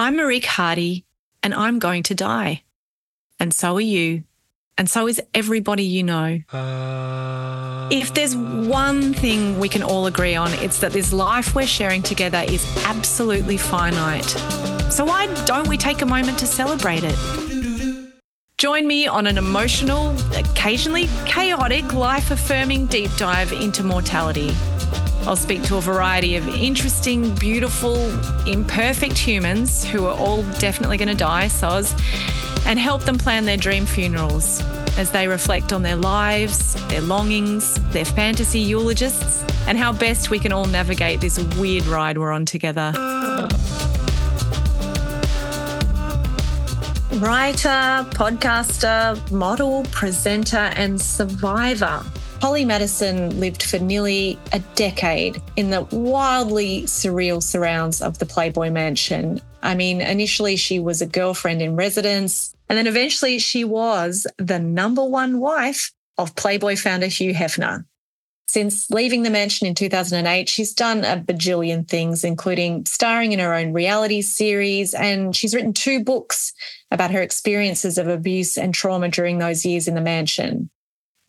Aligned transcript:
I'm 0.00 0.16
Marieke 0.16 0.46
Hardy, 0.46 1.04
and 1.42 1.52
I'm 1.52 1.78
going 1.78 2.04
to 2.04 2.14
die. 2.14 2.62
And 3.38 3.52
so 3.52 3.76
are 3.76 3.82
you. 3.82 4.24
And 4.78 4.88
so 4.88 5.06
is 5.06 5.20
everybody 5.34 5.82
you 5.82 6.02
know. 6.02 6.40
Uh, 6.50 7.86
if 7.92 8.14
there's 8.14 8.34
one 8.34 9.12
thing 9.12 9.58
we 9.58 9.68
can 9.68 9.82
all 9.82 10.06
agree 10.06 10.34
on, 10.34 10.54
it's 10.54 10.78
that 10.78 10.92
this 10.92 11.12
life 11.12 11.54
we're 11.54 11.66
sharing 11.66 12.02
together 12.02 12.42
is 12.48 12.64
absolutely 12.86 13.58
finite. 13.58 14.24
So 14.90 15.04
why 15.04 15.26
don't 15.44 15.68
we 15.68 15.76
take 15.76 16.00
a 16.00 16.06
moment 16.06 16.38
to 16.38 16.46
celebrate 16.46 17.02
it? 17.04 18.10
Join 18.56 18.86
me 18.86 19.06
on 19.06 19.26
an 19.26 19.36
emotional, 19.36 20.16
occasionally 20.34 21.08
chaotic, 21.26 21.92
life 21.92 22.30
affirming 22.30 22.86
deep 22.86 23.10
dive 23.18 23.52
into 23.52 23.84
mortality. 23.84 24.54
I'll 25.26 25.36
speak 25.36 25.62
to 25.64 25.76
a 25.76 25.80
variety 25.80 26.36
of 26.36 26.48
interesting, 26.48 27.34
beautiful, 27.36 27.96
imperfect 28.46 29.16
humans 29.16 29.84
who 29.84 30.06
are 30.06 30.16
all 30.16 30.42
definitely 30.58 30.96
going 30.96 31.08
to 31.08 31.14
die, 31.14 31.46
soz, 31.46 31.92
and 32.66 32.78
help 32.78 33.02
them 33.02 33.18
plan 33.18 33.44
their 33.44 33.56
dream 33.56 33.86
funerals 33.86 34.62
as 34.98 35.12
they 35.12 35.28
reflect 35.28 35.72
on 35.72 35.82
their 35.82 35.96
lives, 35.96 36.74
their 36.88 37.00
longings, 37.00 37.74
their 37.90 38.04
fantasy 38.04 38.60
eulogists, 38.60 39.44
and 39.66 39.78
how 39.78 39.92
best 39.92 40.30
we 40.30 40.38
can 40.38 40.52
all 40.52 40.66
navigate 40.66 41.20
this 41.20 41.38
weird 41.56 41.86
ride 41.86 42.18
we're 42.18 42.32
on 42.32 42.44
together. 42.44 42.92
Writer, 47.18 48.06
podcaster, 48.16 49.30
model, 49.30 49.84
presenter, 49.90 50.70
and 50.76 51.00
survivor. 51.00 52.02
Holly 52.40 52.64
Madison 52.64 53.38
lived 53.38 53.62
for 53.62 53.78
nearly 53.78 54.38
a 54.52 54.60
decade 54.74 55.42
in 55.56 55.68
the 55.68 55.82
wildly 55.92 56.84
surreal 56.84 57.42
surrounds 57.42 58.00
of 58.00 58.18
the 58.18 58.24
Playboy 58.24 58.70
Mansion. 58.70 59.42
I 59.62 59.74
mean, 59.74 60.00
initially 60.00 60.56
she 60.56 60.78
was 60.78 61.02
a 61.02 61.06
girlfriend 61.06 61.60
in 61.60 61.76
residence, 61.76 62.54
and 62.70 62.78
then 62.78 62.86
eventually 62.86 63.38
she 63.38 63.62
was 63.64 64.26
the 64.38 64.58
number 64.58 65.04
one 65.04 65.38
wife 65.38 65.92
of 66.16 66.34
Playboy 66.34 66.76
founder 66.76 67.08
Hugh 67.08 67.34
Hefner. 67.34 67.84
Since 68.48 68.90
leaving 68.90 69.22
the 69.22 69.30
mansion 69.30 69.66
in 69.66 69.74
2008, 69.74 70.48
she's 70.48 70.72
done 70.72 71.04
a 71.04 71.18
bajillion 71.18 71.86
things, 71.86 72.24
including 72.24 72.86
starring 72.86 73.32
in 73.32 73.38
her 73.38 73.52
own 73.52 73.74
reality 73.74 74.22
series, 74.22 74.94
and 74.94 75.36
she's 75.36 75.54
written 75.54 75.74
two 75.74 76.02
books 76.02 76.54
about 76.90 77.10
her 77.10 77.20
experiences 77.20 77.98
of 77.98 78.08
abuse 78.08 78.56
and 78.56 78.72
trauma 78.72 79.10
during 79.10 79.38
those 79.38 79.66
years 79.66 79.86
in 79.86 79.94
the 79.94 80.00
mansion. 80.00 80.70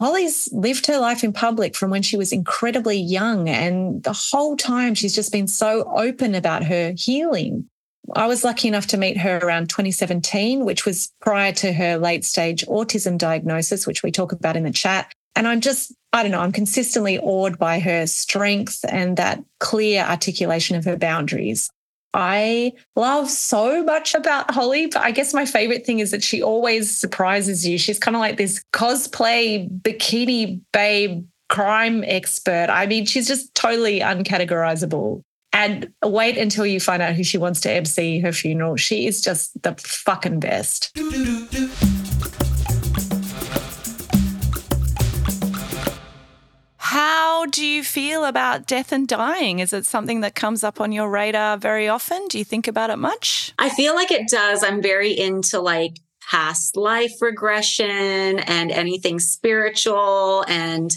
Holly's 0.01 0.51
lived 0.51 0.87
her 0.87 0.97
life 0.97 1.23
in 1.23 1.31
public 1.31 1.75
from 1.75 1.91
when 1.91 2.01
she 2.01 2.17
was 2.17 2.33
incredibly 2.33 2.97
young. 2.97 3.47
And 3.47 4.01
the 4.01 4.13
whole 4.13 4.57
time 4.57 4.95
she's 4.95 5.13
just 5.13 5.31
been 5.31 5.47
so 5.47 5.83
open 5.95 6.33
about 6.33 6.63
her 6.63 6.95
healing. 6.97 7.69
I 8.15 8.25
was 8.25 8.43
lucky 8.43 8.67
enough 8.67 8.87
to 8.87 8.97
meet 8.97 9.17
her 9.17 9.37
around 9.37 9.69
2017, 9.69 10.65
which 10.65 10.87
was 10.87 11.13
prior 11.21 11.51
to 11.53 11.71
her 11.71 11.99
late 11.99 12.25
stage 12.25 12.65
autism 12.65 13.19
diagnosis, 13.19 13.85
which 13.85 14.01
we 14.01 14.11
talk 14.11 14.31
about 14.31 14.57
in 14.57 14.63
the 14.63 14.71
chat. 14.71 15.13
And 15.35 15.47
I'm 15.47 15.61
just, 15.61 15.93
I 16.11 16.23
don't 16.23 16.31
know, 16.31 16.41
I'm 16.41 16.51
consistently 16.51 17.19
awed 17.19 17.59
by 17.59 17.79
her 17.79 18.07
strength 18.07 18.83
and 18.89 19.17
that 19.17 19.43
clear 19.59 20.03
articulation 20.03 20.75
of 20.75 20.85
her 20.85 20.97
boundaries. 20.97 21.69
I 22.13 22.73
love 22.95 23.29
so 23.29 23.83
much 23.83 24.13
about 24.15 24.51
Holly, 24.51 24.87
but 24.87 25.01
I 25.01 25.11
guess 25.11 25.33
my 25.33 25.45
favorite 25.45 25.85
thing 25.85 25.99
is 25.99 26.11
that 26.11 26.23
she 26.23 26.41
always 26.41 26.95
surprises 26.95 27.65
you. 27.65 27.77
She's 27.77 27.99
kind 27.99 28.15
of 28.15 28.19
like 28.19 28.37
this 28.37 28.63
cosplay 28.73 29.69
bikini 29.81 30.59
babe 30.73 31.25
crime 31.49 32.03
expert. 32.05 32.67
I 32.69 32.85
mean, 32.85 33.05
she's 33.05 33.27
just 33.27 33.53
totally 33.55 33.99
uncategorizable. 33.99 35.21
And 35.53 35.91
wait 36.03 36.37
until 36.37 36.65
you 36.65 36.79
find 36.79 37.01
out 37.01 37.13
who 37.13 37.25
she 37.25 37.37
wants 37.37 37.59
to 37.61 37.71
MC 37.71 38.21
her 38.21 38.31
funeral. 38.31 38.77
She 38.77 39.05
is 39.05 39.21
just 39.21 39.61
the 39.61 39.75
fucking 39.75 40.39
best. 40.39 40.97
How 46.91 47.45
do 47.45 47.65
you 47.65 47.85
feel 47.85 48.25
about 48.25 48.67
death 48.67 48.91
and 48.91 49.07
dying? 49.07 49.59
Is 49.59 49.71
it 49.71 49.85
something 49.85 50.19
that 50.19 50.35
comes 50.35 50.61
up 50.61 50.81
on 50.81 50.91
your 50.91 51.09
radar 51.09 51.55
very 51.55 51.87
often? 51.87 52.27
Do 52.27 52.37
you 52.37 52.43
think 52.43 52.67
about 52.67 52.89
it 52.89 52.97
much? 52.97 53.53
I 53.57 53.69
feel 53.69 53.95
like 53.95 54.11
it 54.11 54.27
does. 54.27 54.61
I'm 54.61 54.81
very 54.81 55.17
into 55.17 55.61
like 55.61 55.99
past 56.19 56.75
life 56.75 57.21
regression 57.21 58.39
and 58.39 58.73
anything 58.73 59.19
spiritual 59.19 60.43
and 60.49 60.91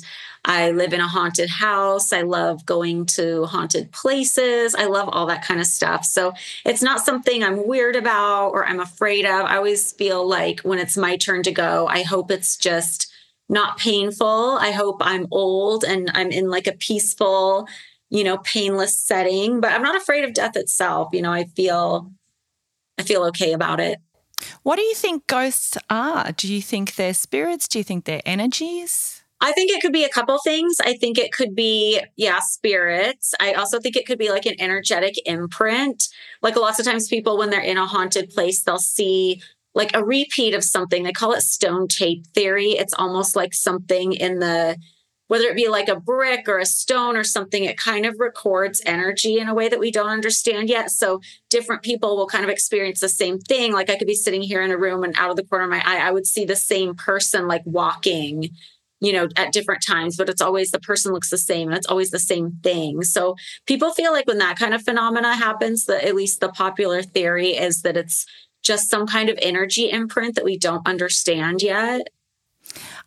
I 0.44 0.72
live 0.72 0.92
in 0.94 1.00
a 1.00 1.06
haunted 1.06 1.48
house. 1.48 2.12
I 2.12 2.22
love 2.22 2.66
going 2.66 3.06
to 3.06 3.44
haunted 3.44 3.92
places. 3.92 4.74
I 4.74 4.86
love 4.86 5.08
all 5.12 5.26
that 5.26 5.44
kind 5.44 5.60
of 5.60 5.66
stuff. 5.66 6.04
So 6.04 6.34
it's 6.64 6.82
not 6.82 7.04
something 7.04 7.44
I'm 7.44 7.68
weird 7.68 7.94
about 7.94 8.48
or 8.48 8.66
I'm 8.66 8.80
afraid 8.80 9.26
of. 9.26 9.46
I 9.46 9.58
always 9.58 9.92
feel 9.92 10.26
like 10.26 10.58
when 10.62 10.80
it's 10.80 10.96
my 10.96 11.16
turn 11.16 11.44
to 11.44 11.52
go, 11.52 11.86
I 11.86 12.02
hope 12.02 12.32
it's 12.32 12.56
just 12.56 13.13
not 13.48 13.78
painful. 13.78 14.56
I 14.60 14.70
hope 14.70 14.98
I'm 15.00 15.26
old 15.30 15.84
and 15.84 16.10
I'm 16.14 16.30
in 16.30 16.48
like 16.48 16.66
a 16.66 16.72
peaceful, 16.72 17.68
you 18.10 18.24
know, 18.24 18.38
painless 18.38 18.98
setting, 18.98 19.60
but 19.60 19.72
I'm 19.72 19.82
not 19.82 19.96
afraid 19.96 20.24
of 20.24 20.34
death 20.34 20.56
itself. 20.56 21.10
You 21.12 21.22
know, 21.22 21.32
I 21.32 21.44
feel 21.44 22.10
I 22.98 23.02
feel 23.02 23.24
okay 23.24 23.52
about 23.52 23.80
it. 23.80 23.98
What 24.62 24.76
do 24.76 24.82
you 24.82 24.94
think 24.94 25.26
ghosts 25.26 25.76
are? 25.90 26.32
Do 26.32 26.52
you 26.52 26.60
think 26.60 26.94
they're 26.94 27.14
spirits? 27.14 27.68
Do 27.68 27.78
you 27.78 27.84
think 27.84 28.04
they're 28.04 28.22
energies? 28.24 29.22
I 29.40 29.52
think 29.52 29.70
it 29.70 29.82
could 29.82 29.92
be 29.92 30.04
a 30.04 30.08
couple 30.08 30.38
things. 30.38 30.76
I 30.82 30.94
think 30.94 31.18
it 31.18 31.32
could 31.32 31.54
be, 31.54 32.00
yeah, 32.16 32.38
spirits. 32.40 33.34
I 33.40 33.52
also 33.52 33.78
think 33.78 33.96
it 33.96 34.06
could 34.06 34.18
be 34.18 34.30
like 34.30 34.46
an 34.46 34.54
energetic 34.58 35.14
imprint. 35.26 36.08
Like 36.40 36.56
lots 36.56 36.78
of 36.78 36.86
times 36.86 37.08
people, 37.08 37.36
when 37.36 37.50
they're 37.50 37.60
in 37.60 37.76
a 37.76 37.86
haunted 37.86 38.30
place, 38.30 38.62
they'll 38.62 38.78
see 38.78 39.42
like 39.74 39.94
a 39.94 40.04
repeat 40.04 40.54
of 40.54 40.64
something. 40.64 41.02
They 41.02 41.12
call 41.12 41.32
it 41.32 41.42
stone 41.42 41.88
tape 41.88 42.26
theory. 42.28 42.72
It's 42.72 42.94
almost 42.94 43.34
like 43.34 43.54
something 43.54 44.12
in 44.12 44.38
the, 44.38 44.76
whether 45.28 45.44
it 45.44 45.56
be 45.56 45.68
like 45.68 45.88
a 45.88 45.98
brick 45.98 46.48
or 46.48 46.58
a 46.58 46.66
stone 46.66 47.16
or 47.16 47.24
something, 47.24 47.64
it 47.64 47.76
kind 47.76 48.06
of 48.06 48.14
records 48.18 48.82
energy 48.86 49.38
in 49.38 49.48
a 49.48 49.54
way 49.54 49.68
that 49.68 49.80
we 49.80 49.90
don't 49.90 50.08
understand 50.08 50.68
yet. 50.68 50.90
So 50.90 51.20
different 51.50 51.82
people 51.82 52.16
will 52.16 52.26
kind 52.26 52.44
of 52.44 52.50
experience 52.50 53.00
the 53.00 53.08
same 53.08 53.38
thing. 53.38 53.72
Like 53.72 53.90
I 53.90 53.96
could 53.96 54.06
be 54.06 54.14
sitting 54.14 54.42
here 54.42 54.62
in 54.62 54.70
a 54.70 54.78
room 54.78 55.02
and 55.02 55.14
out 55.18 55.30
of 55.30 55.36
the 55.36 55.44
corner 55.44 55.64
of 55.64 55.70
my 55.70 55.82
eye, 55.84 56.06
I 56.06 56.12
would 56.12 56.26
see 56.26 56.44
the 56.44 56.56
same 56.56 56.94
person 56.94 57.48
like 57.48 57.62
walking 57.64 58.50
you 59.00 59.12
know, 59.12 59.28
at 59.36 59.52
different 59.52 59.84
times, 59.84 60.16
but 60.16 60.30
it's 60.30 60.40
always 60.40 60.70
the 60.70 60.80
person 60.80 61.12
looks 61.12 61.28
the 61.28 61.36
same 61.36 61.68
and 61.68 61.76
it's 61.76 61.86
always 61.86 62.10
the 62.10 62.18
same 62.18 62.52
thing. 62.62 63.02
So 63.02 63.36
people 63.66 63.92
feel 63.92 64.12
like 64.12 64.26
when 64.26 64.38
that 64.38 64.58
kind 64.58 64.72
of 64.72 64.82
phenomena 64.82 65.34
happens, 65.34 65.84
that 65.86 66.04
at 66.04 66.14
least 66.14 66.40
the 66.40 66.48
popular 66.48 67.02
theory 67.02 67.50
is 67.50 67.82
that 67.82 67.98
it's 67.98 68.24
just 68.64 68.90
some 68.90 69.06
kind 69.06 69.28
of 69.28 69.38
energy 69.40 69.90
imprint 69.90 70.34
that 70.34 70.44
we 70.44 70.58
don't 70.58 70.86
understand 70.86 71.62
yet. 71.62 72.08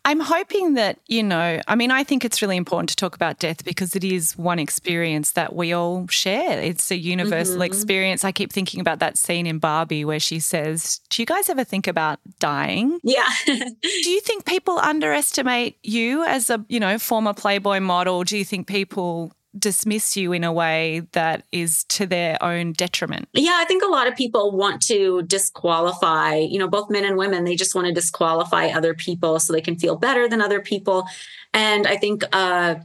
I'm 0.04 0.20
hoping 0.20 0.74
that, 0.74 0.98
you 1.06 1.22
know, 1.22 1.60
I 1.66 1.74
mean, 1.74 1.90
I 1.90 2.02
think 2.02 2.24
it's 2.24 2.40
really 2.40 2.56
important 2.56 2.88
to 2.90 2.96
talk 2.96 3.14
about 3.14 3.40
death 3.40 3.64
because 3.64 3.94
it 3.94 4.04
is 4.04 4.38
one 4.38 4.58
experience 4.58 5.32
that 5.32 5.54
we 5.54 5.72
all 5.72 6.06
share. 6.08 6.62
It's 6.62 6.90
a 6.90 6.96
universal 6.96 7.56
mm-hmm. 7.56 7.62
experience. 7.64 8.24
I 8.24 8.32
keep 8.32 8.52
thinking 8.52 8.80
about 8.80 9.00
that 9.00 9.18
scene 9.18 9.46
in 9.46 9.58
Barbie 9.58 10.04
where 10.04 10.20
she 10.20 10.38
says, 10.40 11.00
Do 11.10 11.20
you 11.20 11.26
guys 11.26 11.50
ever 11.50 11.64
think 11.64 11.86
about 11.86 12.20
dying? 12.38 12.98
Yeah. 13.02 13.28
Do 13.46 14.10
you 14.10 14.20
think 14.20 14.46
people 14.46 14.78
underestimate 14.78 15.76
you 15.82 16.24
as 16.24 16.48
a, 16.48 16.64
you 16.68 16.80
know, 16.80 16.98
former 16.98 17.34
Playboy 17.34 17.80
model? 17.80 18.24
Do 18.24 18.38
you 18.38 18.44
think 18.44 18.66
people 18.66 19.32
dismiss 19.56 20.16
you 20.16 20.32
in 20.32 20.44
a 20.44 20.52
way 20.52 21.02
that 21.12 21.44
is 21.52 21.84
to 21.84 22.06
their 22.06 22.42
own 22.42 22.72
detriment. 22.72 23.28
Yeah, 23.32 23.56
I 23.56 23.64
think 23.64 23.82
a 23.82 23.88
lot 23.88 24.06
of 24.06 24.16
people 24.16 24.56
want 24.56 24.82
to 24.82 25.22
disqualify, 25.22 26.36
you 26.36 26.58
know, 26.58 26.68
both 26.68 26.90
men 26.90 27.04
and 27.04 27.16
women, 27.16 27.44
they 27.44 27.56
just 27.56 27.74
want 27.74 27.86
to 27.86 27.92
disqualify 27.92 28.66
other 28.66 28.94
people 28.94 29.40
so 29.40 29.52
they 29.52 29.60
can 29.60 29.78
feel 29.78 29.96
better 29.96 30.28
than 30.28 30.40
other 30.40 30.60
people. 30.60 31.06
And 31.54 31.86
I 31.86 31.96
think 31.96 32.24
uh 32.32 32.76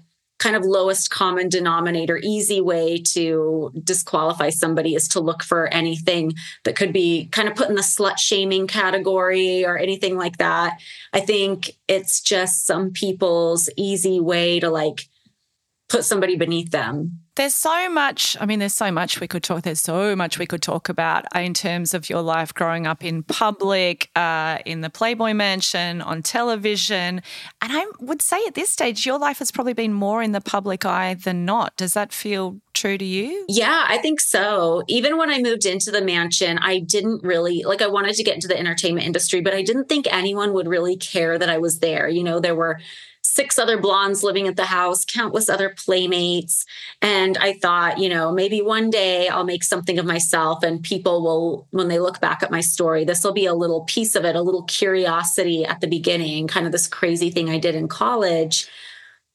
kind 0.43 0.55
of 0.57 0.65
lowest 0.65 1.09
common 1.09 1.47
denominator 1.47 2.19
easy 2.21 2.59
way 2.59 2.97
to 2.97 3.71
disqualify 3.81 4.49
somebody 4.49 4.93
is 4.93 5.07
to 5.07 5.21
look 5.21 5.41
for 5.41 5.67
anything 5.67 6.33
that 6.65 6.75
could 6.75 6.91
be 6.91 7.29
kind 7.31 7.47
of 7.47 7.55
put 7.55 7.69
in 7.69 7.75
the 7.75 7.81
slut 7.81 8.17
shaming 8.17 8.67
category 8.67 9.65
or 9.65 9.77
anything 9.77 10.17
like 10.17 10.37
that. 10.37 10.79
I 11.13 11.21
think 11.21 11.77
it's 11.87 12.19
just 12.19 12.65
some 12.65 12.91
people's 12.91 13.69
easy 13.77 14.19
way 14.19 14.59
to 14.59 14.69
like 14.69 15.07
put 15.93 16.03
somebody 16.03 16.35
beneath 16.35 16.71
them. 16.71 17.19
There's 17.35 17.55
so 17.55 17.89
much, 17.89 18.35
I 18.39 18.45
mean, 18.45 18.59
there's 18.59 18.75
so 18.75 18.91
much 18.91 19.19
we 19.19 19.27
could 19.27 19.43
talk, 19.43 19.61
there's 19.61 19.81
so 19.81 20.15
much 20.15 20.37
we 20.37 20.45
could 20.45 20.61
talk 20.61 20.89
about 20.89 21.25
in 21.35 21.53
terms 21.53 21.93
of 21.93 22.09
your 22.09 22.21
life 22.21 22.53
growing 22.53 22.85
up 22.85 23.03
in 23.03 23.23
public, 23.23 24.09
uh, 24.15 24.57
in 24.65 24.81
the 24.81 24.89
Playboy 24.89 25.33
Mansion, 25.33 26.01
on 26.01 26.21
television. 26.23 27.21
And 27.61 27.71
I 27.71 27.85
would 27.99 28.21
say 28.21 28.39
at 28.47 28.55
this 28.55 28.69
stage, 28.69 29.05
your 29.05 29.19
life 29.19 29.39
has 29.39 29.51
probably 29.51 29.73
been 29.73 29.93
more 29.93 30.21
in 30.23 30.31
the 30.31 30.41
public 30.41 30.85
eye 30.85 31.13
than 31.13 31.45
not. 31.45 31.75
Does 31.75 31.93
that 31.93 32.11
feel 32.11 32.59
true 32.73 32.97
to 32.97 33.05
you? 33.05 33.45
Yeah, 33.47 33.85
I 33.87 33.99
think 33.99 34.19
so. 34.19 34.83
Even 34.87 35.17
when 35.17 35.29
I 35.31 35.39
moved 35.41 35.65
into 35.65 35.91
the 35.91 36.03
mansion, 36.03 36.57
I 36.59 36.79
didn't 36.79 37.23
really, 37.23 37.63
like, 37.63 37.83
I 37.83 37.87
wanted 37.87 38.15
to 38.15 38.23
get 38.23 38.35
into 38.35 38.47
the 38.47 38.59
entertainment 38.59 39.05
industry, 39.05 39.41
but 39.41 39.53
I 39.53 39.61
didn't 39.61 39.89
think 39.89 40.07
anyone 40.11 40.53
would 40.53 40.67
really 40.67 40.97
care 40.97 41.37
that 41.37 41.49
I 41.49 41.59
was 41.59 41.79
there. 41.79 42.07
You 42.07 42.23
know, 42.23 42.39
there 42.39 42.55
were 42.55 42.79
six 43.33 43.57
other 43.57 43.79
blondes 43.79 44.21
living 44.21 44.47
at 44.47 44.55
the 44.55 44.65
house, 44.65 45.03
countless 45.03 45.49
other 45.49 45.73
playmates. 45.75 46.65
And 47.01 47.35
I 47.39 47.53
thought, 47.53 47.97
you 47.97 48.07
know, 48.07 48.31
maybe 48.31 48.61
one 48.61 48.91
day 48.91 49.27
I'll 49.27 49.43
make 49.43 49.63
something 49.63 49.97
of 49.97 50.05
myself 50.05 50.61
and 50.61 50.83
people 50.83 51.23
will, 51.23 51.67
when 51.71 51.87
they 51.87 51.97
look 51.97 52.21
back 52.21 52.43
at 52.43 52.51
my 52.51 52.61
story, 52.61 53.03
this 53.03 53.23
will 53.23 53.33
be 53.33 53.47
a 53.47 53.55
little 53.55 53.85
piece 53.85 54.13
of 54.15 54.23
it, 54.23 54.35
a 54.35 54.41
little 54.41 54.63
curiosity 54.65 55.65
at 55.65 55.81
the 55.81 55.87
beginning, 55.87 56.47
kind 56.47 56.67
of 56.67 56.71
this 56.71 56.87
crazy 56.87 57.31
thing 57.31 57.49
I 57.49 57.57
did 57.57 57.73
in 57.73 57.87
college. 57.87 58.67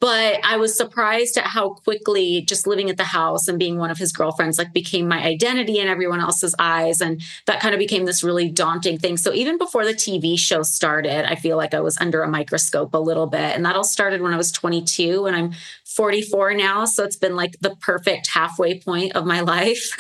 But 0.01 0.39
I 0.45 0.57
was 0.59 0.77
surprised 0.77 1.37
at 1.37 1.47
how 1.47 1.71
quickly 1.71 2.43
just 2.43 2.67
living 2.67 2.89
at 2.89 2.97
the 2.97 3.05
house 3.05 3.49
and 3.49 3.59
being 3.59 3.79
one 3.79 3.91
of 3.91 3.99
his 3.99 4.13
girlfriends 4.13 4.57
like 4.57 4.73
became 4.73 5.09
my 5.09 5.23
identity 5.23 5.81
in 5.81 5.89
everyone 5.89 6.21
else's 6.21 6.55
eyes. 6.59 7.01
And 7.01 7.21
that 7.47 7.61
kind 7.61 7.75
of 7.75 7.81
became 7.81 8.05
this 8.05 8.23
really 8.23 8.49
daunting 8.49 8.99
thing. 8.99 9.17
So 9.17 9.33
even 9.33 9.59
before 9.59 9.85
the 9.85 9.95
TV 9.95 10.39
show 10.39 10.63
started, 10.63 11.29
I 11.29 11.35
feel 11.35 11.57
like 11.57 11.75
I 11.75 11.81
was 11.81 11.99
under 11.99 12.23
a 12.23 12.29
microscope 12.29 12.95
a 12.95 12.99
little 12.99 13.27
bit. 13.27 13.57
And 13.57 13.65
that 13.65 13.75
all 13.75 13.83
started 13.83 14.23
when 14.23 14.33
I 14.33 14.37
was 14.37 14.53
22 14.53 15.27
and 15.27 15.35
I'm 15.35 15.53
44 15.85 16.55
now. 16.55 16.85
So 16.85 17.03
it's 17.03 17.17
been 17.17 17.35
like 17.35 17.59
the 17.61 17.75
perfect 17.77 18.29
halfway 18.29 18.79
point 18.79 19.17
of 19.17 19.27
my 19.27 19.41
life. 19.49 19.97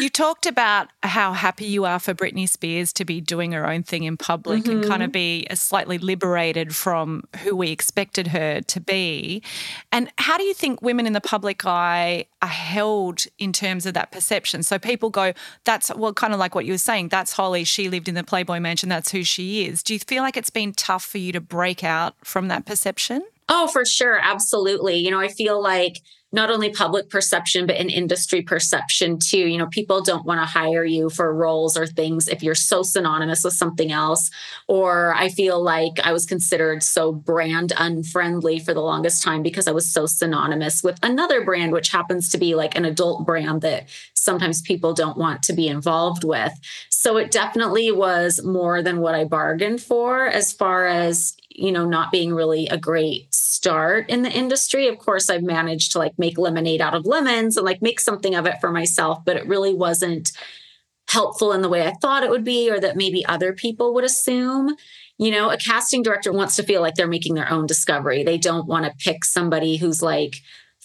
you 0.00 0.08
talked 0.08 0.46
about 0.46 0.90
how 1.02 1.32
happy 1.32 1.64
you 1.64 1.84
are 1.86 1.98
for 1.98 2.14
Britney 2.14 2.48
Spears 2.48 2.92
to 2.92 3.04
be 3.04 3.20
doing 3.20 3.50
her 3.52 3.66
own 3.66 3.82
thing 3.82 4.04
in 4.04 4.16
public 4.16 4.62
mm-hmm. 4.62 4.82
and 4.82 4.84
kind 4.84 5.02
of 5.02 5.08
mm-hmm. 5.08 5.48
be 5.48 5.54
slightly 5.54 5.98
liberated 5.98 6.74
from 6.74 7.24
who 7.42 7.56
we 7.56 7.70
expected 7.70 8.28
her 8.28 8.60
to 8.60 8.80
be. 8.80 9.39
And 9.92 10.10
how 10.18 10.36
do 10.36 10.44
you 10.44 10.54
think 10.54 10.82
women 10.82 11.06
in 11.06 11.12
the 11.12 11.20
public 11.20 11.64
eye 11.64 12.26
are 12.42 12.48
held 12.48 13.24
in 13.38 13.52
terms 13.52 13.86
of 13.86 13.94
that 13.94 14.12
perception? 14.12 14.62
So 14.62 14.78
people 14.78 15.10
go, 15.10 15.32
that's 15.64 15.94
well, 15.94 16.12
kind 16.12 16.32
of 16.32 16.38
like 16.38 16.54
what 16.54 16.64
you 16.64 16.72
were 16.72 16.78
saying, 16.78 17.08
that's 17.08 17.32
Holly. 17.32 17.64
She 17.64 17.88
lived 17.88 18.08
in 18.08 18.14
the 18.14 18.24
Playboy 18.24 18.60
Mansion. 18.60 18.88
That's 18.88 19.10
who 19.12 19.24
she 19.24 19.66
is. 19.66 19.82
Do 19.82 19.94
you 19.94 20.00
feel 20.00 20.22
like 20.22 20.36
it's 20.36 20.50
been 20.50 20.72
tough 20.72 21.04
for 21.04 21.18
you 21.18 21.32
to 21.32 21.40
break 21.40 21.84
out 21.84 22.14
from 22.24 22.48
that 22.48 22.66
perception? 22.66 23.22
Oh, 23.50 23.66
for 23.66 23.84
sure. 23.84 24.18
Absolutely. 24.22 24.96
You 24.96 25.10
know, 25.10 25.20
I 25.20 25.28
feel 25.28 25.60
like 25.62 26.00
not 26.32 26.48
only 26.52 26.70
public 26.70 27.10
perception, 27.10 27.66
but 27.66 27.74
an 27.76 27.90
industry 27.90 28.40
perception 28.40 29.18
too. 29.18 29.48
You 29.48 29.58
know, 29.58 29.66
people 29.66 30.00
don't 30.00 30.24
want 30.24 30.40
to 30.40 30.44
hire 30.46 30.84
you 30.84 31.10
for 31.10 31.34
roles 31.34 31.76
or 31.76 31.88
things 31.88 32.28
if 32.28 32.40
you're 32.44 32.54
so 32.54 32.84
synonymous 32.84 33.42
with 33.42 33.54
something 33.54 33.90
else. 33.90 34.30
Or 34.68 35.12
I 35.16 35.28
feel 35.30 35.60
like 35.60 35.94
I 36.04 36.12
was 36.12 36.26
considered 36.26 36.84
so 36.84 37.10
brand 37.12 37.72
unfriendly 37.76 38.60
for 38.60 38.72
the 38.74 38.80
longest 38.80 39.24
time 39.24 39.42
because 39.42 39.66
I 39.66 39.72
was 39.72 39.92
so 39.92 40.06
synonymous 40.06 40.84
with 40.84 41.00
another 41.02 41.44
brand, 41.44 41.72
which 41.72 41.88
happens 41.88 42.28
to 42.30 42.38
be 42.38 42.54
like 42.54 42.76
an 42.76 42.84
adult 42.84 43.26
brand 43.26 43.62
that 43.62 43.88
sometimes 44.30 44.62
people 44.62 44.94
don't 44.94 45.18
want 45.18 45.42
to 45.42 45.52
be 45.52 45.66
involved 45.66 46.22
with. 46.22 46.52
So 46.88 47.16
it 47.16 47.32
definitely 47.32 47.90
was 47.90 48.40
more 48.44 48.80
than 48.80 49.00
what 49.00 49.16
I 49.16 49.24
bargained 49.24 49.82
for 49.82 50.28
as 50.28 50.52
far 50.52 50.86
as, 50.86 51.36
you 51.48 51.72
know, 51.72 51.84
not 51.84 52.12
being 52.12 52.32
really 52.32 52.68
a 52.68 52.78
great 52.78 53.34
start 53.34 54.08
in 54.08 54.22
the 54.22 54.30
industry. 54.30 54.86
Of 54.86 54.98
course, 54.98 55.28
I've 55.28 55.42
managed 55.42 55.90
to 55.92 55.98
like 55.98 56.16
make 56.16 56.38
lemonade 56.38 56.80
out 56.80 56.94
of 56.94 57.06
lemons 57.06 57.56
and 57.56 57.66
like 57.66 57.82
make 57.82 57.98
something 57.98 58.36
of 58.36 58.46
it 58.46 58.60
for 58.60 58.70
myself, 58.70 59.24
but 59.24 59.36
it 59.36 59.48
really 59.48 59.74
wasn't 59.74 60.30
helpful 61.08 61.52
in 61.52 61.60
the 61.60 61.68
way 61.68 61.84
I 61.84 61.94
thought 62.00 62.22
it 62.22 62.30
would 62.30 62.44
be 62.44 62.70
or 62.70 62.78
that 62.78 62.96
maybe 62.96 63.26
other 63.26 63.52
people 63.52 63.94
would 63.94 64.04
assume. 64.04 64.76
You 65.18 65.32
know, 65.32 65.50
a 65.50 65.56
casting 65.56 66.04
director 66.04 66.32
wants 66.32 66.54
to 66.54 66.62
feel 66.62 66.82
like 66.82 66.94
they're 66.94 67.08
making 67.08 67.34
their 67.34 67.50
own 67.50 67.66
discovery. 67.66 68.22
They 68.22 68.38
don't 68.38 68.68
want 68.68 68.84
to 68.84 69.04
pick 69.04 69.24
somebody 69.24 69.76
who's 69.76 70.02
like 70.02 70.36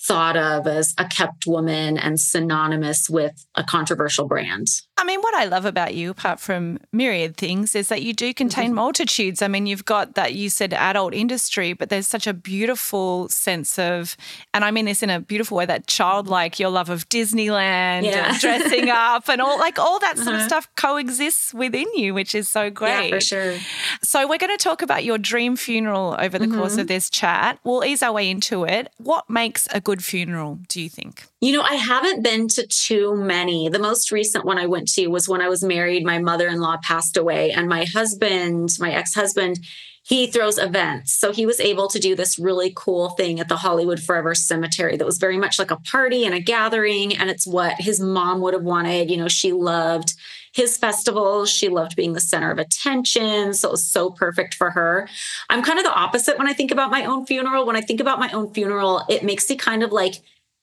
thought 0.06 0.38
of 0.38 0.68
as 0.68 0.94
a 0.98 1.06
kept 1.06 1.48
woman 1.48 1.98
and 1.98 2.20
synonymous 2.20 3.10
with 3.10 3.46
a 3.56 3.64
controversial 3.64 4.28
brand. 4.28 4.68
I 4.98 5.04
mean, 5.04 5.20
what 5.22 5.34
I 5.34 5.46
love 5.46 5.66
about 5.66 5.94
you, 5.94 6.12
apart 6.12 6.40
from 6.40 6.80
myriad 6.94 7.36
things, 7.36 7.76
is 7.76 7.90
that 7.90 8.02
you 8.02 8.14
do 8.14 8.34
contain 8.34 8.68
mm-hmm. 8.68 8.76
multitudes. 8.76 9.42
I 9.42 9.48
mean, 9.48 9.66
you've 9.66 9.84
got 9.84 10.16
that 10.16 10.36
you 10.36 10.50
said 10.50 10.74
adult 10.74 11.14
industry, 11.14 11.74
but 11.74 11.90
there's 11.90 12.08
such 12.08 12.28
a 12.28 12.34
beautiful 12.34 13.28
sense 13.28 13.78
of, 13.78 14.16
and 14.54 14.64
I 14.64 14.72
mean 14.72 14.86
this 14.86 15.04
in 15.04 15.10
a 15.10 15.20
beautiful 15.20 15.58
way, 15.58 15.66
that 15.66 15.88
childlike, 15.88 16.60
your 16.60 16.70
love 16.70 16.90
of 16.90 17.10
Disneyland 17.10 18.04
yeah. 18.04 18.30
and 18.30 18.40
dressing 18.40 18.90
up 18.90 19.28
and 19.28 19.42
all 19.42 19.60
like 19.60 19.80
all 19.80 20.00
that 20.00 20.18
sort 20.18 20.30
uh-huh. 20.30 20.38
of 20.38 20.44
stuff 20.44 20.70
coexists 20.76 21.54
within 21.54 21.88
you, 21.96 22.14
which 22.14 22.34
is 22.34 22.48
so 22.48 22.70
great. 22.70 23.10
Yeah, 23.10 23.16
for 23.16 23.22
sure. 23.22 23.58
So 24.02 24.28
we're 24.28 24.38
going 24.38 24.56
to 24.58 24.64
talk 24.64 24.82
about 24.82 25.04
your 25.04 25.18
dream 25.18 25.58
funeral 25.58 26.16
over 26.20 26.40
the 26.40 26.46
mm-hmm. 26.46 26.58
course 26.58 26.74
of 26.74 26.80
mm-hmm. 26.80 26.88
this 26.88 27.10
chat. 27.10 27.60
We'll 27.64 27.84
ease 27.84 28.02
our 28.02 28.14
way 28.14 28.30
into 28.30 28.64
it. 28.64 28.92
What 28.98 29.30
makes 29.30 29.68
a 29.74 29.82
good 29.82 29.95
funeral, 30.04 30.60
do 30.68 30.82
you 30.82 30.90
think? 30.90 31.26
You 31.42 31.54
know, 31.54 31.62
I 31.62 31.76
haven't 31.76 32.24
been 32.24 32.48
to 32.50 32.68
too 32.68 33.16
many. 33.16 33.70
The 33.70 33.80
most 33.80 34.12
recent 34.12 34.46
one 34.46 34.58
I 34.58 34.66
went 34.66 34.88
to 34.94 35.08
was 35.08 35.28
when 35.28 35.42
I 35.42 35.50
was 35.50 35.64
married. 35.64 36.06
My 36.06 36.20
mother 36.20 36.48
in 36.48 36.60
law 36.60 36.78
passed 36.84 37.18
away, 37.18 37.52
and 37.52 37.68
my 37.68 37.86
husband, 37.86 38.76
my 38.80 38.92
ex 38.92 39.14
husband, 39.14 39.60
he 40.08 40.28
throws 40.28 40.60
events. 40.60 41.14
So 41.14 41.32
he 41.32 41.48
was 41.48 41.60
able 41.60 41.88
to 41.88 42.00
do 42.00 42.16
this 42.16 42.38
really 42.38 42.72
cool 42.76 43.10
thing 43.10 43.40
at 43.40 43.50
the 43.50 43.58
Hollywood 43.58 44.00
Forever 44.00 44.36
Cemetery 44.36 44.98
that 44.98 45.06
was 45.06 45.18
very 45.18 45.38
much 45.38 45.58
like 45.58 45.72
a 45.72 45.78
party 45.78 46.26
and 46.26 46.36
a 46.36 46.40
gathering. 46.40 47.18
And 47.18 47.28
it's 47.28 47.48
what 47.48 47.82
his 47.82 48.00
mom 48.00 48.40
would 48.42 48.54
have 48.54 48.64
wanted. 48.64 49.10
You 49.10 49.18
know, 49.18 49.28
she 49.28 49.52
loved 49.52 50.14
his 50.56 50.78
festival. 50.78 51.46
She 51.46 51.68
loved 51.68 51.98
being 51.98 52.14
the 52.14 52.22
center 52.22 52.50
of 52.50 52.58
attention. 52.58 53.54
So 53.54 53.68
it 53.68 53.72
was 53.72 53.86
so 53.86 54.10
perfect 54.10 54.56
for 54.56 54.72
her. 54.72 55.08
I'm 55.50 55.62
kind 55.62 55.78
of 55.78 55.84
the 55.86 55.94
opposite 55.94 56.38
when 56.38 56.48
I 56.48 56.54
think 56.54 56.72
about 56.72 56.92
my 56.92 57.04
own 57.04 57.26
funeral. 57.26 57.66
When 57.66 57.76
I 57.76 57.82
think 57.82 58.00
about 58.00 58.20
my 58.20 58.32
own 58.32 58.54
funeral, 58.54 59.04
it 59.10 59.22
makes 59.22 59.50
me 59.50 59.58
kind 59.58 59.84
of 59.84 59.92
like, 59.92 60.16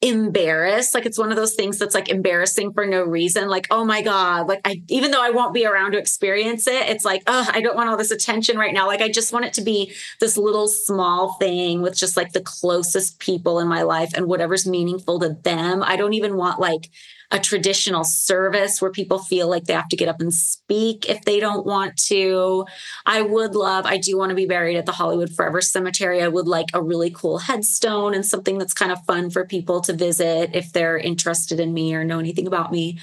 embarrassed. 0.03 0.93
Like 0.93 1.05
it's 1.05 1.17
one 1.17 1.31
of 1.31 1.37
those 1.37 1.53
things 1.53 1.77
that's 1.77 1.95
like 1.95 2.09
embarrassing 2.09 2.73
for 2.73 2.85
no 2.85 3.03
reason. 3.03 3.47
Like, 3.47 3.67
oh 3.71 3.85
my 3.85 4.01
God. 4.01 4.49
Like 4.49 4.59
I 4.65 4.83
even 4.89 5.11
though 5.11 5.23
I 5.23 5.29
won't 5.29 5.53
be 5.53 5.65
around 5.65 5.93
to 5.93 5.97
experience 5.97 6.67
it, 6.67 6.89
it's 6.89 7.05
like, 7.05 7.23
oh, 7.25 7.49
I 7.53 7.61
don't 7.61 7.77
want 7.77 7.87
all 7.87 7.95
this 7.95 8.11
attention 8.11 8.57
right 8.57 8.73
now. 8.73 8.85
Like 8.85 9.01
I 9.01 9.09
just 9.09 9.31
want 9.31 9.45
it 9.45 9.53
to 9.53 9.61
be 9.61 9.93
this 10.19 10.35
little 10.35 10.67
small 10.67 11.35
thing 11.35 11.81
with 11.81 11.95
just 11.95 12.17
like 12.17 12.33
the 12.33 12.41
closest 12.41 13.19
people 13.19 13.59
in 13.59 13.69
my 13.69 13.83
life 13.83 14.11
and 14.13 14.27
whatever's 14.27 14.67
meaningful 14.67 15.19
to 15.19 15.29
them. 15.29 15.81
I 15.81 15.95
don't 15.95 16.13
even 16.13 16.35
want 16.35 16.59
like 16.59 16.89
a 17.33 17.39
traditional 17.39 18.03
service 18.03 18.79
where 18.79 18.91
people 18.91 19.17
feel 19.17 19.49
like 19.49 19.65
they 19.65 19.73
have 19.73 19.89
to 19.89 19.97
get 19.97 20.07
up 20.07 20.21
and 20.21 20.31
speak 20.31 21.09
if 21.09 21.25
they 21.25 21.39
don't 21.39 21.65
want 21.65 21.97
to. 21.97 22.65
I 23.07 23.23
would 23.23 23.55
love, 23.55 23.87
I 23.87 23.97
do 23.97 24.17
want 24.17 24.29
to 24.29 24.35
be 24.35 24.45
buried 24.45 24.77
at 24.77 24.85
the 24.85 24.91
Hollywood 24.91 25.33
Forever 25.33 25.59
Cemetery. 25.59 26.21
I 26.21 26.27
would 26.27 26.47
like 26.47 26.67
a 26.73 26.81
really 26.81 27.09
cool 27.09 27.39
headstone 27.39 28.13
and 28.13 28.23
something 28.23 28.59
that's 28.59 28.75
kind 28.75 28.91
of 28.91 29.03
fun 29.05 29.31
for 29.31 29.45
people 29.45 29.81
to 29.81 29.93
visit 29.93 30.51
if 30.53 30.71
they're 30.71 30.97
interested 30.97 31.59
in 31.59 31.73
me 31.73 31.95
or 31.95 32.05
know 32.05 32.19
anything 32.19 32.45
about 32.45 32.71
me 32.71 32.99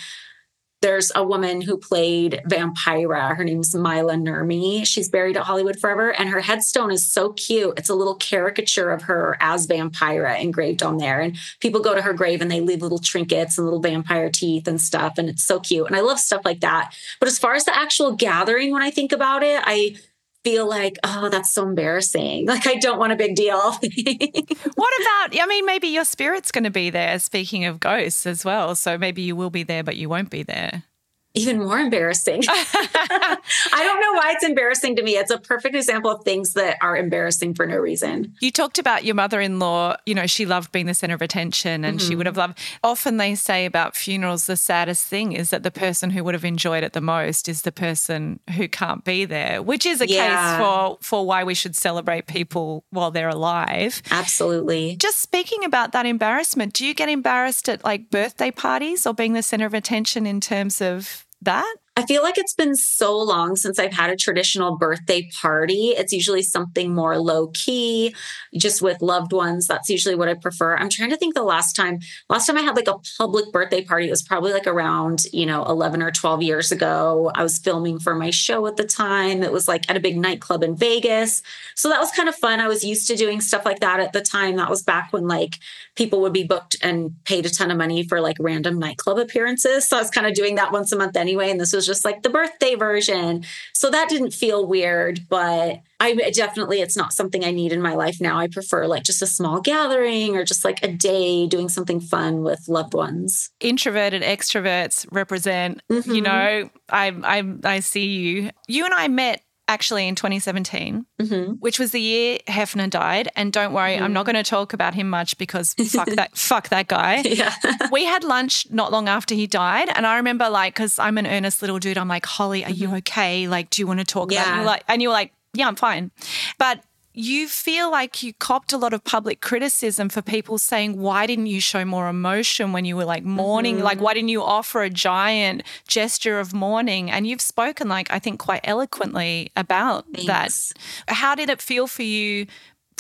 there's 0.82 1.12
a 1.14 1.22
woman 1.22 1.60
who 1.60 1.76
played 1.76 2.40
Vampira. 2.48 3.36
Her 3.36 3.44
name's 3.44 3.74
Maila 3.74 4.20
Nurmi. 4.20 4.86
She's 4.86 5.08
buried 5.08 5.36
at 5.36 5.42
Hollywood 5.42 5.78
Forever, 5.78 6.10
and 6.10 6.28
her 6.30 6.40
headstone 6.40 6.90
is 6.90 7.06
so 7.06 7.32
cute. 7.32 7.78
It's 7.78 7.90
a 7.90 7.94
little 7.94 8.14
caricature 8.14 8.90
of 8.90 9.02
her 9.02 9.36
as 9.40 9.66
Vampira 9.66 10.40
engraved 10.40 10.82
on 10.82 10.96
there. 10.96 11.20
And 11.20 11.36
people 11.60 11.80
go 11.80 11.94
to 11.94 12.02
her 12.02 12.14
grave 12.14 12.40
and 12.40 12.50
they 12.50 12.60
leave 12.60 12.82
little 12.82 12.98
trinkets 12.98 13.58
and 13.58 13.66
little 13.66 13.80
vampire 13.80 14.30
teeth 14.30 14.66
and 14.66 14.80
stuff. 14.80 15.18
And 15.18 15.28
it's 15.28 15.42
so 15.42 15.60
cute. 15.60 15.86
And 15.86 15.96
I 15.96 16.00
love 16.00 16.18
stuff 16.18 16.42
like 16.44 16.60
that. 16.60 16.94
But 17.18 17.28
as 17.28 17.38
far 17.38 17.54
as 17.54 17.64
the 17.64 17.76
actual 17.76 18.12
gathering, 18.12 18.72
when 18.72 18.82
I 18.82 18.90
think 18.90 19.12
about 19.12 19.42
it, 19.42 19.62
I 19.64 19.96
feel 20.44 20.68
like, 20.68 20.98
oh, 21.04 21.28
that's 21.28 21.52
so 21.52 21.66
embarrassing. 21.66 22.46
Like, 22.46 22.66
I 22.66 22.74
don't 22.74 22.98
want 22.98 23.12
a 23.12 23.16
big 23.16 23.34
deal. 23.34 23.58
what 23.60 23.80
about, 23.80 25.40
I 25.40 25.46
mean, 25.48 25.66
maybe 25.66 25.88
your 25.88 26.04
spirit's 26.04 26.50
going 26.50 26.64
to 26.64 26.70
be 26.70 26.90
there, 26.90 27.18
speaking 27.18 27.64
of 27.64 27.80
ghosts 27.80 28.26
as 28.26 28.44
well. 28.44 28.74
So 28.74 28.98
maybe 28.98 29.22
you 29.22 29.36
will 29.36 29.50
be 29.50 29.62
there, 29.62 29.84
but 29.84 29.96
you 29.96 30.08
won't 30.08 30.30
be 30.30 30.42
there 30.42 30.84
even 31.34 31.58
more 31.58 31.78
embarrassing. 31.78 32.42
I 32.48 33.38
don't 33.72 34.00
know 34.00 34.18
why 34.18 34.32
it's 34.34 34.44
embarrassing 34.44 34.96
to 34.96 35.02
me. 35.02 35.16
It's 35.16 35.30
a 35.30 35.38
perfect 35.38 35.76
example 35.76 36.10
of 36.10 36.24
things 36.24 36.54
that 36.54 36.76
are 36.82 36.96
embarrassing 36.96 37.54
for 37.54 37.66
no 37.66 37.76
reason. 37.76 38.34
You 38.40 38.50
talked 38.50 38.80
about 38.80 39.04
your 39.04 39.14
mother 39.14 39.40
in 39.40 39.60
law, 39.60 39.96
you 40.06 40.14
know, 40.14 40.26
she 40.26 40.44
loved 40.44 40.72
being 40.72 40.86
the 40.86 40.94
center 40.94 41.14
of 41.14 41.22
attention 41.22 41.84
and 41.84 41.98
mm-hmm. 41.98 42.08
she 42.08 42.16
would 42.16 42.26
have 42.26 42.36
loved. 42.36 42.58
Often 42.82 43.18
they 43.18 43.36
say 43.36 43.64
about 43.64 43.94
funerals, 43.94 44.46
the 44.46 44.56
saddest 44.56 45.06
thing 45.06 45.32
is 45.32 45.50
that 45.50 45.62
the 45.62 45.70
person 45.70 46.10
who 46.10 46.24
would 46.24 46.34
have 46.34 46.44
enjoyed 46.44 46.82
it 46.82 46.94
the 46.94 47.00
most 47.00 47.48
is 47.48 47.62
the 47.62 47.72
person 47.72 48.40
who 48.56 48.66
can't 48.66 49.04
be 49.04 49.24
there, 49.24 49.62
which 49.62 49.86
is 49.86 50.00
a 50.00 50.08
yeah. 50.08 50.56
case 50.56 50.64
for, 50.64 50.98
for 51.00 51.26
why 51.26 51.44
we 51.44 51.54
should 51.54 51.76
celebrate 51.76 52.26
people 52.26 52.84
while 52.90 53.12
they're 53.12 53.28
alive. 53.28 54.02
Absolutely. 54.10 54.96
Just 54.96 55.20
speaking 55.20 55.64
about 55.64 55.92
that 55.92 56.06
embarrassment, 56.06 56.72
do 56.72 56.84
you 56.84 56.92
get 56.92 57.08
embarrassed 57.08 57.68
at 57.68 57.84
like 57.84 58.10
birthday 58.10 58.50
parties 58.50 59.06
or 59.06 59.14
being 59.14 59.34
the 59.34 59.42
center 59.42 59.66
of 59.66 59.74
attention 59.74 60.26
in 60.26 60.40
terms 60.40 60.80
of 60.80 61.20
that? 61.42 61.76
I 62.00 62.06
feel 62.06 62.22
like 62.22 62.38
it's 62.38 62.54
been 62.54 62.76
so 62.76 63.14
long 63.14 63.56
since 63.56 63.78
I've 63.78 63.92
had 63.92 64.08
a 64.08 64.16
traditional 64.16 64.78
birthday 64.78 65.28
party. 65.38 65.88
It's 65.88 66.14
usually 66.14 66.40
something 66.40 66.94
more 66.94 67.18
low 67.18 67.48
key, 67.48 68.14
just 68.56 68.80
with 68.80 69.02
loved 69.02 69.34
ones. 69.34 69.66
That's 69.66 69.90
usually 69.90 70.14
what 70.14 70.26
I 70.26 70.32
prefer. 70.32 70.78
I'm 70.78 70.88
trying 70.88 71.10
to 71.10 71.18
think 71.18 71.34
the 71.34 71.42
last 71.42 71.76
time, 71.76 71.98
last 72.30 72.46
time 72.46 72.56
I 72.56 72.62
had 72.62 72.74
like 72.74 72.88
a 72.88 72.96
public 73.18 73.52
birthday 73.52 73.84
party, 73.84 74.06
it 74.06 74.10
was 74.10 74.22
probably 74.22 74.50
like 74.50 74.66
around, 74.66 75.24
you 75.30 75.44
know, 75.44 75.62
11 75.64 76.00
or 76.00 76.10
12 76.10 76.42
years 76.42 76.72
ago. 76.72 77.30
I 77.34 77.42
was 77.42 77.58
filming 77.58 77.98
for 77.98 78.14
my 78.14 78.30
show 78.30 78.66
at 78.66 78.78
the 78.78 78.86
time. 78.86 79.42
It 79.42 79.52
was 79.52 79.68
like 79.68 79.90
at 79.90 79.96
a 79.98 80.00
big 80.00 80.16
nightclub 80.16 80.62
in 80.62 80.76
Vegas. 80.76 81.42
So 81.74 81.90
that 81.90 82.00
was 82.00 82.10
kind 82.12 82.30
of 82.30 82.34
fun. 82.34 82.60
I 82.60 82.68
was 82.68 82.82
used 82.82 83.08
to 83.08 83.14
doing 83.14 83.42
stuff 83.42 83.66
like 83.66 83.80
that 83.80 84.00
at 84.00 84.14
the 84.14 84.22
time. 84.22 84.56
That 84.56 84.70
was 84.70 84.82
back 84.82 85.12
when 85.12 85.28
like 85.28 85.58
people 85.96 86.22
would 86.22 86.32
be 86.32 86.44
booked 86.44 86.76
and 86.80 87.12
paid 87.26 87.44
a 87.44 87.50
ton 87.50 87.70
of 87.70 87.76
money 87.76 88.04
for 88.04 88.22
like 88.22 88.38
random 88.40 88.78
nightclub 88.78 89.18
appearances. 89.18 89.86
So 89.86 89.98
I 89.98 90.00
was 90.00 90.08
kind 90.08 90.26
of 90.26 90.32
doing 90.32 90.54
that 90.54 90.72
once 90.72 90.92
a 90.92 90.96
month 90.96 91.14
anyway. 91.14 91.50
And 91.50 91.60
this 91.60 91.74
was 91.74 91.89
just 91.90 92.04
like 92.04 92.22
the 92.22 92.30
birthday 92.30 92.76
version. 92.76 93.44
So 93.74 93.90
that 93.90 94.08
didn't 94.08 94.32
feel 94.32 94.64
weird, 94.66 95.26
but 95.28 95.80
I 95.98 96.14
definitely, 96.32 96.80
it's 96.80 96.96
not 96.96 97.12
something 97.12 97.44
I 97.44 97.50
need 97.50 97.72
in 97.72 97.82
my 97.82 97.94
life 97.94 98.20
now. 98.20 98.38
I 98.38 98.46
prefer 98.46 98.86
like 98.86 99.02
just 99.02 99.22
a 99.22 99.26
small 99.26 99.60
gathering 99.60 100.36
or 100.36 100.44
just 100.44 100.64
like 100.64 100.82
a 100.82 100.88
day 100.88 101.46
doing 101.46 101.68
something 101.68 102.00
fun 102.00 102.42
with 102.42 102.68
loved 102.68 102.94
ones. 102.94 103.50
Introverted 103.60 104.22
extroverts 104.22 105.06
represent, 105.10 105.82
mm-hmm. 105.90 106.14
you 106.14 106.20
know, 106.22 106.70
I, 106.88 107.08
I, 107.08 107.54
I 107.64 107.80
see 107.80 108.06
you. 108.06 108.50
You 108.68 108.84
and 108.84 108.94
I 108.94 109.08
met 109.08 109.42
actually 109.70 110.08
in 110.08 110.16
2017, 110.16 111.06
mm-hmm. 111.22 111.52
which 111.60 111.78
was 111.78 111.92
the 111.92 112.00
year 112.00 112.38
Hefner 112.48 112.90
died. 112.90 113.28
And 113.36 113.52
don't 113.52 113.72
worry, 113.72 113.94
mm-hmm. 113.94 114.04
I'm 114.04 114.12
not 114.12 114.26
going 114.26 114.34
to 114.34 114.42
talk 114.42 114.72
about 114.72 114.94
him 114.94 115.08
much 115.08 115.38
because 115.38 115.74
fuck 115.74 116.08
that, 116.08 116.36
fuck 116.36 116.68
that 116.70 116.88
guy. 116.88 117.22
Yeah. 117.24 117.54
we 117.92 118.04
had 118.04 118.24
lunch 118.24 118.68
not 118.70 118.90
long 118.90 119.08
after 119.08 119.34
he 119.34 119.46
died, 119.46 119.88
and 119.94 120.06
I 120.06 120.16
remember 120.16 120.50
like, 120.50 120.74
because 120.74 120.98
I'm 120.98 121.16
an 121.16 121.26
earnest 121.26 121.62
little 121.62 121.78
dude, 121.78 121.96
I'm 121.96 122.08
like, 122.08 122.26
Holly, 122.26 122.64
are 122.64 122.70
you 122.70 122.88
mm-hmm. 122.88 122.96
okay? 122.96 123.46
Like, 123.46 123.70
do 123.70 123.80
you 123.80 123.86
want 123.86 124.00
to 124.00 124.04
talk 124.04 124.32
yeah. 124.32 124.42
about? 124.42 124.48
It? 124.48 124.50
And 124.50 124.56
you're 124.58 124.66
like, 124.66 124.84
and 124.88 125.02
you 125.02 125.08
were 125.08 125.14
like, 125.14 125.32
yeah, 125.54 125.68
I'm 125.68 125.76
fine. 125.76 126.10
But 126.58 126.82
you 127.12 127.48
feel 127.48 127.90
like 127.90 128.22
you 128.22 128.32
copped 128.34 128.72
a 128.72 128.76
lot 128.76 128.92
of 128.92 129.02
public 129.02 129.40
criticism 129.40 130.08
for 130.08 130.22
people 130.22 130.58
saying, 130.58 130.96
why 130.96 131.26
didn't 131.26 131.46
you 131.46 131.60
show 131.60 131.84
more 131.84 132.08
emotion 132.08 132.72
when 132.72 132.84
you 132.84 132.96
were 132.96 133.04
like 133.04 133.24
mourning? 133.24 133.76
Mm-hmm. 133.76 133.84
Like, 133.84 134.00
why 134.00 134.14
didn't 134.14 134.28
you 134.28 134.42
offer 134.42 134.82
a 134.82 134.90
giant 134.90 135.62
gesture 135.88 136.38
of 136.38 136.54
mourning? 136.54 137.10
And 137.10 137.26
you've 137.26 137.40
spoken, 137.40 137.88
like, 137.88 138.10
I 138.12 138.18
think 138.20 138.38
quite 138.38 138.60
eloquently 138.64 139.50
about 139.56 140.06
Thanks. 140.14 140.72
that. 141.06 141.14
How 141.14 141.34
did 141.34 141.50
it 141.50 141.60
feel 141.60 141.86
for 141.86 142.02
you 142.02 142.46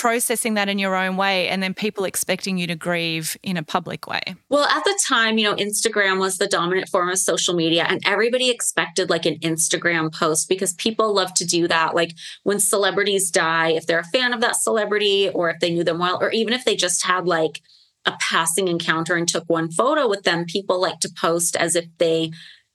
processing 0.00 0.54
that 0.54 0.66
in 0.70 0.78
your 0.78 0.96
own 0.96 1.18
way 1.18 1.46
and 1.48 1.62
then 1.62 1.74
people 1.74 2.04
expecting 2.04 2.56
you 2.56 2.66
to 2.66 2.74
grieve 2.74 3.36
in 3.42 3.58
a 3.58 3.62
public 3.62 4.06
way? 4.06 4.22
Well, 4.48 4.64
at 4.64 4.82
the 4.82 4.98
time, 5.06 5.36
you 5.36 5.44
know, 5.44 5.54
Instagram 5.56 6.18
was 6.18 6.38
the 6.38 6.46
dominant 6.46 6.88
form 6.88 7.10
of 7.10 7.18
social 7.18 7.54
media 7.54 7.84
and 7.86 8.00
everybody 8.06 8.48
expected 8.48 9.10
like 9.10 9.26
an 9.26 9.38
Instagram 9.40 10.10
post 10.10 10.48
because 10.48 10.72
people 10.72 11.12
love 11.12 11.34
to 11.34 11.44
do 11.44 11.68
that. 11.68 11.94
Like 11.94 12.14
when 12.44 12.60
celebrities 12.60 13.30
die, 13.30 13.72
if 13.72 13.86
they're 13.86 13.98
a 13.98 14.04
fan 14.04 14.32
of 14.32 14.40
that 14.40 14.56
celebrity 14.56 15.28
or 15.28 15.50
if 15.50 15.60
they 15.60 15.70
knew 15.70 15.84
them 15.84 15.98
well, 15.98 16.16
or 16.18 16.30
even 16.30 16.54
if 16.54 16.64
they 16.64 16.76
just 16.76 17.04
had 17.04 17.26
like 17.26 17.60
a 18.06 18.16
passing 18.18 18.68
encounter 18.68 19.16
and 19.16 19.28
took 19.28 19.44
one 19.48 19.70
photo 19.70 20.08
with 20.08 20.22
them, 20.22 20.46
people 20.46 20.80
like 20.80 21.00
to 21.00 21.10
post 21.14 21.56
as 21.56 21.76
if 21.76 21.84
they 21.98 22.30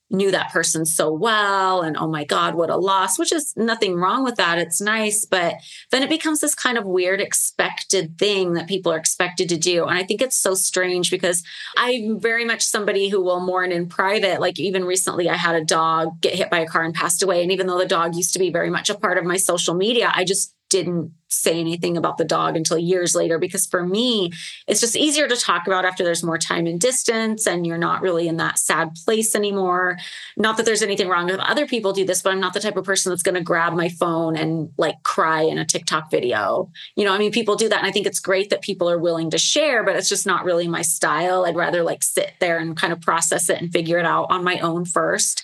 knew 0.09 0.31
that 0.31 0.51
person 0.51 0.85
so 0.85 1.11
well 1.11 1.81
and 1.81 1.97
oh 1.97 2.07
my 2.07 2.23
god 2.23 2.55
what 2.55 2.69
a 2.69 2.77
loss 2.77 3.17
which 3.17 3.33
is 3.33 3.53
nothing 3.57 3.95
wrong 3.95 4.23
with 4.23 4.35
that 4.35 4.57
it's 4.57 4.79
nice 4.79 5.25
but 5.25 5.55
then 5.91 6.03
it 6.03 6.09
becomes 6.09 6.39
this 6.39 6.53
kind 6.53 6.77
of 6.77 6.85
weird 6.85 7.19
expected 7.19 8.17
thing 8.17 8.53
that 8.53 8.67
people 8.67 8.91
are 8.91 8.97
expected 8.97 9.49
to 9.49 9.57
do 9.57 9.85
and 9.85 9.97
i 9.97 10.03
think 10.03 10.21
it's 10.21 10.37
so 10.37 10.53
strange 10.53 11.09
because 11.09 11.43
i'm 11.77 12.19
very 12.19 12.45
much 12.45 12.63
somebody 12.63 13.09
who 13.09 13.21
will 13.21 13.39
mourn 13.39 13.71
in 13.71 13.87
private 13.87 14.39
like 14.39 14.59
even 14.59 14.85
recently 14.85 15.29
i 15.29 15.35
had 15.35 15.55
a 15.55 15.65
dog 15.65 16.21
get 16.21 16.35
hit 16.35 16.49
by 16.49 16.59
a 16.59 16.67
car 16.67 16.83
and 16.83 16.93
passed 16.93 17.23
away 17.23 17.41
and 17.41 17.51
even 17.51 17.67
though 17.67 17.79
the 17.79 17.85
dog 17.85 18.15
used 18.15 18.33
to 18.33 18.39
be 18.39 18.51
very 18.51 18.69
much 18.69 18.89
a 18.89 18.95
part 18.95 19.17
of 19.17 19.25
my 19.25 19.37
social 19.37 19.73
media 19.73 20.11
i 20.15 20.23
just 20.23 20.54
didn't 20.69 21.11
say 21.27 21.59
anything 21.59 21.97
about 21.97 22.17
the 22.17 22.25
dog 22.25 22.55
until 22.55 22.77
years 22.77 23.13
later 23.13 23.37
because 23.37 23.65
for 23.65 23.85
me 23.85 24.31
it's 24.67 24.79
just 24.79 24.95
easier 24.95 25.27
to 25.27 25.35
talk 25.35 25.67
about 25.67 25.85
after 25.85 26.03
there's 26.03 26.23
more 26.23 26.37
time 26.37 26.65
and 26.65 26.79
distance 26.79 27.45
and 27.45 27.67
you're 27.67 27.77
not 27.77 28.01
really 28.01 28.27
in 28.27 28.37
that 28.37 28.57
sad 28.57 28.95
place 29.03 29.35
anymore. 29.35 29.97
Not 30.37 30.57
that 30.57 30.65
there's 30.65 30.81
anything 30.81 31.09
wrong 31.09 31.25
with 31.25 31.39
other 31.39 31.67
people 31.67 31.93
do 31.93 32.05
this 32.05 32.21
but 32.21 32.31
i'm 32.31 32.39
not 32.39 32.53
the 32.53 32.59
type 32.59 32.77
of 32.77 32.85
person 32.85 33.11
that's 33.11 33.23
going 33.23 33.35
to 33.35 33.41
grab 33.41 33.73
my 33.73 33.89
phone 33.89 34.35
and 34.35 34.69
like 34.77 35.01
cry 35.03 35.41
in 35.41 35.57
a 35.57 35.65
tiktok 35.65 36.09
video. 36.09 36.71
You 36.95 37.05
know 37.05 37.13
i 37.13 37.17
mean 37.17 37.31
people 37.31 37.55
do 37.55 37.69
that 37.69 37.79
and 37.79 37.87
i 37.87 37.91
think 37.91 38.07
it's 38.07 38.19
great 38.19 38.49
that 38.49 38.61
people 38.61 38.89
are 38.89 38.99
willing 38.99 39.29
to 39.31 39.37
share 39.37 39.83
but 39.83 39.95
it's 39.95 40.09
just 40.09 40.25
not 40.25 40.45
really 40.45 40.67
my 40.67 40.81
style. 40.81 41.45
I'd 41.45 41.55
rather 41.55 41.83
like 41.83 42.01
sit 42.01 42.33
there 42.39 42.57
and 42.57 42.77
kind 42.77 42.93
of 42.93 43.01
process 43.01 43.49
it 43.49 43.61
and 43.61 43.71
figure 43.71 43.97
it 43.97 44.05
out 44.05 44.27
on 44.29 44.43
my 44.43 44.59
own 44.59 44.85
first. 44.85 45.43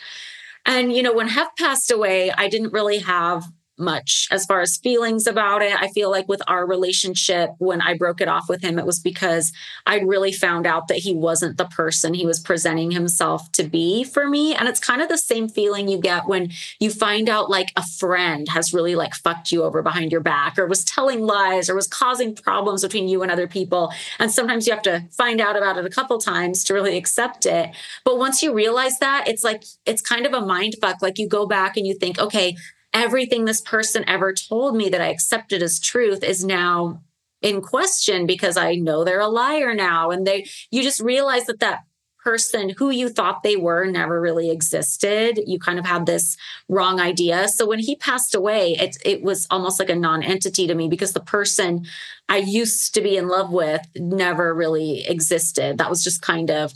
And 0.65 0.93
you 0.93 1.03
know 1.03 1.13
when 1.13 1.27
hef 1.27 1.55
passed 1.57 1.91
away 1.91 2.31
i 2.31 2.47
didn't 2.47 2.73
really 2.73 2.99
have 2.99 3.45
much 3.81 4.27
as 4.31 4.45
far 4.45 4.61
as 4.61 4.77
feelings 4.77 5.27
about 5.27 5.61
it. 5.61 5.73
I 5.81 5.89
feel 5.89 6.09
like 6.09 6.29
with 6.29 6.41
our 6.47 6.65
relationship, 6.65 7.51
when 7.57 7.81
I 7.81 7.97
broke 7.97 8.21
it 8.21 8.27
off 8.27 8.47
with 8.47 8.61
him, 8.61 8.79
it 8.79 8.85
was 8.85 8.99
because 8.99 9.51
I 9.85 9.99
really 9.99 10.31
found 10.31 10.65
out 10.65 10.87
that 10.87 10.97
he 10.99 11.13
wasn't 11.13 11.57
the 11.57 11.65
person 11.65 12.13
he 12.13 12.25
was 12.25 12.39
presenting 12.39 12.91
himself 12.91 13.51
to 13.53 13.63
be 13.63 14.03
for 14.03 14.27
me. 14.27 14.55
And 14.55 14.67
it's 14.67 14.79
kind 14.79 15.01
of 15.01 15.09
the 15.09 15.17
same 15.17 15.49
feeling 15.49 15.89
you 15.89 15.97
get 15.97 16.27
when 16.27 16.51
you 16.79 16.89
find 16.89 17.27
out 17.27 17.49
like 17.49 17.71
a 17.75 17.85
friend 17.85 18.47
has 18.49 18.73
really 18.73 18.95
like 18.95 19.15
fucked 19.15 19.51
you 19.51 19.63
over 19.63 19.81
behind 19.81 20.11
your 20.11 20.21
back 20.21 20.57
or 20.57 20.67
was 20.67 20.85
telling 20.85 21.21
lies 21.21 21.69
or 21.69 21.75
was 21.75 21.87
causing 21.87 22.35
problems 22.35 22.83
between 22.83 23.07
you 23.07 23.21
and 23.21 23.31
other 23.31 23.47
people. 23.47 23.91
And 24.19 24.31
sometimes 24.31 24.67
you 24.67 24.73
have 24.73 24.83
to 24.83 25.05
find 25.11 25.41
out 25.41 25.57
about 25.57 25.77
it 25.77 25.85
a 25.85 25.89
couple 25.89 26.19
times 26.19 26.63
to 26.65 26.73
really 26.73 26.97
accept 26.97 27.45
it. 27.45 27.71
But 28.05 28.17
once 28.17 28.43
you 28.43 28.53
realize 28.53 28.99
that, 28.99 29.27
it's 29.27 29.43
like, 29.43 29.63
it's 29.85 30.01
kind 30.01 30.25
of 30.25 30.33
a 30.33 30.45
mind 30.45 30.75
fuck. 30.81 31.01
Like 31.01 31.17
you 31.17 31.27
go 31.27 31.45
back 31.45 31.77
and 31.77 31.87
you 31.87 31.93
think, 31.93 32.19
okay, 32.19 32.55
everything 32.93 33.45
this 33.45 33.61
person 33.61 34.03
ever 34.07 34.33
told 34.33 34.75
me 34.75 34.89
that 34.89 35.01
I 35.01 35.07
accepted 35.07 35.63
as 35.63 35.79
truth 35.79 36.23
is 36.23 36.43
now 36.43 37.01
in 37.41 37.61
question 37.61 38.25
because 38.25 38.57
I 38.57 38.75
know 38.75 39.03
they're 39.03 39.19
a 39.19 39.27
liar 39.27 39.73
now. 39.73 40.11
And 40.11 40.27
they, 40.27 40.47
you 40.69 40.83
just 40.83 41.01
realize 41.01 41.45
that 41.45 41.59
that 41.59 41.83
person 42.23 42.69
who 42.77 42.91
you 42.91 43.09
thought 43.09 43.41
they 43.41 43.55
were 43.55 43.85
never 43.85 44.21
really 44.21 44.51
existed. 44.51 45.39
You 45.47 45.57
kind 45.59 45.79
of 45.79 45.85
had 45.85 46.05
this 46.05 46.37
wrong 46.69 46.99
idea. 46.99 47.47
So 47.47 47.67
when 47.67 47.79
he 47.79 47.95
passed 47.95 48.35
away, 48.35 48.73
it, 48.73 48.97
it 49.03 49.23
was 49.23 49.47
almost 49.49 49.79
like 49.79 49.89
a 49.89 49.95
non 49.95 50.21
entity 50.21 50.67
to 50.67 50.75
me 50.75 50.87
because 50.87 51.13
the 51.13 51.19
person 51.19 51.85
I 52.29 52.37
used 52.37 52.93
to 52.93 53.01
be 53.01 53.17
in 53.17 53.27
love 53.27 53.51
with 53.51 53.81
never 53.95 54.53
really 54.53 55.05
existed. 55.07 55.79
That 55.79 55.89
was 55.89 56.03
just 56.03 56.21
kind 56.21 56.51
of 56.51 56.73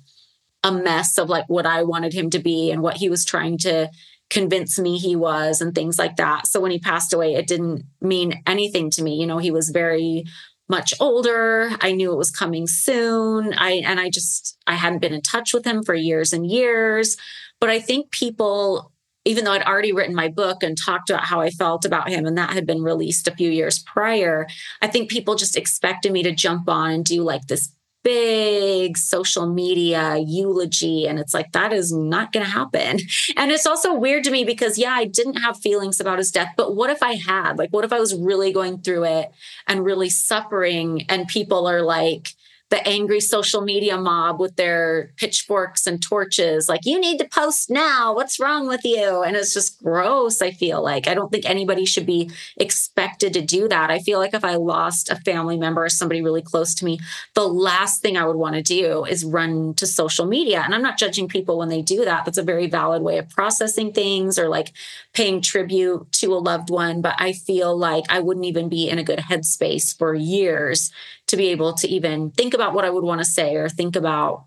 a 0.64 0.72
mess 0.72 1.20
of 1.20 1.30
like 1.30 1.48
what 1.48 1.68
I 1.68 1.84
wanted 1.84 2.14
him 2.14 2.32
to 2.32 2.40
be 2.40 2.72
and 2.72 2.82
what 2.82 2.98
he 2.98 3.08
was 3.08 3.24
trying 3.24 3.60
to 3.60 3.92
convince 4.30 4.80
me 4.80 4.98
he 4.98 5.16
was 5.16 5.62
and 5.62 5.74
things 5.76 6.00
like 6.00 6.16
that. 6.16 6.48
So 6.48 6.60
when 6.60 6.72
he 6.72 6.80
passed 6.80 7.14
away, 7.14 7.36
it 7.36 7.48
didn't 7.48 7.84
mean 8.02 8.42
anything 8.48 8.90
to 8.92 9.04
me. 9.04 9.16
You 9.16 9.28
know, 9.28 9.38
he 9.38 9.52
was 9.52 9.70
very 9.70 10.26
much 10.68 10.94
older. 11.00 11.70
I 11.82 11.92
knew 11.92 12.12
it 12.12 12.18
was 12.18 12.32
coming 12.32 12.68
soon. 12.68 13.54
I 13.54 13.82
and 13.86 14.00
I 14.00 14.10
just 14.10 14.58
I 14.66 14.74
hadn't 14.74 15.00
been 15.00 15.14
in 15.14 15.22
touch 15.22 15.54
with 15.54 15.66
him 15.66 15.84
for 15.84 15.94
years 15.94 16.34
and 16.34 16.50
years. 16.50 17.18
But 17.60 17.70
I 17.70 17.80
think 17.80 18.12
people 18.12 18.92
even 19.28 19.44
though 19.44 19.54
I'd 19.54 19.64
already 19.64 19.92
written 19.92 20.14
my 20.14 20.28
book 20.28 20.62
and 20.62 20.78
talked 20.78 21.10
about 21.10 21.26
how 21.26 21.42
I 21.42 21.50
felt 21.50 21.84
about 21.84 22.10
him, 22.10 22.28
and 22.28 22.38
that 22.38 22.52
had 22.52 22.68
been 22.68 22.84
released 22.84 23.28
a 23.28 23.36
few 23.36 23.50
years 23.50 23.80
prior, 23.80 24.48
I 24.84 24.88
think 24.88 25.10
people 25.10 25.34
just 25.34 25.58
expected 25.58 26.12
me 26.12 26.22
to 26.24 26.32
jump 26.32 26.70
on 26.70 26.92
and 26.92 27.04
do 27.04 27.24
like 27.24 27.48
this 27.48 27.72
big 28.06 29.00
social 29.00 29.48
media 29.48 30.18
eulogy. 30.20 31.08
And 31.08 31.18
it's 31.18 31.34
like, 31.34 31.52
that 31.54 31.74
is 31.74 31.92
not 31.92 32.32
going 32.32 32.46
to 32.46 32.52
happen. 32.52 33.00
And 33.38 33.52
it's 33.52 33.66
also 33.66 33.94
weird 33.94 34.24
to 34.26 34.32
me 34.32 34.44
because, 34.44 34.78
yeah, 34.78 34.92
I 34.92 35.06
didn't 35.06 35.38
have 35.38 35.60
feelings 35.60 36.00
about 36.00 36.20
his 36.20 36.32
death, 36.32 36.54
but 36.56 36.76
what 36.76 36.90
if 36.90 37.02
I 37.02 37.14
had? 37.14 37.58
Like, 37.58 37.72
what 37.72 37.84
if 37.84 37.92
I 37.92 38.00
was 38.00 38.16
really 38.16 38.54
going 38.54 38.82
through 38.82 39.06
it 39.06 39.32
and 39.68 39.84
really 39.84 40.10
suffering 40.10 41.06
and 41.10 41.28
people 41.28 41.68
are 41.68 41.82
like, 41.82 42.30
the 42.70 42.88
angry 42.88 43.20
social 43.20 43.62
media 43.62 43.96
mob 43.96 44.40
with 44.40 44.56
their 44.56 45.12
pitchforks 45.18 45.86
and 45.86 46.02
torches 46.02 46.68
like 46.68 46.84
you 46.84 47.00
need 47.00 47.20
to 47.20 47.28
post 47.28 47.70
now. 47.70 48.14
What's 48.16 48.40
wrong 48.40 48.68
with 48.68 48.84
you? 48.84 49.22
And 49.22 49.36
it's 49.36 49.54
just 49.54 49.82
gross 49.84 50.42
i 50.42 50.52
feel 50.52 50.82
like. 50.82 51.08
I 51.08 51.14
don't 51.14 51.32
think 51.32 51.48
anybody 51.48 51.86
should 51.86 52.08
be 52.08 52.32
expected 52.58 53.34
to 53.34 53.42
do 53.42 53.68
that. 53.68 53.92
I 53.92 54.00
feel 54.00 54.18
like 54.18 54.34
if 54.34 54.44
i 54.44 54.56
lost 54.56 55.10
a 55.10 55.16
family 55.18 55.58
member 55.58 55.84
or 55.86 55.90
somebody 55.90 56.22
really 56.22 56.42
close 56.42 56.74
to 56.76 56.86
me 56.86 57.00
the 57.36 57.48
last 57.48 58.02
thing 58.02 58.18
i 58.18 58.26
would 58.26 58.36
want 58.36 58.56
to 58.56 58.62
do 58.62 59.06
is 59.06 59.24
run 59.24 59.76
to 59.76 59.86
social 59.86 60.26
media. 60.26 60.62
And 60.66 60.74
i'm 60.74 60.82
not 60.82 60.98
judging 60.98 61.28
people 61.28 61.60
when 61.60 61.70
they 61.70 61.84
do 61.84 62.04
that. 62.06 62.26
That's 62.26 62.40
a 62.40 62.44
very 62.44 62.68
valid 62.68 63.04
way 63.04 63.20
of 63.20 63.30
processing 63.30 63.94
things 63.94 64.40
or 64.40 64.50
like 64.50 64.72
paying 65.14 65.40
tribute 65.42 66.12
to 66.14 66.34
a 66.34 66.38
loved 66.38 66.72
one. 66.72 67.02
But 67.02 67.16
i 67.20 67.32
feel 67.32 67.78
like 67.78 68.06
i 68.10 68.20
wouldn't 68.20 68.46
even 68.48 68.70
be 68.70 68.90
in 68.90 68.98
a 68.98 69.04
good 69.04 69.20
headspace 69.20 69.96
for 69.96 70.16
years 70.16 70.92
to 71.28 71.38
be 71.38 71.48
able 71.48 71.74
to 71.74 71.88
even 71.88 72.32
think 72.32 72.54
about 72.54 72.74
what 72.74 72.86
I 72.86 72.90
would 72.90 73.04
want 73.04 73.20
to 73.20 73.26
say 73.26 73.56
or 73.56 73.70
think 73.70 73.96
about, 73.96 74.46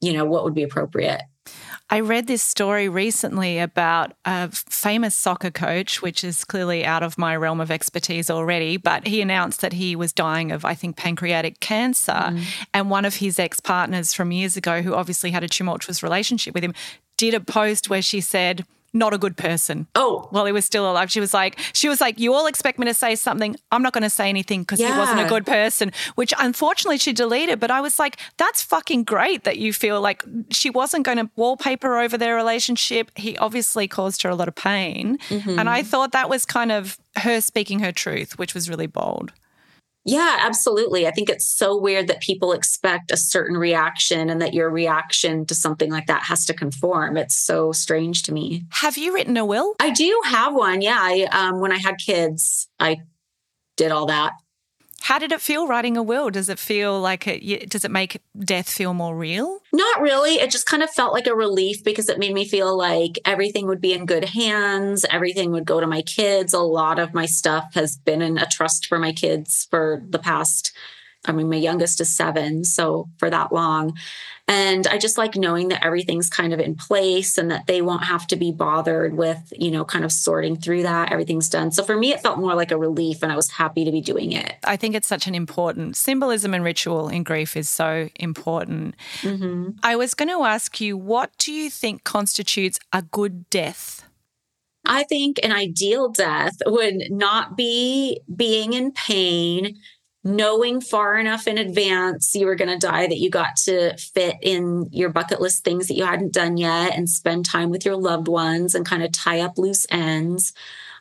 you 0.00 0.12
know, 0.12 0.24
what 0.24 0.44
would 0.44 0.54
be 0.54 0.62
appropriate. 0.62 1.22
I 1.88 2.00
read 2.00 2.26
this 2.26 2.42
story 2.42 2.88
recently 2.88 3.60
about 3.60 4.12
a 4.24 4.50
famous 4.50 5.14
soccer 5.14 5.52
coach, 5.52 6.02
which 6.02 6.24
is 6.24 6.44
clearly 6.44 6.84
out 6.84 7.04
of 7.04 7.16
my 7.16 7.36
realm 7.36 7.60
of 7.60 7.70
expertise 7.70 8.28
already, 8.28 8.76
but 8.76 9.06
he 9.06 9.22
announced 9.22 9.60
that 9.60 9.72
he 9.72 9.94
was 9.94 10.12
dying 10.12 10.50
of, 10.50 10.64
I 10.64 10.74
think, 10.74 10.96
pancreatic 10.96 11.60
cancer. 11.60 12.12
Mm. 12.12 12.42
And 12.74 12.90
one 12.90 13.04
of 13.04 13.16
his 13.16 13.38
ex 13.38 13.60
partners 13.60 14.12
from 14.12 14.32
years 14.32 14.56
ago, 14.56 14.82
who 14.82 14.94
obviously 14.94 15.30
had 15.30 15.44
a 15.44 15.48
tumultuous 15.48 16.02
relationship 16.02 16.54
with 16.54 16.64
him, 16.64 16.74
did 17.16 17.34
a 17.34 17.40
post 17.40 17.88
where 17.88 18.02
she 18.02 18.20
said, 18.20 18.66
not 18.96 19.14
a 19.14 19.18
good 19.18 19.36
person. 19.36 19.86
Oh, 19.94 20.26
while 20.30 20.46
he 20.46 20.52
was 20.52 20.64
still 20.64 20.90
alive, 20.90 21.10
she 21.10 21.20
was 21.20 21.34
like, 21.34 21.58
she 21.72 21.88
was 21.88 22.00
like, 22.00 22.18
you 22.18 22.34
all 22.34 22.46
expect 22.46 22.78
me 22.78 22.86
to 22.86 22.94
say 22.94 23.14
something. 23.14 23.56
I'm 23.70 23.82
not 23.82 23.92
going 23.92 24.02
to 24.02 24.10
say 24.10 24.28
anything 24.28 24.62
because 24.62 24.80
yeah. 24.80 24.92
he 24.92 24.98
wasn't 24.98 25.20
a 25.20 25.28
good 25.28 25.46
person. 25.46 25.92
Which 26.14 26.32
unfortunately 26.38 26.98
she 26.98 27.12
deleted. 27.12 27.60
But 27.60 27.70
I 27.70 27.80
was 27.80 27.98
like, 27.98 28.18
that's 28.36 28.62
fucking 28.62 29.04
great 29.04 29.44
that 29.44 29.58
you 29.58 29.72
feel 29.72 30.00
like 30.00 30.24
she 30.50 30.70
wasn't 30.70 31.04
going 31.04 31.18
to 31.18 31.30
wallpaper 31.36 31.98
over 31.98 32.16
their 32.18 32.34
relationship. 32.34 33.10
He 33.16 33.36
obviously 33.38 33.86
caused 33.88 34.22
her 34.22 34.30
a 34.30 34.34
lot 34.34 34.48
of 34.48 34.54
pain, 34.54 35.18
mm-hmm. 35.28 35.58
and 35.58 35.68
I 35.68 35.82
thought 35.82 36.12
that 36.12 36.28
was 36.28 36.44
kind 36.44 36.72
of 36.72 36.98
her 37.16 37.40
speaking 37.40 37.80
her 37.80 37.92
truth, 37.92 38.38
which 38.38 38.54
was 38.54 38.68
really 38.68 38.86
bold. 38.86 39.32
Yeah, 40.06 40.38
absolutely. 40.40 41.08
I 41.08 41.10
think 41.10 41.28
it's 41.28 41.44
so 41.44 41.76
weird 41.76 42.06
that 42.06 42.20
people 42.20 42.52
expect 42.52 43.10
a 43.10 43.16
certain 43.16 43.56
reaction 43.56 44.30
and 44.30 44.40
that 44.40 44.54
your 44.54 44.70
reaction 44.70 45.44
to 45.46 45.54
something 45.54 45.90
like 45.90 46.06
that 46.06 46.22
has 46.22 46.46
to 46.46 46.54
conform. 46.54 47.16
It's 47.16 47.34
so 47.34 47.72
strange 47.72 48.22
to 48.22 48.32
me. 48.32 48.66
Have 48.70 48.96
you 48.96 49.12
written 49.12 49.36
a 49.36 49.44
will? 49.44 49.74
I 49.80 49.90
do 49.90 50.20
have 50.24 50.54
one. 50.54 50.80
Yeah. 50.80 50.98
I, 51.00 51.26
um, 51.32 51.60
when 51.60 51.72
I 51.72 51.78
had 51.78 51.96
kids, 51.98 52.68
I 52.78 52.98
did 53.76 53.90
all 53.90 54.06
that. 54.06 54.34
How 55.06 55.20
did 55.20 55.30
it 55.30 55.40
feel 55.40 55.68
writing 55.68 55.96
a 55.96 56.02
will? 56.02 56.30
Does 56.30 56.48
it 56.48 56.58
feel 56.58 57.00
like 57.00 57.28
it, 57.28 57.70
does 57.70 57.84
it 57.84 57.92
make 57.92 58.20
death 58.36 58.68
feel 58.68 58.92
more 58.92 59.16
real? 59.16 59.60
Not 59.72 60.00
really. 60.00 60.40
It 60.40 60.50
just 60.50 60.66
kind 60.66 60.82
of 60.82 60.90
felt 60.90 61.12
like 61.12 61.28
a 61.28 61.34
relief 61.36 61.84
because 61.84 62.08
it 62.08 62.18
made 62.18 62.34
me 62.34 62.44
feel 62.44 62.76
like 62.76 63.16
everything 63.24 63.68
would 63.68 63.80
be 63.80 63.92
in 63.92 64.04
good 64.04 64.24
hands. 64.24 65.06
Everything 65.08 65.52
would 65.52 65.64
go 65.64 65.78
to 65.78 65.86
my 65.86 66.02
kids. 66.02 66.52
A 66.52 66.58
lot 66.58 66.98
of 66.98 67.14
my 67.14 67.24
stuff 67.24 67.74
has 67.74 67.96
been 67.96 68.20
in 68.20 68.36
a 68.36 68.46
trust 68.46 68.88
for 68.88 68.98
my 68.98 69.12
kids 69.12 69.68
for 69.70 70.02
the 70.08 70.18
past 70.18 70.72
I 71.26 71.32
mean, 71.32 71.48
my 71.48 71.56
youngest 71.56 72.00
is 72.00 72.14
seven, 72.14 72.64
so 72.64 73.08
for 73.18 73.30
that 73.30 73.52
long. 73.52 73.96
And 74.48 74.86
I 74.86 74.98
just 74.98 75.18
like 75.18 75.34
knowing 75.34 75.68
that 75.68 75.84
everything's 75.84 76.30
kind 76.30 76.52
of 76.52 76.60
in 76.60 76.76
place 76.76 77.36
and 77.36 77.50
that 77.50 77.66
they 77.66 77.82
won't 77.82 78.04
have 78.04 78.28
to 78.28 78.36
be 78.36 78.52
bothered 78.52 79.16
with, 79.16 79.52
you 79.58 79.72
know, 79.72 79.84
kind 79.84 80.04
of 80.04 80.12
sorting 80.12 80.56
through 80.56 80.84
that. 80.84 81.10
Everything's 81.10 81.48
done. 81.48 81.72
So 81.72 81.82
for 81.82 81.96
me, 81.96 82.12
it 82.12 82.20
felt 82.20 82.38
more 82.38 82.54
like 82.54 82.70
a 82.70 82.78
relief 82.78 83.24
and 83.24 83.32
I 83.32 83.36
was 83.36 83.50
happy 83.50 83.84
to 83.84 83.90
be 83.90 84.00
doing 84.00 84.30
it. 84.30 84.54
I 84.64 84.76
think 84.76 84.94
it's 84.94 85.08
such 85.08 85.26
an 85.26 85.34
important 85.34 85.96
symbolism 85.96 86.54
and 86.54 86.62
ritual 86.62 87.08
in 87.08 87.24
grief 87.24 87.56
is 87.56 87.68
so 87.68 88.08
important. 88.14 88.94
Mm-hmm. 89.22 89.70
I 89.82 89.96
was 89.96 90.14
going 90.14 90.28
to 90.28 90.44
ask 90.44 90.80
you, 90.80 90.96
what 90.96 91.32
do 91.38 91.52
you 91.52 91.68
think 91.68 92.04
constitutes 92.04 92.78
a 92.92 93.02
good 93.02 93.50
death? 93.50 94.04
I 94.86 95.02
think 95.02 95.40
an 95.42 95.50
ideal 95.50 96.10
death 96.10 96.54
would 96.64 97.10
not 97.10 97.56
be 97.56 98.20
being 98.34 98.72
in 98.72 98.92
pain, 98.92 99.76
knowing 100.26 100.80
far 100.80 101.16
enough 101.16 101.46
in 101.46 101.56
advance 101.56 102.34
you 102.34 102.46
were 102.46 102.56
going 102.56 102.68
to 102.68 102.84
die 102.84 103.06
that 103.06 103.18
you 103.18 103.30
got 103.30 103.54
to 103.54 103.96
fit 103.96 104.34
in 104.42 104.88
your 104.90 105.08
bucket 105.08 105.40
list 105.40 105.62
things 105.62 105.86
that 105.86 105.94
you 105.94 106.04
hadn't 106.04 106.32
done 106.32 106.56
yet 106.56 106.96
and 106.96 107.08
spend 107.08 107.46
time 107.46 107.70
with 107.70 107.86
your 107.86 107.96
loved 107.96 108.26
ones 108.26 108.74
and 108.74 108.84
kind 108.84 109.04
of 109.04 109.12
tie 109.12 109.40
up 109.40 109.56
loose 109.56 109.86
ends. 109.88 110.52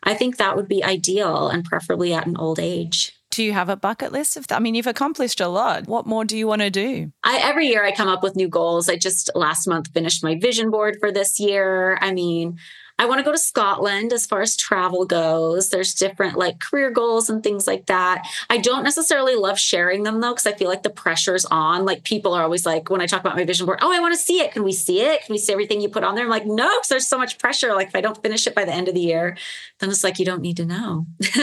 I 0.04 0.14
think 0.14 0.38
that 0.38 0.56
would 0.56 0.68
be 0.68 0.84
ideal 0.84 1.50
and 1.50 1.66
preferably 1.66 2.14
at 2.14 2.28
an 2.28 2.38
old 2.38 2.60
age. 2.60 3.14
Do 3.32 3.44
you 3.44 3.52
have 3.54 3.68
a 3.68 3.76
bucket 3.76 4.12
list 4.12 4.38
of 4.38 4.46
that? 4.48 4.58
I 4.58 4.60
mean, 4.60 4.76
you've 4.76 4.86
accomplished 4.86 5.42
a 5.42 5.48
lot. 5.48 5.88
What 5.88 6.06
more 6.06 6.24
do 6.24 6.38
you 6.38 6.46
want 6.46 6.62
to 6.62 6.70
do? 6.70 7.12
I, 7.24 7.40
every 7.40 7.68
year 7.68 7.84
I 7.84 7.92
come 7.92 8.08
up 8.08 8.22
with 8.22 8.36
new 8.36 8.48
goals. 8.48 8.88
I 8.88 8.96
just 8.96 9.32
last 9.34 9.68
month 9.68 9.92
finished 9.92 10.24
my 10.24 10.38
vision 10.40 10.70
board 10.70 10.98
for 11.00 11.12
this 11.12 11.40
year. 11.40 11.98
I 12.00 12.14
mean, 12.14 12.60
I 12.98 13.06
want 13.06 13.20
to 13.20 13.24
go 13.24 13.32
to 13.32 13.38
Scotland 13.38 14.14
as 14.14 14.26
far 14.26 14.42
as 14.42 14.56
travel 14.56 15.06
goes. 15.06 15.70
There's 15.70 15.94
different 15.94 16.38
like 16.38 16.60
career 16.60 16.90
goals 16.90 17.30
and 17.30 17.44
things 17.44 17.68
like 17.68 17.88
that. 17.88 18.26
I 18.50 18.58
don't 18.58 18.84
necessarily 18.84 19.36
love 19.36 19.60
sharing 19.60 20.04
them 20.04 20.22
though, 20.22 20.32
because 20.32 20.48
I 20.48 20.54
feel 20.54 20.70
like 20.70 20.84
the 20.84 20.90
pressure's 20.90 21.46
on. 21.46 21.86
Like 21.86 22.04
people 22.04 22.34
are 22.34 22.44
always 22.44 22.66
like, 22.66 22.90
when 22.90 23.02
I 23.02 23.06
talk 23.06 23.20
about 23.20 23.36
my 23.36 23.44
vision 23.44 23.66
board, 23.66 23.80
oh, 23.82 23.92
I 23.92 24.00
want 24.00 24.14
to 24.14 24.20
see 24.20 24.40
it. 24.40 24.54
Can 24.54 24.64
we 24.64 24.72
see 24.72 25.02
it? 25.02 25.26
Can 25.26 25.34
we 25.34 25.40
see 25.40 25.52
everything 25.52 25.82
you 25.82 25.90
put 25.90 26.04
on 26.04 26.16
there? 26.16 26.24
I'm 26.24 26.30
like, 26.30 26.46
no, 26.46 26.70
because 26.78 26.88
there's 26.88 27.08
so 27.08 27.18
much 27.18 27.38
pressure. 27.38 27.74
Like 27.74 27.90
if 27.90 27.96
I 27.96 28.02
don't 28.02 28.22
finish 28.22 28.48
it 28.48 28.56
by 28.56 28.64
the 28.64 28.74
end 28.74 28.88
of 28.88 28.94
the 28.94 29.02
year, 29.02 29.38
then 29.80 29.90
it's 29.90 30.04
like, 30.04 30.18
you 30.18 30.26
don't 30.26 30.42
need 30.42 30.58
to 30.58 30.66
know. 30.66 31.06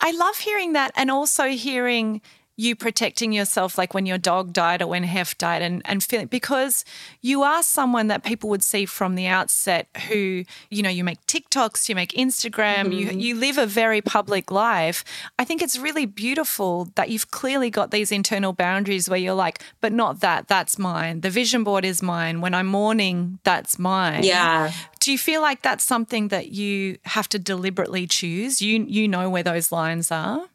I 0.00 0.12
love 0.16 0.38
hearing 0.38 0.74
that. 0.74 0.92
And 0.94 1.10
also 1.10 1.48
hearing, 1.48 2.20
you 2.56 2.76
protecting 2.76 3.32
yourself 3.32 3.76
like 3.76 3.94
when 3.94 4.06
your 4.06 4.18
dog 4.18 4.52
died 4.52 4.80
or 4.80 4.86
when 4.86 5.02
Hef 5.02 5.36
died 5.36 5.62
and, 5.62 5.82
and 5.84 6.02
feeling 6.02 6.26
because 6.26 6.84
you 7.20 7.42
are 7.42 7.62
someone 7.62 8.06
that 8.06 8.22
people 8.22 8.48
would 8.50 8.62
see 8.62 8.86
from 8.86 9.16
the 9.16 9.26
outset 9.26 9.88
who, 10.08 10.44
you 10.70 10.82
know, 10.82 10.90
you 10.90 11.02
make 11.02 11.24
TikToks, 11.26 11.88
you 11.88 11.94
make 11.94 12.12
Instagram, 12.12 12.86
mm-hmm. 12.86 13.18
you 13.18 13.24
you 13.24 13.34
live 13.34 13.58
a 13.58 13.66
very 13.66 14.00
public 14.00 14.50
life. 14.50 15.04
I 15.38 15.44
think 15.44 15.62
it's 15.62 15.78
really 15.78 16.06
beautiful 16.06 16.90
that 16.94 17.10
you've 17.10 17.30
clearly 17.30 17.70
got 17.70 17.90
these 17.90 18.12
internal 18.12 18.52
boundaries 18.52 19.08
where 19.08 19.18
you're 19.18 19.34
like, 19.34 19.60
but 19.80 19.92
not 19.92 20.20
that, 20.20 20.46
that's 20.46 20.78
mine. 20.78 21.22
The 21.22 21.30
vision 21.30 21.64
board 21.64 21.84
is 21.84 22.02
mine. 22.02 22.40
When 22.40 22.54
I'm 22.54 22.66
mourning, 22.66 23.40
that's 23.42 23.78
mine. 23.78 24.22
Yeah. 24.22 24.72
Do 25.00 25.10
you 25.10 25.18
feel 25.18 25.42
like 25.42 25.62
that's 25.62 25.84
something 25.84 26.28
that 26.28 26.48
you 26.48 26.98
have 27.04 27.28
to 27.30 27.38
deliberately 27.38 28.06
choose? 28.06 28.62
You 28.62 28.84
you 28.84 29.08
know 29.08 29.28
where 29.28 29.42
those 29.42 29.72
lines 29.72 30.10
are? 30.10 30.46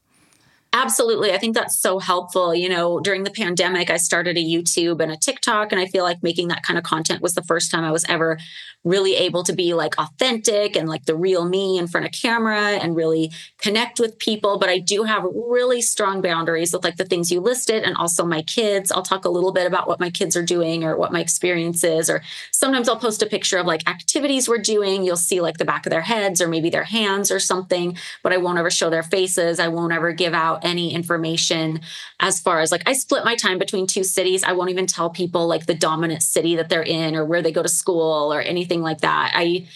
Absolutely. 0.72 1.32
I 1.34 1.40
think 1.40 1.56
that's 1.56 1.80
so 1.80 1.98
helpful. 1.98 2.54
You 2.54 2.70
know, 2.70 3.00
during 3.00 3.24
the 3.24 3.32
pandemic, 3.32 3.90
I 3.90 3.98
started 3.98 4.38
a 4.38 4.44
YouTube 4.44 5.02
and 5.02 5.12
a 5.12 5.18
TikTok, 5.18 5.72
and 5.72 5.82
I 5.82 5.88
feel 5.88 6.04
like 6.04 6.22
making 6.22 6.50
that 6.50 6.62
kind 6.62 6.78
of 6.78 6.84
content 6.84 7.24
was 7.24 7.34
the 7.34 7.42
first 7.44 7.72
time 7.72 7.84
I 7.84 7.92
was 7.92 8.06
ever 8.08 8.38
really 8.86 9.16
able 9.16 9.44
to 9.44 9.52
be 9.52 9.74
like 9.74 9.98
authentic 10.00 10.76
and 10.78 10.88
like 10.88 11.06
the 11.06 11.16
real 11.16 11.44
me 11.44 11.78
in 11.78 11.88
front 11.88 12.06
of 12.06 12.14
camera 12.14 12.62
and 12.78 12.96
really 12.96 13.32
connect 13.60 14.00
with 14.00 14.18
people. 14.20 14.58
But 14.58 14.70
I 14.70 14.78
do 14.78 15.04
have 15.04 15.24
really 15.34 15.82
strong 15.82 16.22
boundaries 16.22 16.72
with 16.72 16.84
like 16.84 16.96
the 16.96 17.04
things 17.04 17.32
you 17.32 17.42
listed 17.42 17.84
and 17.84 17.98
also 17.98 18.24
my 18.24 18.42
kids. 18.44 18.92
I'll 18.92 19.02
talk 19.02 19.26
a 19.26 19.30
little 19.30 19.52
bit 19.52 19.68
about 19.68 19.88
what 19.88 20.00
my 20.00 20.10
kids 20.10 20.38
are 20.38 20.44
doing 20.46 20.84
or 20.86 20.96
what 20.96 21.12
my 21.12 21.20
experience 21.20 21.84
is. 21.84 22.10
Or 22.10 22.22
sometimes 22.52 22.88
I'll 22.88 22.96
post 22.96 23.22
a 23.22 23.26
picture 23.26 23.58
of 23.58 23.66
like 23.66 23.88
activities 23.90 24.48
we're 24.48 24.60
doing. 24.60 25.04
You'll 25.04 25.18
see 25.18 25.42
like 25.42 25.58
the 25.58 25.66
back 25.66 25.86
of 25.86 25.90
their 25.90 26.02
heads 26.02 26.40
or 26.42 26.48
maybe 26.48 26.70
their 26.70 26.84
hands 26.86 27.32
or 27.32 27.40
something, 27.40 27.98
but 28.24 28.32
I 28.32 28.38
won't 28.38 28.60
ever 28.60 28.72
show 28.72 28.90
their 28.90 29.04
faces. 29.04 29.60
I 29.60 29.68
won't 29.68 29.92
ever 29.94 30.14
give 30.14 30.34
out 30.34 30.59
any 30.64 30.94
information 30.94 31.82
as 32.20 32.40
far 32.40 32.60
as 32.60 32.72
like 32.72 32.84
I 32.88 32.94
split 32.94 33.26
my 33.26 33.36
time 33.36 33.58
between 33.58 33.88
two 33.88 34.04
cities. 34.04 34.44
I 34.44 34.54
won't 34.54 34.70
even 34.70 34.88
tell 34.88 35.10
people 35.10 35.48
like 35.48 35.66
the 35.66 35.76
dominant 35.76 36.24
city 36.24 36.56
that 36.56 36.70
they're 36.70 36.84
in 36.84 37.16
or 37.16 37.26
where 37.26 37.42
they 37.42 37.52
go 37.52 37.64
to 37.64 37.70
school 37.70 38.34
or 38.34 38.42
anything 38.42 38.82
like 38.82 39.02
that. 39.02 39.32
I 39.36 39.68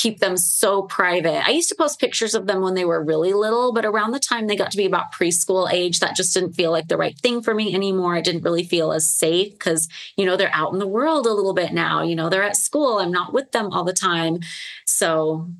keep 0.00 0.20
them 0.20 0.36
so 0.36 0.82
private. 0.82 1.46
I 1.46 1.50
used 1.50 1.68
to 1.68 1.74
post 1.74 2.00
pictures 2.00 2.34
of 2.34 2.46
them 2.46 2.62
when 2.62 2.72
they 2.72 2.86
were 2.86 3.04
really 3.04 3.34
little, 3.34 3.72
but 3.72 3.84
around 3.84 4.12
the 4.12 4.18
time 4.18 4.46
they 4.46 4.56
got 4.56 4.70
to 4.70 4.78
be 4.78 4.86
about 4.86 5.12
preschool 5.12 5.70
age, 5.70 6.00
that 6.00 6.16
just 6.16 6.32
didn't 6.32 6.54
feel 6.54 6.70
like 6.70 6.88
the 6.88 6.96
right 6.96 7.18
thing 7.18 7.42
for 7.42 7.54
me 7.54 7.74
anymore. 7.74 8.14
I 8.14 8.22
didn't 8.22 8.42
really 8.42 8.64
feel 8.64 8.92
as 8.92 9.06
safe 9.06 9.52
because, 9.52 9.88
you 10.16 10.24
know, 10.24 10.38
they're 10.38 10.54
out 10.54 10.72
in 10.72 10.78
the 10.78 10.86
world 10.86 11.26
a 11.26 11.32
little 11.32 11.52
bit 11.52 11.74
now. 11.74 12.02
You 12.02 12.16
know, 12.16 12.30
they're 12.30 12.42
at 12.42 12.56
school. 12.56 12.98
I'm 12.98 13.12
not 13.12 13.34
with 13.34 13.52
them 13.52 13.72
all 13.72 13.84
the 13.84 13.92
time. 13.92 14.40
So 14.86 15.50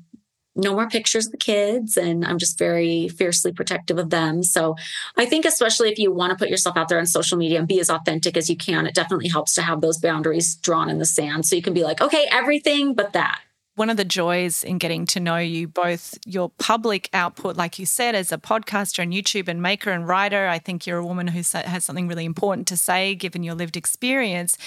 no 0.55 0.73
more 0.73 0.89
pictures 0.89 1.27
of 1.27 1.31
the 1.31 1.37
kids 1.37 1.97
and 1.97 2.25
i'm 2.25 2.37
just 2.37 2.57
very 2.57 3.07
fiercely 3.07 3.51
protective 3.51 3.97
of 3.97 4.09
them. 4.09 4.43
So 4.43 4.75
i 5.17 5.25
think 5.25 5.45
especially 5.45 5.89
if 5.91 5.97
you 5.97 6.11
want 6.11 6.31
to 6.31 6.37
put 6.37 6.49
yourself 6.49 6.77
out 6.77 6.89
there 6.89 6.99
on 6.99 7.05
social 7.05 7.37
media 7.37 7.59
and 7.59 7.67
be 7.67 7.79
as 7.79 7.89
authentic 7.89 8.37
as 8.37 8.49
you 8.49 8.57
can 8.57 8.85
it 8.85 8.95
definitely 8.95 9.29
helps 9.29 9.53
to 9.55 9.61
have 9.61 9.81
those 9.81 9.97
boundaries 9.97 10.55
drawn 10.55 10.89
in 10.89 10.99
the 10.99 11.05
sand. 11.05 11.45
So 11.45 11.55
you 11.55 11.61
can 11.61 11.73
be 11.73 11.83
like 11.83 12.01
okay 12.01 12.27
everything 12.31 12.93
but 12.93 13.13
that 13.13 13.39
one 13.75 13.89
of 13.89 13.95
the 13.95 14.05
joys 14.05 14.63
in 14.63 14.77
getting 14.77 15.05
to 15.07 15.19
know 15.19 15.37
you, 15.37 15.65
both 15.65 16.17
your 16.25 16.49
public 16.59 17.09
output, 17.13 17.55
like 17.55 17.79
you 17.79 17.85
said, 17.85 18.15
as 18.15 18.31
a 18.31 18.37
podcaster 18.37 19.01
and 19.01 19.13
YouTube 19.13 19.47
and 19.47 19.61
maker 19.61 19.91
and 19.91 20.07
writer, 20.07 20.47
I 20.47 20.59
think 20.59 20.85
you're 20.85 20.97
a 20.97 21.05
woman 21.05 21.27
who 21.27 21.41
has 21.53 21.85
something 21.85 22.09
really 22.09 22.25
important 22.25 22.67
to 22.67 22.77
say 22.77 23.15
given 23.15 23.43
your 23.43 23.55
lived 23.55 23.77
experience, 23.77 24.57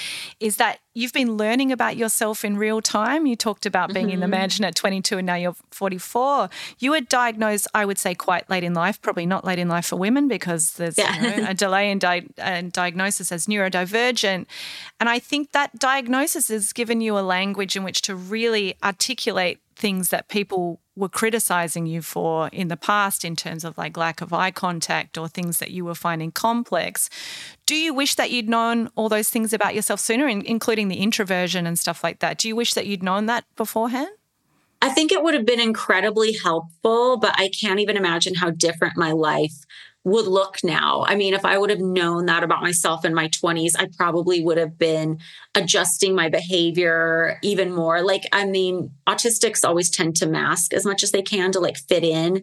is 0.40 0.56
that 0.56 0.78
you've 0.94 1.12
been 1.12 1.36
learning 1.36 1.70
about 1.70 1.96
yourself 1.96 2.44
in 2.44 2.56
real 2.56 2.80
time. 2.80 3.26
You 3.26 3.36
talked 3.36 3.66
about 3.66 3.92
being 3.92 4.06
mm-hmm. 4.06 4.14
in 4.14 4.20
the 4.20 4.26
mm-hmm. 4.26 4.30
mansion 4.30 4.64
at 4.64 4.74
22 4.74 5.18
and 5.18 5.26
now 5.26 5.34
you're 5.34 5.56
44. 5.70 6.48
You 6.78 6.92
were 6.92 7.00
diagnosed, 7.00 7.68
I 7.74 7.84
would 7.84 7.98
say, 7.98 8.14
quite 8.14 8.48
late 8.48 8.64
in 8.64 8.72
life, 8.72 9.02
probably 9.02 9.26
not 9.26 9.44
late 9.44 9.58
in 9.58 9.68
life 9.68 9.86
for 9.86 9.96
women 9.96 10.28
because 10.28 10.72
there's 10.72 10.96
yeah. 10.96 11.14
you 11.36 11.42
know, 11.42 11.50
a 11.50 11.54
delay 11.54 11.90
in, 11.90 11.98
di- 11.98 12.26
in 12.38 12.70
diagnosis 12.70 13.30
as 13.30 13.46
neurodivergent. 13.46 14.46
And 14.98 15.08
I 15.10 15.18
think 15.18 15.52
that 15.52 15.78
diagnosis 15.78 16.48
has 16.48 16.72
given 16.72 17.02
you 17.02 17.18
a 17.18 17.20
language 17.20 17.76
in 17.76 17.84
which 17.84 18.00
to 18.02 18.14
really 18.14 18.74
articulate 18.82 18.93
things 19.76 20.08
that 20.10 20.28
people 20.28 20.80
were 20.96 21.08
criticizing 21.08 21.86
you 21.86 22.00
for 22.00 22.48
in 22.48 22.68
the 22.68 22.76
past 22.76 23.24
in 23.24 23.34
terms 23.34 23.64
of 23.64 23.76
like 23.76 23.96
lack 23.96 24.20
of 24.20 24.32
eye 24.32 24.50
contact 24.50 25.18
or 25.18 25.28
things 25.28 25.58
that 25.58 25.70
you 25.72 25.84
were 25.84 25.94
finding 25.94 26.30
complex. 26.30 27.10
Do 27.66 27.74
you 27.74 27.92
wish 27.92 28.14
that 28.14 28.30
you'd 28.30 28.48
known 28.48 28.88
all 28.94 29.08
those 29.08 29.30
things 29.30 29.52
about 29.52 29.74
yourself 29.74 29.98
sooner, 30.00 30.28
including 30.28 30.88
the 30.88 30.98
introversion 30.98 31.66
and 31.66 31.78
stuff 31.78 32.04
like 32.04 32.20
that? 32.20 32.38
Do 32.38 32.48
you 32.48 32.54
wish 32.54 32.74
that 32.74 32.86
you'd 32.86 33.02
known 33.02 33.26
that 33.26 33.44
beforehand? 33.56 34.10
I 34.80 34.90
think 34.90 35.12
it 35.12 35.22
would 35.22 35.34
have 35.34 35.46
been 35.46 35.60
incredibly 35.60 36.34
helpful, 36.34 37.16
but 37.16 37.34
I 37.38 37.48
can't 37.48 37.80
even 37.80 37.96
imagine 37.96 38.34
how 38.34 38.50
different 38.50 38.96
my 38.96 39.12
life 39.12 39.64
would 40.04 40.26
look 40.26 40.58
now. 40.62 41.04
I 41.06 41.16
mean, 41.16 41.32
if 41.32 41.44
I 41.44 41.56
would 41.56 41.70
have 41.70 41.80
known 41.80 42.26
that 42.26 42.44
about 42.44 42.62
myself 42.62 43.04
in 43.04 43.14
my 43.14 43.28
20s, 43.28 43.72
I 43.78 43.88
probably 43.96 44.42
would 44.42 44.58
have 44.58 44.78
been 44.78 45.18
adjusting 45.54 46.14
my 46.14 46.28
behavior 46.28 47.38
even 47.42 47.72
more. 47.72 48.02
Like, 48.02 48.24
I 48.30 48.44
mean, 48.44 48.90
autistics 49.06 49.66
always 49.66 49.88
tend 49.88 50.16
to 50.16 50.26
mask 50.26 50.74
as 50.74 50.84
much 50.84 51.02
as 51.02 51.10
they 51.10 51.22
can 51.22 51.52
to 51.52 51.60
like 51.60 51.78
fit 51.78 52.04
in. 52.04 52.42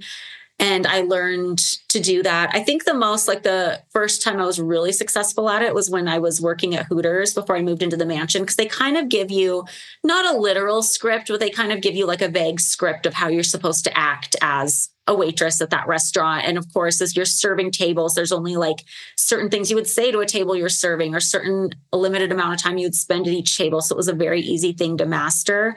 And 0.62 0.86
I 0.86 1.02
learned 1.02 1.58
to 1.88 2.00
do 2.00 2.22
that. 2.22 2.52
I 2.54 2.60
think 2.60 2.86
the 2.86 2.94
most, 2.94 3.28
like 3.28 3.42
the 3.42 3.82
first 3.90 4.22
time 4.22 4.40
I 4.40 4.46
was 4.46 4.60
really 4.60 4.92
successful 4.92 5.50
at 5.50 5.64
it 5.64 5.74
was 5.74 5.90
when 5.90 6.08
I 6.08 6.20
was 6.20 6.40
working 6.40 6.76
at 6.76 6.86
Hooters 6.86 7.34
before 7.34 7.58
I 7.58 7.64
moved 7.64 7.82
into 7.82 7.98
the 7.98 8.06
mansion, 8.06 8.44
because 8.44 8.58
they 8.58 8.68
kind 8.68 8.96
of 8.96 9.10
give 9.10 9.32
you 9.32 9.66
not 10.04 10.24
a 10.24 10.38
literal 10.38 10.84
script, 10.84 11.30
but 11.30 11.40
they 11.40 11.50
kind 11.50 11.72
of 11.72 11.82
give 11.82 11.96
you 11.96 12.06
like 12.06 12.22
a 12.22 12.28
vague 12.28 12.60
script 12.60 13.08
of 13.08 13.16
how 13.16 13.28
you're 13.28 13.42
supposed 13.42 13.84
to 13.86 13.98
act 13.98 14.36
as 14.40 14.91
a 15.08 15.16
waitress 15.16 15.62
at 15.62 15.72
that 15.72 15.88
restaurant. 15.88 16.46
And 16.46 16.58
of 16.58 16.72
course, 16.72 17.02
as 17.02 17.16
you're 17.16 17.26
serving 17.26 17.72
tables, 17.72 18.14
there's 18.14 18.32
only 18.32 18.56
like 18.56 18.84
certain 19.18 19.50
things 19.50 19.70
you 19.70 19.76
would 19.76 19.88
say 19.88 20.12
to 20.12 20.20
a 20.20 20.26
table 20.26 20.56
you're 20.56 20.70
serving 20.70 21.16
or 21.16 21.20
certain 21.20 21.72
a 21.92 21.98
limited 21.98 22.32
amount 22.32 22.54
of 22.54 22.62
time 22.62 22.78
you 22.78 22.86
would 22.86 22.96
spend 22.96 23.28
at 23.28 23.34
each 23.34 23.58
table. 23.58 23.82
So 23.82 23.96
it 23.96 23.98
was 23.98 24.08
a 24.08 24.14
very 24.14 24.42
easy 24.42 24.74
thing 24.74 24.98
to 24.98 25.06
master. 25.06 25.76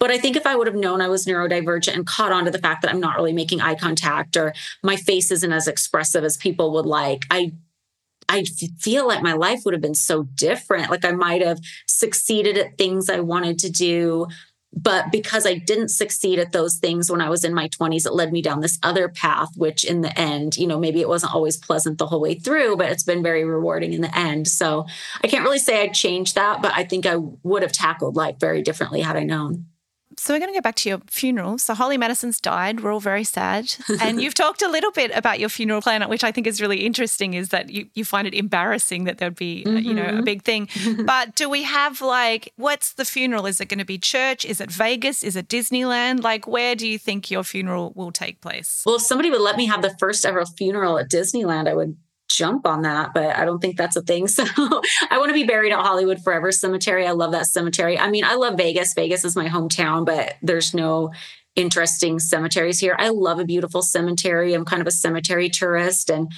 But 0.00 0.10
I 0.10 0.18
think 0.18 0.36
if 0.36 0.46
I 0.46 0.56
would 0.56 0.66
have 0.66 0.76
known 0.76 1.00
I 1.00 1.08
was 1.08 1.24
neurodivergent 1.24 1.94
and 1.94 2.06
caught 2.06 2.32
on 2.32 2.44
to 2.46 2.50
the 2.50 2.58
fact 2.58 2.82
that 2.82 2.90
I'm 2.90 3.00
not 3.00 3.16
really 3.16 3.32
making 3.32 3.60
eye 3.60 3.76
contact 3.76 4.36
or 4.36 4.52
my 4.82 4.96
face 4.96 5.30
isn't 5.30 5.52
as 5.52 5.68
expressive 5.68 6.24
as 6.24 6.36
people 6.36 6.72
would 6.72 6.86
like, 6.86 7.26
I 7.30 7.52
I 8.26 8.44
feel 8.78 9.06
like 9.06 9.22
my 9.22 9.34
life 9.34 9.60
would 9.64 9.74
have 9.74 9.82
been 9.82 9.94
so 9.94 10.22
different. 10.22 10.90
Like 10.90 11.04
I 11.04 11.12
might 11.12 11.42
have 11.42 11.60
succeeded 11.86 12.56
at 12.56 12.78
things 12.78 13.10
I 13.10 13.20
wanted 13.20 13.58
to 13.60 13.70
do 13.70 14.26
but 14.76 15.12
because 15.12 15.46
I 15.46 15.54
didn't 15.54 15.88
succeed 15.88 16.38
at 16.38 16.52
those 16.52 16.76
things 16.76 17.10
when 17.10 17.20
I 17.20 17.28
was 17.28 17.44
in 17.44 17.54
my 17.54 17.68
20s, 17.68 18.06
it 18.06 18.14
led 18.14 18.32
me 18.32 18.42
down 18.42 18.60
this 18.60 18.78
other 18.82 19.08
path, 19.08 19.56
which 19.56 19.84
in 19.84 20.00
the 20.00 20.18
end, 20.18 20.56
you 20.56 20.66
know, 20.66 20.78
maybe 20.78 21.00
it 21.00 21.08
wasn't 21.08 21.34
always 21.34 21.56
pleasant 21.56 21.98
the 21.98 22.06
whole 22.06 22.20
way 22.20 22.34
through, 22.34 22.76
but 22.76 22.90
it's 22.90 23.02
been 23.02 23.22
very 23.22 23.44
rewarding 23.44 23.92
in 23.92 24.00
the 24.00 24.16
end. 24.16 24.48
So 24.48 24.86
I 25.22 25.28
can't 25.28 25.44
really 25.44 25.58
say 25.58 25.82
I'd 25.82 25.94
change 25.94 26.34
that, 26.34 26.60
but 26.60 26.72
I 26.74 26.84
think 26.84 27.06
I 27.06 27.16
would 27.16 27.62
have 27.62 27.72
tackled 27.72 28.16
life 28.16 28.38
very 28.38 28.62
differently 28.62 29.00
had 29.00 29.16
I 29.16 29.22
known. 29.22 29.66
So 30.18 30.34
we're 30.34 30.40
going 30.40 30.52
to 30.52 30.58
go 30.58 30.62
back 30.62 30.76
to 30.76 30.88
your 30.88 31.00
funeral. 31.06 31.58
So 31.58 31.74
Holly 31.74 31.98
Madison's 31.98 32.40
died. 32.40 32.80
We're 32.80 32.92
all 32.92 33.00
very 33.00 33.24
sad. 33.24 33.74
And 34.04 34.20
you've 34.20 34.34
talked 34.34 34.60
a 34.60 34.68
little 34.68 34.90
bit 34.90 35.12
about 35.14 35.40
your 35.40 35.48
funeral 35.48 35.80
plan, 35.80 36.06
which 36.10 36.24
I 36.24 36.32
think 36.32 36.46
is 36.46 36.60
really 36.60 36.84
interesting, 36.84 37.34
is 37.34 37.50
that 37.50 37.70
you, 37.70 37.88
you 37.94 38.04
find 38.04 38.26
it 38.26 38.34
embarrassing 38.34 39.04
that 39.04 39.18
there'd 39.18 39.36
be, 39.36 39.64
mm-hmm. 39.64 39.78
you 39.78 39.94
know, 39.94 40.02
a 40.02 40.06
mm-hmm. 40.06 40.24
big 40.24 40.42
thing. 40.42 40.68
but 41.06 41.34
do 41.34 41.48
we 41.48 41.62
have 41.62 42.00
like, 42.00 42.52
what's 42.56 42.92
the 42.92 43.04
funeral? 43.04 43.46
Is 43.46 43.60
it 43.60 43.68
going 43.68 43.78
to 43.78 43.84
be 43.84 43.96
church? 43.96 44.44
Is 44.44 44.60
it 44.60 44.70
Vegas? 44.70 45.22
Is 45.22 45.36
it 45.36 45.48
Disneyland? 45.48 46.22
Like, 46.22 46.46
where 46.46 46.74
do 46.74 46.86
you 46.86 46.98
think 46.98 47.30
your 47.30 47.44
funeral 47.44 47.92
will 47.94 48.12
take 48.12 48.40
place? 48.40 48.82
Well, 48.84 48.96
if 48.96 49.02
somebody 49.02 49.30
would 49.30 49.40
let 49.40 49.56
me 49.56 49.66
have 49.66 49.80
the 49.80 49.96
first 49.98 50.26
ever 50.26 50.44
funeral 50.44 50.98
at 50.98 51.08
Disneyland, 51.08 51.68
I 51.68 51.74
would 51.74 51.96
jump 52.36 52.66
on 52.66 52.82
that, 52.82 53.12
but 53.14 53.36
I 53.36 53.44
don't 53.44 53.60
think 53.60 53.76
that's 53.76 53.96
a 53.96 54.02
thing. 54.02 54.26
So 54.34 54.44
I 55.10 55.18
want 55.18 55.28
to 55.28 55.34
be 55.34 55.44
buried 55.44 55.72
at 55.72 55.78
Hollywood 55.78 56.20
Forever 56.22 56.50
Cemetery. 56.50 57.06
I 57.06 57.12
love 57.12 57.32
that 57.32 57.46
cemetery. 57.46 57.98
I 57.98 58.10
mean, 58.10 58.24
I 58.24 58.34
love 58.34 58.56
Vegas. 58.56 58.94
Vegas 58.94 59.24
is 59.24 59.36
my 59.36 59.48
hometown, 59.48 60.04
but 60.04 60.34
there's 60.42 60.74
no 60.74 61.12
interesting 61.56 62.18
cemeteries 62.18 62.80
here. 62.80 62.96
I 62.98 63.10
love 63.10 63.38
a 63.38 63.44
beautiful 63.44 63.82
cemetery. 63.82 64.54
I'm 64.54 64.64
kind 64.64 64.80
of 64.80 64.88
a 64.88 64.92
cemetery 64.92 65.48
tourist 65.48 66.10
and 66.10 66.32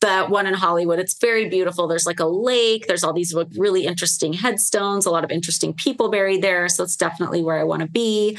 that 0.00 0.28
one 0.28 0.46
in 0.46 0.54
Hollywood, 0.54 0.98
it's 0.98 1.18
very 1.18 1.48
beautiful. 1.48 1.86
There's 1.86 2.06
like 2.06 2.20
a 2.20 2.26
lake, 2.26 2.86
there's 2.86 3.04
all 3.04 3.14
these 3.14 3.34
really 3.56 3.86
interesting 3.86 4.34
headstones, 4.34 5.06
a 5.06 5.10
lot 5.10 5.24
of 5.24 5.30
interesting 5.30 5.72
people 5.72 6.10
buried 6.10 6.42
there. 6.42 6.68
So 6.68 6.84
it's 6.84 6.96
definitely 6.96 7.42
where 7.42 7.58
I 7.58 7.64
want 7.64 7.80
to 7.80 7.88
be. 7.88 8.38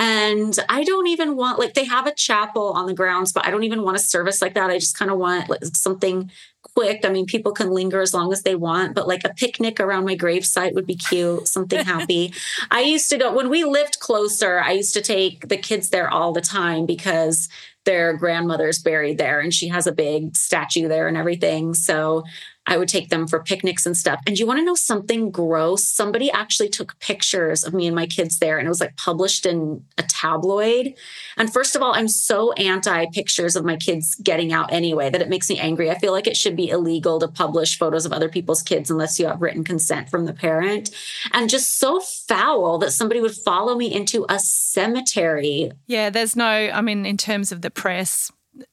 And 0.00 0.58
I 0.70 0.82
don't 0.82 1.08
even 1.08 1.36
want, 1.36 1.58
like, 1.58 1.74
they 1.74 1.84
have 1.84 2.06
a 2.06 2.14
chapel 2.14 2.72
on 2.72 2.86
the 2.86 2.94
grounds, 2.94 3.32
but 3.32 3.46
I 3.46 3.50
don't 3.50 3.64
even 3.64 3.82
want 3.82 3.98
a 3.98 4.00
service 4.00 4.40
like 4.40 4.54
that. 4.54 4.70
I 4.70 4.78
just 4.78 4.96
kind 4.96 5.10
of 5.10 5.18
want 5.18 5.50
like, 5.50 5.62
something 5.74 6.30
quick. 6.74 7.04
I 7.04 7.10
mean, 7.10 7.26
people 7.26 7.52
can 7.52 7.68
linger 7.68 8.00
as 8.00 8.14
long 8.14 8.32
as 8.32 8.42
they 8.42 8.54
want, 8.54 8.94
but 8.94 9.06
like 9.06 9.24
a 9.24 9.34
picnic 9.34 9.78
around 9.78 10.06
my 10.06 10.16
gravesite 10.16 10.74
would 10.74 10.86
be 10.86 10.94
cute, 10.94 11.46
something 11.48 11.84
happy. 11.84 12.32
I 12.70 12.80
used 12.80 13.10
to 13.10 13.18
go, 13.18 13.30
when 13.30 13.50
we 13.50 13.64
lived 13.64 14.00
closer, 14.00 14.58
I 14.58 14.72
used 14.72 14.94
to 14.94 15.02
take 15.02 15.48
the 15.48 15.58
kids 15.58 15.90
there 15.90 16.08
all 16.08 16.32
the 16.32 16.40
time 16.40 16.86
because 16.86 17.50
their 17.84 18.14
grandmother's 18.14 18.78
buried 18.78 19.18
there 19.18 19.40
and 19.40 19.52
she 19.52 19.68
has 19.68 19.86
a 19.86 19.92
big 19.92 20.34
statue 20.34 20.88
there 20.88 21.08
and 21.08 21.16
everything. 21.18 21.74
So 21.74 22.24
I 22.70 22.78
would 22.78 22.88
take 22.88 23.10
them 23.10 23.26
for 23.26 23.42
picnics 23.42 23.84
and 23.84 23.96
stuff. 23.96 24.20
And 24.26 24.38
you 24.38 24.46
want 24.46 24.60
to 24.60 24.64
know 24.64 24.76
something 24.76 25.32
gross? 25.32 25.84
Somebody 25.84 26.30
actually 26.30 26.68
took 26.68 26.98
pictures 27.00 27.64
of 27.64 27.74
me 27.74 27.88
and 27.88 27.96
my 27.96 28.06
kids 28.06 28.38
there 28.38 28.58
and 28.58 28.66
it 28.66 28.68
was 28.68 28.80
like 28.80 28.96
published 28.96 29.44
in 29.44 29.84
a 29.98 30.04
tabloid. 30.04 30.94
And 31.36 31.52
first 31.52 31.74
of 31.74 31.82
all, 31.82 31.94
I'm 31.94 32.06
so 32.06 32.52
anti 32.52 33.06
pictures 33.12 33.56
of 33.56 33.64
my 33.64 33.76
kids 33.76 34.14
getting 34.14 34.52
out 34.52 34.72
anyway 34.72 35.10
that 35.10 35.20
it 35.20 35.28
makes 35.28 35.50
me 35.50 35.58
angry. 35.58 35.90
I 35.90 35.98
feel 35.98 36.12
like 36.12 36.28
it 36.28 36.36
should 36.36 36.54
be 36.54 36.70
illegal 36.70 37.18
to 37.18 37.28
publish 37.28 37.76
photos 37.76 38.06
of 38.06 38.12
other 38.12 38.28
people's 38.28 38.62
kids 38.62 38.88
unless 38.88 39.18
you 39.18 39.26
have 39.26 39.42
written 39.42 39.64
consent 39.64 40.08
from 40.08 40.26
the 40.26 40.32
parent. 40.32 40.90
And 41.32 41.50
just 41.50 41.78
so 41.78 42.00
foul 42.00 42.78
that 42.78 42.92
somebody 42.92 43.20
would 43.20 43.34
follow 43.34 43.74
me 43.74 43.92
into 43.92 44.24
a 44.28 44.38
cemetery. 44.38 45.72
Yeah, 45.88 46.10
there's 46.10 46.36
no, 46.36 46.46
I 46.46 46.80
mean, 46.80 47.04
in 47.04 47.16
terms 47.16 47.50
of 47.50 47.62
the 47.62 47.70
press, 47.70 48.30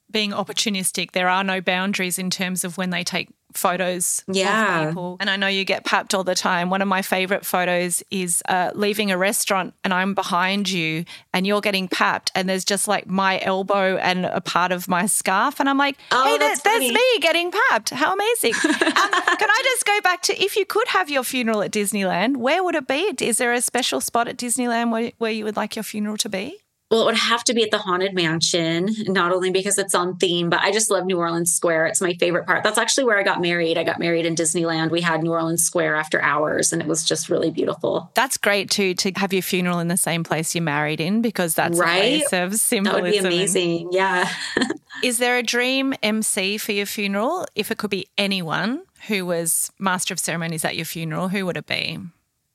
being 0.09 0.31
opportunistic. 0.31 1.11
There 1.11 1.29
are 1.29 1.43
no 1.43 1.61
boundaries 1.61 2.17
in 2.17 2.29
terms 2.29 2.63
of 2.63 2.77
when 2.77 2.89
they 2.89 3.03
take 3.03 3.29
photos 3.53 4.23
yeah. 4.27 4.81
of 4.81 4.89
people. 4.89 5.17
And 5.19 5.29
I 5.29 5.35
know 5.35 5.47
you 5.47 5.65
get 5.65 5.85
papped 5.85 6.13
all 6.13 6.23
the 6.23 6.35
time. 6.35 6.69
One 6.69 6.81
of 6.81 6.87
my 6.87 7.01
favorite 7.01 7.45
photos 7.45 8.03
is 8.11 8.41
uh, 8.47 8.71
leaving 8.75 9.11
a 9.11 9.17
restaurant 9.17 9.73
and 9.83 9.93
I'm 9.93 10.13
behind 10.13 10.69
you 10.69 11.05
and 11.33 11.47
you're 11.47 11.61
getting 11.61 11.87
papped 11.87 12.31
and 12.35 12.47
there's 12.47 12.65
just 12.65 12.87
like 12.87 13.07
my 13.07 13.39
elbow 13.41 13.97
and 13.97 14.25
a 14.25 14.41
part 14.41 14.71
of 14.71 14.87
my 14.87 15.05
scarf. 15.05 15.59
And 15.59 15.69
I'm 15.69 15.77
like, 15.77 15.97
oh, 16.11 16.23
hey, 16.23 16.37
there, 16.37 16.55
there's 16.63 16.93
me 16.93 17.19
getting 17.19 17.51
papped. 17.69 17.89
How 17.91 18.13
amazing. 18.13 18.53
um, 18.63 18.79
can 18.79 19.49
I 19.49 19.61
just 19.63 19.85
go 19.85 19.99
back 20.01 20.21
to 20.23 20.41
if 20.41 20.55
you 20.55 20.65
could 20.65 20.87
have 20.89 21.09
your 21.09 21.23
funeral 21.23 21.61
at 21.61 21.71
Disneyland, 21.71 22.37
where 22.37 22.63
would 22.63 22.75
it 22.75 22.87
be? 22.87 23.13
Is 23.19 23.37
there 23.37 23.53
a 23.53 23.61
special 23.61 24.01
spot 24.01 24.27
at 24.27 24.37
Disneyland 24.37 24.91
where, 24.91 25.11
where 25.17 25.31
you 25.31 25.45
would 25.45 25.55
like 25.55 25.75
your 25.75 25.83
funeral 25.83 26.17
to 26.17 26.29
be? 26.29 26.59
Well, 26.89 27.01
it 27.01 27.05
would 27.05 27.17
have 27.17 27.43
to 27.45 27.53
be 27.53 27.63
at 27.63 27.71
the 27.71 27.79
Haunted 27.79 28.13
Mansion, 28.13 28.89
not 29.07 29.33
only 29.33 29.51
because 29.51 29.77
it's 29.77 29.93
on 29.93 30.15
theme, 30.15 30.49
but 30.49 30.61
I 30.61 30.71
just 30.71 30.89
love 30.89 31.05
New 31.05 31.17
Orleans 31.17 31.53
Square. 31.53 31.87
It's 31.87 31.99
my 31.99 32.13
favorite 32.13 32.45
part. 32.45 32.63
That's 32.63 32.77
actually 32.77 33.03
where 33.03 33.19
I 33.19 33.23
got 33.23 33.41
married. 33.41 33.77
I 33.77 33.83
got 33.83 33.99
married 33.99 34.25
in 34.25 34.35
Disneyland. 34.35 34.89
We 34.89 35.01
had 35.01 35.21
New 35.21 35.31
Orleans 35.31 35.63
Square 35.63 35.95
after 35.95 36.21
hours, 36.21 36.71
and 36.71 36.81
it 36.81 36.87
was 36.87 37.03
just 37.03 37.27
really 37.27 37.51
beautiful. 37.51 38.09
That's 38.13 38.37
great 38.37 38.69
too 38.69 38.93
to 38.95 39.11
have 39.17 39.33
your 39.33 39.41
funeral 39.41 39.79
in 39.79 39.89
the 39.89 39.97
same 39.97 40.23
place 40.23 40.55
you're 40.55 40.63
married 40.63 41.01
in 41.01 41.21
because 41.21 41.55
that's 41.55 41.77
right? 41.77 41.97
a 41.97 42.19
place 42.19 42.33
of 42.33 42.55
symbolism. 42.55 43.03
That 43.03 43.03
would 43.03 43.11
be 43.11 43.17
amazing. 43.17 43.89
Yeah. 43.91 44.31
Is 45.03 45.17
there 45.17 45.37
a 45.37 45.43
dream 45.43 45.93
MC 46.01 46.57
for 46.57 46.71
your 46.71 46.85
funeral? 46.85 47.45
If 47.53 47.69
it 47.69 47.77
could 47.77 47.89
be 47.89 48.07
anyone 48.17 48.83
who 49.07 49.25
was 49.25 49.71
master 49.77 50.13
of 50.13 50.19
ceremonies 50.19 50.63
at 50.63 50.75
your 50.75 50.85
funeral, 50.85 51.27
who 51.29 51.45
would 51.45 51.57
it 51.57 51.67
be? 51.67 51.99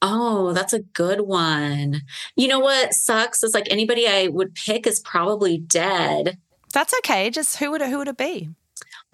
Oh, 0.03 0.53
that's 0.53 0.73
a 0.73 0.81
good 0.81 1.23
one. 1.23 2.03
You 2.37 2.49
know 2.49 2.59
what 2.59 2.93
sucks 2.93 3.43
is 3.43 3.55
like 3.55 3.69
anybody 3.71 4.09
I 4.09 4.27
would 4.27 4.55
pick 4.55 4.87
is 4.87 5.01
probably 5.01 5.59
dead. 5.59 6.39
That's 6.75 6.93
okay. 6.99 7.31
Just 7.31 7.59
who 7.59 7.71
would 7.71 7.83
it, 7.83 7.89
who 7.89 7.99
would 7.99 8.09
it 8.09 8.17
be? 8.17 8.51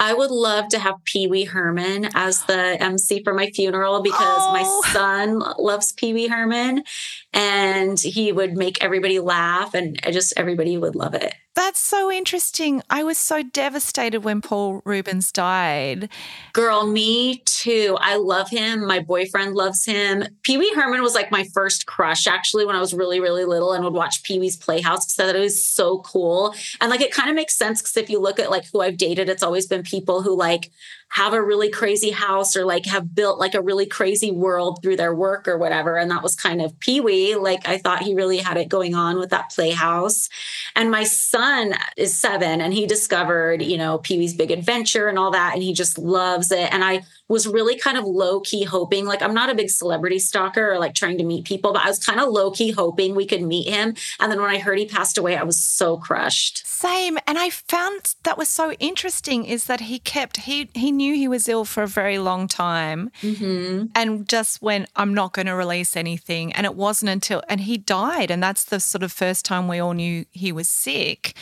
I 0.00 0.14
would 0.14 0.30
love 0.30 0.68
to 0.68 0.78
have 0.78 0.94
Pee 1.04 1.26
Wee 1.26 1.44
Herman 1.44 2.08
as 2.14 2.44
the 2.44 2.80
MC 2.80 3.22
for 3.24 3.34
my 3.34 3.50
funeral 3.50 4.00
because 4.00 4.20
oh. 4.20 4.52
my 4.52 4.90
son 4.92 5.42
loves 5.58 5.92
Pee 5.92 6.14
Wee 6.14 6.28
Herman 6.28 6.84
and 7.32 8.00
he 8.00 8.32
would 8.32 8.56
make 8.56 8.82
everybody 8.82 9.18
laugh 9.18 9.74
and 9.74 10.00
just 10.10 10.32
everybody 10.36 10.78
would 10.78 10.94
love 10.94 11.14
it. 11.14 11.34
That's 11.54 11.80
so 11.80 12.10
interesting. 12.10 12.82
I 12.88 13.02
was 13.02 13.18
so 13.18 13.42
devastated 13.42 14.20
when 14.20 14.40
Paul 14.40 14.80
Reubens 14.84 15.32
died. 15.32 16.08
Girl, 16.52 16.86
me 16.86 17.42
too. 17.46 17.96
I 18.00 18.14
love 18.16 18.48
him. 18.48 18.86
My 18.86 19.00
boyfriend 19.00 19.56
loves 19.56 19.84
him. 19.84 20.24
Pee 20.44 20.56
Wee 20.56 20.72
Herman 20.72 21.02
was 21.02 21.16
like 21.16 21.32
my 21.32 21.44
first 21.52 21.86
crush 21.86 22.28
actually 22.28 22.64
when 22.64 22.76
I 22.76 22.80
was 22.80 22.94
really, 22.94 23.18
really 23.18 23.44
little 23.44 23.72
and 23.72 23.82
would 23.82 23.92
watch 23.92 24.22
Pee 24.22 24.38
Wee's 24.38 24.56
Playhouse 24.56 25.06
because 25.06 25.18
I 25.18 25.26
thought 25.26 25.36
it 25.36 25.40
was 25.40 25.62
so 25.62 25.98
cool. 26.02 26.54
And 26.80 26.90
like 26.90 27.00
it 27.00 27.12
kind 27.12 27.28
of 27.28 27.34
makes 27.34 27.58
sense 27.58 27.82
because 27.82 27.96
if 27.96 28.08
you 28.08 28.20
look 28.20 28.38
at 28.38 28.52
like 28.52 28.66
who 28.72 28.80
I've 28.80 28.96
dated, 28.96 29.28
it's 29.28 29.42
always 29.42 29.66
been 29.66 29.82
people 29.82 30.22
who 30.22 30.36
like 30.36 30.70
have 31.10 31.32
a 31.32 31.42
really 31.42 31.70
crazy 31.70 32.10
house 32.10 32.56
or 32.56 32.64
like 32.64 32.86
have 32.86 33.14
built 33.14 33.38
like 33.38 33.54
a 33.54 33.62
really 33.62 33.86
crazy 33.86 34.30
world 34.30 34.80
through 34.82 34.96
their 34.96 35.14
work 35.14 35.48
or 35.48 35.56
whatever. 35.56 35.96
And 35.96 36.10
that 36.10 36.22
was 36.22 36.34
kind 36.34 36.60
of 36.60 36.78
Pee 36.80 37.00
Wee. 37.00 37.34
Like 37.34 37.66
I 37.66 37.78
thought 37.78 38.02
he 38.02 38.14
really 38.14 38.38
had 38.38 38.56
it 38.56 38.68
going 38.68 38.94
on 38.94 39.18
with 39.18 39.30
that 39.30 39.50
playhouse. 39.50 40.28
And 40.76 40.90
my 40.90 41.04
son 41.04 41.74
is 41.96 42.16
seven 42.16 42.60
and 42.60 42.74
he 42.74 42.86
discovered, 42.86 43.62
you 43.62 43.78
know, 43.78 43.98
Pee 43.98 44.18
Wee's 44.18 44.34
Big 44.34 44.50
Adventure 44.50 45.08
and 45.08 45.18
all 45.18 45.30
that. 45.30 45.54
And 45.54 45.62
he 45.62 45.72
just 45.72 45.98
loves 45.98 46.52
it. 46.52 46.72
And 46.72 46.84
I 46.84 47.02
was 47.28 47.46
really 47.46 47.76
kind 47.76 47.98
of 47.98 48.04
low 48.04 48.40
key 48.40 48.64
hoping, 48.64 49.04
like, 49.04 49.22
I'm 49.22 49.34
not 49.34 49.50
a 49.50 49.54
big 49.54 49.68
celebrity 49.68 50.18
stalker 50.18 50.72
or 50.72 50.78
like 50.78 50.94
trying 50.94 51.18
to 51.18 51.24
meet 51.24 51.44
people, 51.44 51.72
but 51.74 51.84
I 51.84 51.88
was 51.88 52.02
kind 52.02 52.18
of 52.20 52.28
low 52.28 52.50
key 52.50 52.70
hoping 52.70 53.14
we 53.14 53.26
could 53.26 53.42
meet 53.42 53.68
him. 53.68 53.94
And 54.18 54.32
then 54.32 54.40
when 54.40 54.48
I 54.48 54.58
heard 54.58 54.78
he 54.78 54.86
passed 54.86 55.18
away, 55.18 55.36
I 55.36 55.42
was 55.42 55.62
so 55.62 55.98
crushed. 55.98 56.66
Same. 56.66 57.18
And 57.26 57.38
I 57.38 57.50
found 57.50 58.14
that 58.22 58.38
was 58.38 58.48
so 58.48 58.72
interesting 58.72 59.44
is 59.44 59.64
that 59.66 59.80
he 59.80 59.98
kept, 59.98 60.38
he, 60.38 60.70
he 60.74 60.90
knew 60.90 61.14
he 61.14 61.28
was 61.28 61.48
ill 61.48 61.66
for 61.66 61.82
a 61.82 61.86
very 61.86 62.18
long 62.18 62.48
time 62.48 63.10
mm-hmm. 63.20 63.86
and 63.94 64.26
just 64.26 64.62
went, 64.62 64.88
I'm 64.96 65.12
not 65.12 65.34
going 65.34 65.46
to 65.46 65.54
release 65.54 65.96
anything. 65.96 66.52
And 66.52 66.64
it 66.64 66.74
wasn't 66.74 67.10
until, 67.10 67.42
and 67.48 67.60
he 67.60 67.76
died. 67.76 68.30
And 68.30 68.42
that's 68.42 68.64
the 68.64 68.80
sort 68.80 69.02
of 69.02 69.12
first 69.12 69.44
time 69.44 69.68
we 69.68 69.80
all 69.80 69.92
knew 69.92 70.24
he 70.30 70.50
was 70.50 70.68
sick. 70.68 71.34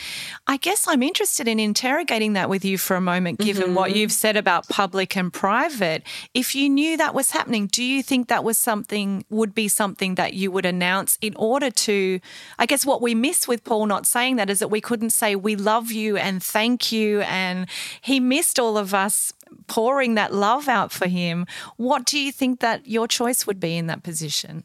I 0.47 0.57
guess 0.57 0.85
I'm 0.85 1.01
interested 1.01 1.47
in 1.47 1.61
interrogating 1.61 2.33
that 2.33 2.49
with 2.49 2.65
you 2.65 2.77
for 2.77 2.97
a 2.97 3.01
moment, 3.01 3.39
given 3.39 3.67
mm-hmm. 3.67 3.73
what 3.75 3.95
you've 3.95 4.11
said 4.11 4.35
about 4.35 4.67
public 4.67 5.15
and 5.15 5.31
private 5.31 5.76
it. 5.81 6.03
If 6.33 6.55
you 6.55 6.69
knew 6.69 6.97
that 6.97 7.13
was 7.13 7.31
happening, 7.31 7.67
do 7.67 7.83
you 7.83 8.03
think 8.03 8.27
that 8.27 8.43
was 8.43 8.57
something, 8.57 9.25
would 9.29 9.53
be 9.55 9.67
something 9.67 10.15
that 10.15 10.33
you 10.33 10.51
would 10.51 10.65
announce 10.65 11.17
in 11.21 11.33
order 11.35 11.69
to, 11.69 12.19
I 12.59 12.65
guess 12.65 12.85
what 12.85 13.01
we 13.01 13.15
miss 13.15 13.47
with 13.47 13.63
Paul 13.63 13.85
not 13.85 14.05
saying 14.05 14.35
that 14.37 14.49
is 14.49 14.59
that 14.59 14.69
we 14.69 14.81
couldn't 14.81 15.11
say, 15.11 15.35
we 15.35 15.55
love 15.55 15.91
you 15.91 16.17
and 16.17 16.41
thank 16.43 16.91
you. 16.91 17.21
And 17.21 17.67
he 18.01 18.19
missed 18.19 18.59
all 18.59 18.77
of 18.77 18.93
us 18.93 19.33
pouring 19.67 20.15
that 20.15 20.33
love 20.33 20.67
out 20.67 20.91
for 20.91 21.07
him. 21.07 21.45
What 21.77 22.05
do 22.05 22.19
you 22.19 22.31
think 22.31 22.59
that 22.59 22.87
your 22.87 23.07
choice 23.07 23.47
would 23.47 23.59
be 23.59 23.77
in 23.77 23.87
that 23.87 24.03
position? 24.03 24.63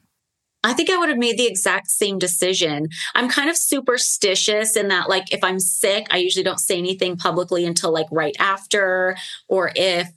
I 0.64 0.74
think 0.74 0.90
I 0.90 0.96
would 0.96 1.08
have 1.08 1.18
made 1.18 1.38
the 1.38 1.48
exact 1.48 1.88
same 1.88 2.20
decision. 2.20 2.86
I'm 3.16 3.28
kind 3.28 3.50
of 3.50 3.56
superstitious 3.56 4.76
in 4.76 4.86
that, 4.88 5.08
like, 5.08 5.32
if 5.32 5.42
I'm 5.42 5.58
sick, 5.58 6.06
I 6.10 6.18
usually 6.18 6.44
don't 6.44 6.60
say 6.60 6.78
anything 6.78 7.16
publicly 7.16 7.64
until 7.66 7.92
like 7.92 8.06
right 8.12 8.36
after, 8.38 9.16
or 9.48 9.72
if 9.74 10.08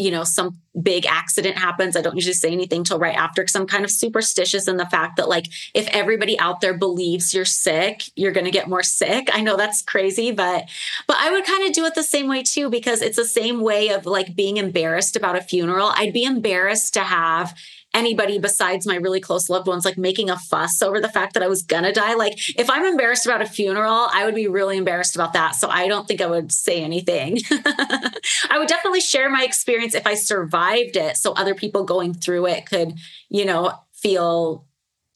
you 0.00 0.10
know 0.10 0.24
some 0.24 0.50
big 0.82 1.04
accident 1.04 1.58
happens 1.58 1.96
i 1.96 2.00
don't 2.00 2.14
usually 2.14 2.32
say 2.32 2.52
anything 2.52 2.84
till 2.84 2.98
right 2.98 3.16
after 3.16 3.42
because 3.42 3.56
i'm 3.56 3.66
kind 3.66 3.84
of 3.84 3.90
superstitious 3.90 4.68
in 4.68 4.76
the 4.76 4.86
fact 4.86 5.16
that 5.16 5.28
like 5.28 5.46
if 5.74 5.88
everybody 5.88 6.38
out 6.38 6.60
there 6.60 6.76
believes 6.76 7.34
you're 7.34 7.44
sick 7.44 8.02
you're 8.14 8.30
going 8.30 8.44
to 8.44 8.52
get 8.52 8.68
more 8.68 8.82
sick 8.82 9.28
i 9.32 9.40
know 9.40 9.56
that's 9.56 9.82
crazy 9.82 10.30
but 10.30 10.68
but 11.08 11.16
i 11.18 11.30
would 11.30 11.44
kind 11.44 11.66
of 11.66 11.72
do 11.72 11.84
it 11.84 11.94
the 11.96 12.02
same 12.04 12.28
way 12.28 12.42
too 12.42 12.70
because 12.70 13.02
it's 13.02 13.16
the 13.16 13.24
same 13.24 13.60
way 13.60 13.88
of 13.88 14.06
like 14.06 14.36
being 14.36 14.58
embarrassed 14.58 15.16
about 15.16 15.36
a 15.36 15.42
funeral 15.42 15.90
i'd 15.96 16.12
be 16.12 16.22
embarrassed 16.24 16.94
to 16.94 17.00
have 17.00 17.52
anybody 17.94 18.38
besides 18.38 18.86
my 18.86 18.96
really 18.96 19.20
close 19.20 19.48
loved 19.48 19.66
ones 19.66 19.84
like 19.84 19.98
making 19.98 20.30
a 20.30 20.38
fuss 20.38 20.82
over 20.82 21.00
the 21.00 21.08
fact 21.08 21.34
that 21.34 21.42
I 21.42 21.48
was 21.48 21.62
gonna 21.62 21.92
die. 21.92 22.14
Like 22.14 22.34
if 22.56 22.70
I'm 22.70 22.84
embarrassed 22.84 23.26
about 23.26 23.42
a 23.42 23.46
funeral, 23.46 24.08
I 24.12 24.24
would 24.24 24.34
be 24.34 24.46
really 24.46 24.76
embarrassed 24.76 25.16
about 25.16 25.32
that. 25.32 25.54
So 25.56 25.68
I 25.68 25.88
don't 25.88 26.06
think 26.06 26.20
I 26.20 26.26
would 26.26 26.52
say 26.52 26.82
anything. 26.82 27.38
I 27.50 28.58
would 28.58 28.68
definitely 28.68 29.00
share 29.00 29.28
my 29.28 29.44
experience 29.44 29.94
if 29.94 30.06
I 30.06 30.14
survived 30.60 30.96
it 30.96 31.16
so 31.16 31.32
other 31.32 31.54
people 31.54 31.84
going 31.84 32.14
through 32.14 32.46
it 32.46 32.66
could, 32.66 32.94
you 33.28 33.44
know, 33.44 33.72
feel 33.92 34.66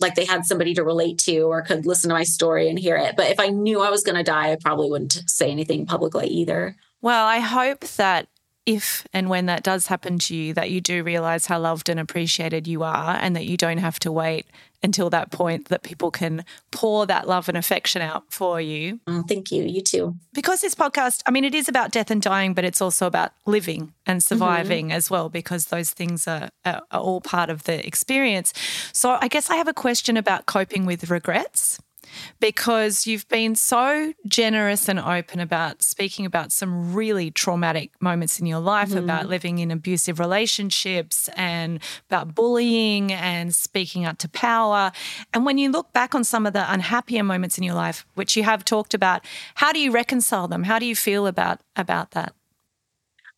like 0.01 0.15
they 0.15 0.25
had 0.25 0.45
somebody 0.45 0.75
to 0.75 0.83
relate 0.83 1.19
to 1.19 1.43
or 1.43 1.63
could 1.63 1.87
listen 1.87 2.09
to 2.09 2.15
my 2.15 2.25
story 2.25 2.69
and 2.69 2.79
hear 2.79 2.97
it. 2.97 3.15
But 3.17 3.31
if 3.31 3.39
I 3.39 3.49
knew 3.49 3.81
I 3.81 3.91
was 3.91 4.03
going 4.03 4.17
to 4.17 4.25
die, 4.25 4.53
I 4.53 4.57
probably 4.57 4.91
wouldn't 4.91 5.23
say 5.27 5.51
anything 5.51 5.87
publicly 5.87 6.27
either. 6.27 6.77
Well, 7.01 7.27
I 7.27 7.39
hope 7.39 7.81
that 7.97 8.29
if 8.67 9.07
and 9.13 9.29
when 9.29 9.47
that 9.47 9.63
does 9.63 9.89
happen 9.89 10.19
to 10.21 10.35
you, 10.35 10.55
that 10.55 10.71
you 10.71 10.81
do 10.81 11.03
realize 11.03 11.47
how 11.47 11.59
loved 11.59 11.89
and 11.89 12.01
appreciated 12.01 12.67
you 12.67 12.83
are, 12.83 13.17
and 13.21 13.37
that 13.37 13.45
you 13.45 13.57
don't 13.57 13.79
have 13.79 13.99
to 14.01 14.13
wait 14.13 14.47
until 14.83 15.09
that 15.09 15.31
point 15.31 15.69
that 15.69 15.83
people 15.83 16.11
can 16.11 16.45
pour 16.71 17.07
that 17.07 17.27
love 17.27 17.49
and 17.49 17.57
affection 17.57 18.03
out 18.03 18.25
for 18.31 18.61
you. 18.61 19.01
Oh, 19.07 19.23
thank 19.27 19.51
you. 19.51 19.63
You 19.63 19.81
too. 19.81 20.15
Because 20.35 20.61
this 20.61 20.75
podcast, 20.75 21.23
I 21.27 21.31
mean, 21.31 21.45
it 21.45 21.55
is 21.55 21.69
about 21.69 21.91
death 21.91 22.11
and 22.11 22.21
dying, 22.21 22.53
but 22.53 22.65
it's 22.65 22.83
also 22.83 23.07
about 23.07 23.33
living 23.47 23.95
and 24.07 24.21
mm-hmm. 24.21 24.35
surviving 24.35 24.87
mm-hmm. 24.87 24.97
as 24.97 25.11
well, 25.11 25.31
because 25.31 25.67
those 25.67 25.91
things 25.91 26.29
are, 26.29 26.51
are, 26.67 26.83
are 26.91 27.01
all 27.01 27.23
part 27.23 27.49
of 27.49 27.65
the 27.65 27.85
experience. 27.87 28.53
So 28.93 29.17
I 29.21 29.29
guess 29.29 29.49
I 29.49 29.57
have 29.57 29.69
a 29.69 29.75
question 29.75 30.19
about 30.19 30.45
coping 30.45 30.85
with 30.85 31.11
regrets 31.11 31.79
because 32.41 33.07
you've 33.07 33.29
been 33.29 33.55
so 33.55 34.13
generous 34.27 34.89
and 34.89 34.99
open 34.99 35.41
about 35.41 35.83
speaking 35.83 36.27
about 36.27 36.53
some 36.53 36.95
really 36.95 37.31
traumatic 37.31 37.91
moments 38.01 38.41
in 38.41 38.47
your 38.47 38.61
life, 38.61 38.91
mm. 38.91 38.99
about 38.99 39.27
living 39.27 39.59
in 39.59 39.71
abusive 39.71 40.19
relationships 40.19 41.29
and 41.37 41.81
about 42.09 42.35
bullying 42.35 43.13
and 43.13 43.55
speaking 43.55 44.05
out 44.05 44.19
to 44.21 44.29
power. 44.29 44.93
And 45.33 45.45
when 45.45 45.59
you 45.59 45.71
look 45.71 45.93
back 45.93 46.15
on 46.15 46.25
some 46.25 46.47
of 46.47 46.53
the 46.53 46.73
unhappier 46.73 47.25
moments 47.25 47.59
in 47.59 47.65
your 47.65 47.75
life, 47.75 48.07
which 48.15 48.37
you 48.37 48.43
have 48.43 48.65
talked 48.65 48.95
about, 48.95 49.25
how 49.57 49.73
do 49.73 49.79
you 49.79 49.91
reconcile 49.91 50.49
them? 50.49 50.65
How 50.65 50.79
do 50.79 50.87
you 50.87 50.97
feel 50.97 51.27
about 51.27 51.61
about 51.77 52.13
that? 52.13 52.35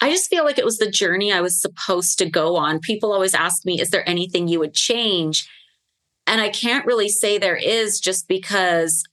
I 0.00 0.10
just 0.10 0.28
feel 0.28 0.44
like 0.44 0.58
it 0.58 0.64
was 0.64 0.78
the 0.78 0.90
journey 0.90 1.32
I 1.32 1.40
was 1.40 1.60
supposed 1.60 2.18
to 2.18 2.28
go 2.28 2.56
on. 2.56 2.80
People 2.80 3.12
always 3.12 3.34
ask 3.34 3.64
me, 3.64 3.80
is 3.80 3.90
there 3.90 4.06
anything 4.08 4.46
you 4.46 4.58
would 4.58 4.74
change? 4.74 5.48
And 6.26 6.40
I 6.40 6.48
can't 6.48 6.86
really 6.86 7.08
say 7.08 7.38
there 7.38 7.56
is 7.56 8.00
just 8.00 8.28
because 8.28 9.04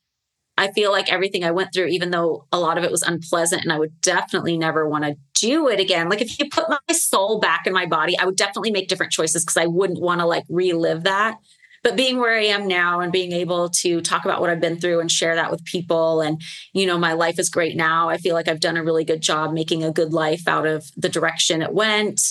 I 0.58 0.72
feel 0.72 0.92
like 0.92 1.12
everything 1.12 1.44
I 1.44 1.52
went 1.52 1.74
through, 1.74 1.88
even 1.88 2.12
though 2.12 2.46
a 2.52 2.60
lot 2.60 2.78
of 2.78 2.84
it 2.84 2.92
was 2.92 3.02
unpleasant 3.02 3.64
and 3.64 3.74
I 3.74 3.80
would 3.80 4.00
definitely 4.02 4.58
never 4.58 4.88
want 4.88 5.04
to 5.04 5.16
do 5.36 5.68
it 5.68 5.80
again. 5.80 6.10
Like 6.10 6.22
if 6.22 6.38
you 6.40 6.50
put 6.50 6.70
my 6.70 6.78
soul 6.94 7.40
back 7.40 7.66
in 7.66 7.74
my 7.74 7.86
body, 7.86 8.18
I 8.18 8.26
would 8.26 8.36
definitely 8.36 8.72
make 8.72 8.88
different 8.88 9.12
choices 9.12 9.44
because 9.44 9.58
I 9.58 9.66
wouldn't 9.66 10.00
want 10.00 10.22
to 10.22 10.26
like 10.26 10.46
relive 10.50 11.04
that. 11.04 11.38
But 11.84 11.98
being 11.98 12.18
where 12.18 12.34
I 12.34 12.46
am 12.46 12.68
now 12.68 13.02
and 13.02 13.12
being 13.12 13.34
able 13.34 13.70
to 13.70 14.00
talk 14.00 14.24
about 14.24 14.40
what 14.40 14.50
I've 14.50 14.62
been 14.62 14.80
through 14.80 15.02
and 15.02 15.12
share 15.12 15.36
that 15.36 15.52
with 15.52 15.66
people, 15.66 16.22
and, 16.22 16.42
you 16.72 16.86
know, 16.86 16.98
my 16.98 17.12
life 17.12 17.38
is 17.40 17.50
great 17.50 17.76
now. 17.76 18.08
I 18.08 18.18
feel 18.18 18.36
like 18.36 18.48
I've 18.48 18.62
done 18.62 18.78
a 18.78 18.84
really 18.84 19.04
good 19.04 19.22
job 19.22 19.52
making 19.52 19.84
a 19.84 19.92
good 19.92 20.14
life 20.14 20.48
out 20.48 20.66
of 20.66 20.90
the 20.96 21.10
direction 21.10 21.62
it 21.62 21.74
went. 21.74 22.22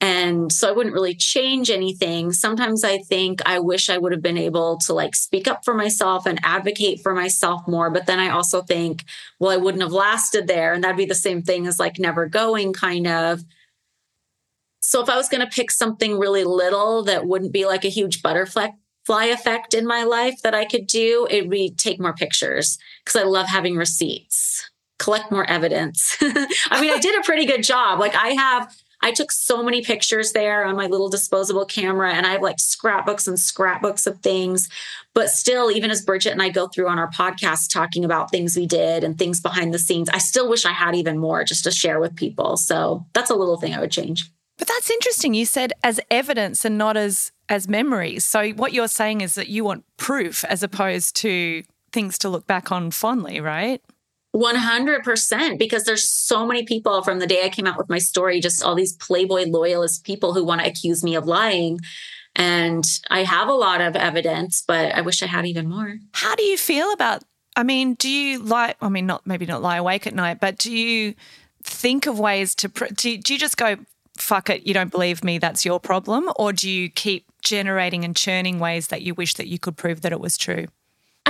And 0.00 0.50
so 0.50 0.66
I 0.68 0.72
wouldn't 0.72 0.94
really 0.94 1.14
change 1.14 1.70
anything. 1.70 2.32
Sometimes 2.32 2.84
I 2.84 2.98
think 2.98 3.42
I 3.44 3.58
wish 3.58 3.90
I 3.90 3.98
would 3.98 4.12
have 4.12 4.22
been 4.22 4.38
able 4.38 4.78
to 4.78 4.94
like 4.94 5.14
speak 5.14 5.46
up 5.46 5.62
for 5.62 5.74
myself 5.74 6.24
and 6.24 6.40
advocate 6.42 7.00
for 7.02 7.14
myself 7.14 7.68
more. 7.68 7.90
But 7.90 8.06
then 8.06 8.18
I 8.18 8.30
also 8.30 8.62
think, 8.62 9.04
well, 9.38 9.50
I 9.50 9.58
wouldn't 9.58 9.82
have 9.82 9.92
lasted 9.92 10.46
there. 10.46 10.72
And 10.72 10.82
that'd 10.82 10.96
be 10.96 11.04
the 11.04 11.14
same 11.14 11.42
thing 11.42 11.66
as 11.66 11.78
like 11.78 11.98
never 11.98 12.26
going, 12.26 12.72
kind 12.72 13.06
of. 13.06 13.44
So 14.80 15.02
if 15.02 15.10
I 15.10 15.16
was 15.16 15.28
going 15.28 15.42
to 15.42 15.54
pick 15.54 15.70
something 15.70 16.18
really 16.18 16.44
little 16.44 17.02
that 17.04 17.26
wouldn't 17.26 17.52
be 17.52 17.66
like 17.66 17.84
a 17.84 17.88
huge 17.88 18.22
butterfly 18.22 18.68
fly 19.04 19.26
effect 19.26 19.74
in 19.74 19.86
my 19.86 20.04
life 20.04 20.40
that 20.42 20.54
I 20.54 20.64
could 20.64 20.86
do, 20.86 21.26
it'd 21.30 21.50
be 21.50 21.70
take 21.70 22.00
more 22.00 22.12
pictures 22.12 22.78
because 23.04 23.20
I 23.20 23.24
love 23.24 23.46
having 23.46 23.76
receipts, 23.76 24.70
collect 24.98 25.32
more 25.32 25.48
evidence. 25.48 26.16
I 26.20 26.80
mean, 26.80 26.92
I 26.92 26.98
did 26.98 27.18
a 27.18 27.24
pretty 27.24 27.44
good 27.44 27.62
job. 27.62 27.98
Like 27.98 28.14
I 28.14 28.28
have 28.28 28.74
I 29.02 29.12
took 29.12 29.32
so 29.32 29.62
many 29.62 29.82
pictures 29.82 30.32
there 30.32 30.64
on 30.64 30.76
my 30.76 30.86
little 30.86 31.08
disposable 31.08 31.64
camera, 31.64 32.12
and 32.12 32.26
I 32.26 32.32
have 32.32 32.42
like 32.42 32.58
scrapbooks 32.58 33.26
and 33.26 33.38
scrapbooks 33.38 34.06
of 34.06 34.18
things. 34.20 34.68
But 35.14 35.30
still, 35.30 35.70
even 35.70 35.90
as 35.90 36.02
Bridget 36.02 36.32
and 36.32 36.42
I 36.42 36.50
go 36.50 36.68
through 36.68 36.88
on 36.88 36.98
our 36.98 37.10
podcast 37.10 37.72
talking 37.72 38.04
about 38.04 38.30
things 38.30 38.56
we 38.56 38.66
did 38.66 39.02
and 39.02 39.18
things 39.18 39.40
behind 39.40 39.72
the 39.72 39.78
scenes, 39.78 40.08
I 40.10 40.18
still 40.18 40.48
wish 40.48 40.64
I 40.64 40.72
had 40.72 40.94
even 40.94 41.18
more 41.18 41.44
just 41.44 41.64
to 41.64 41.70
share 41.70 42.00
with 42.00 42.14
people. 42.14 42.56
So 42.56 43.06
that's 43.12 43.30
a 43.30 43.34
little 43.34 43.56
thing 43.56 43.74
I 43.74 43.80
would 43.80 43.90
change. 43.90 44.30
But 44.58 44.68
that's 44.68 44.90
interesting. 44.90 45.32
You 45.32 45.46
said 45.46 45.72
as 45.82 46.00
evidence 46.10 46.64
and 46.66 46.76
not 46.76 46.96
as 46.96 47.32
as 47.48 47.66
memories. 47.66 48.24
So 48.24 48.50
what 48.50 48.72
you're 48.72 48.88
saying 48.88 49.22
is 49.22 49.34
that 49.34 49.48
you 49.48 49.64
want 49.64 49.84
proof 49.96 50.44
as 50.44 50.62
opposed 50.62 51.16
to 51.16 51.64
things 51.92 52.18
to 52.18 52.28
look 52.28 52.46
back 52.46 52.70
on 52.70 52.90
fondly, 52.90 53.40
right? 53.40 53.82
100% 54.34 55.58
because 55.58 55.84
there's 55.84 56.08
so 56.08 56.46
many 56.46 56.64
people 56.64 57.02
from 57.02 57.18
the 57.18 57.26
day 57.26 57.44
I 57.44 57.48
came 57.48 57.66
out 57.66 57.78
with 57.78 57.88
my 57.88 57.98
story, 57.98 58.40
just 58.40 58.62
all 58.62 58.74
these 58.74 58.92
Playboy 58.94 59.46
loyalist 59.46 60.04
people 60.04 60.34
who 60.34 60.44
want 60.44 60.60
to 60.60 60.68
accuse 60.68 61.02
me 61.02 61.16
of 61.16 61.26
lying. 61.26 61.80
And 62.36 62.84
I 63.10 63.24
have 63.24 63.48
a 63.48 63.52
lot 63.52 63.80
of 63.80 63.96
evidence, 63.96 64.62
but 64.66 64.94
I 64.94 65.00
wish 65.00 65.22
I 65.22 65.26
had 65.26 65.46
even 65.46 65.68
more. 65.68 65.96
How 66.12 66.36
do 66.36 66.44
you 66.44 66.56
feel 66.56 66.92
about? 66.92 67.24
I 67.56 67.64
mean, 67.64 67.94
do 67.94 68.08
you 68.08 68.38
lie? 68.38 68.76
I 68.80 68.88
mean, 68.88 69.06
not 69.06 69.26
maybe 69.26 69.46
not 69.46 69.62
lie 69.62 69.78
awake 69.78 70.06
at 70.06 70.14
night, 70.14 70.38
but 70.40 70.56
do 70.56 70.72
you 70.72 71.14
think 71.64 72.06
of 72.06 72.20
ways 72.20 72.54
to? 72.56 72.68
Do 72.68 73.10
you, 73.10 73.18
do 73.18 73.32
you 73.32 73.38
just 73.38 73.56
go, 73.56 73.76
fuck 74.16 74.50
it, 74.50 74.66
you 74.66 74.74
don't 74.74 74.92
believe 74.92 75.24
me, 75.24 75.38
that's 75.38 75.64
your 75.64 75.80
problem? 75.80 76.30
Or 76.36 76.52
do 76.52 76.70
you 76.70 76.88
keep 76.88 77.26
generating 77.42 78.04
and 78.04 78.14
churning 78.14 78.60
ways 78.60 78.88
that 78.88 79.02
you 79.02 79.14
wish 79.14 79.34
that 79.34 79.48
you 79.48 79.58
could 79.58 79.76
prove 79.76 80.02
that 80.02 80.12
it 80.12 80.20
was 80.20 80.36
true? 80.36 80.66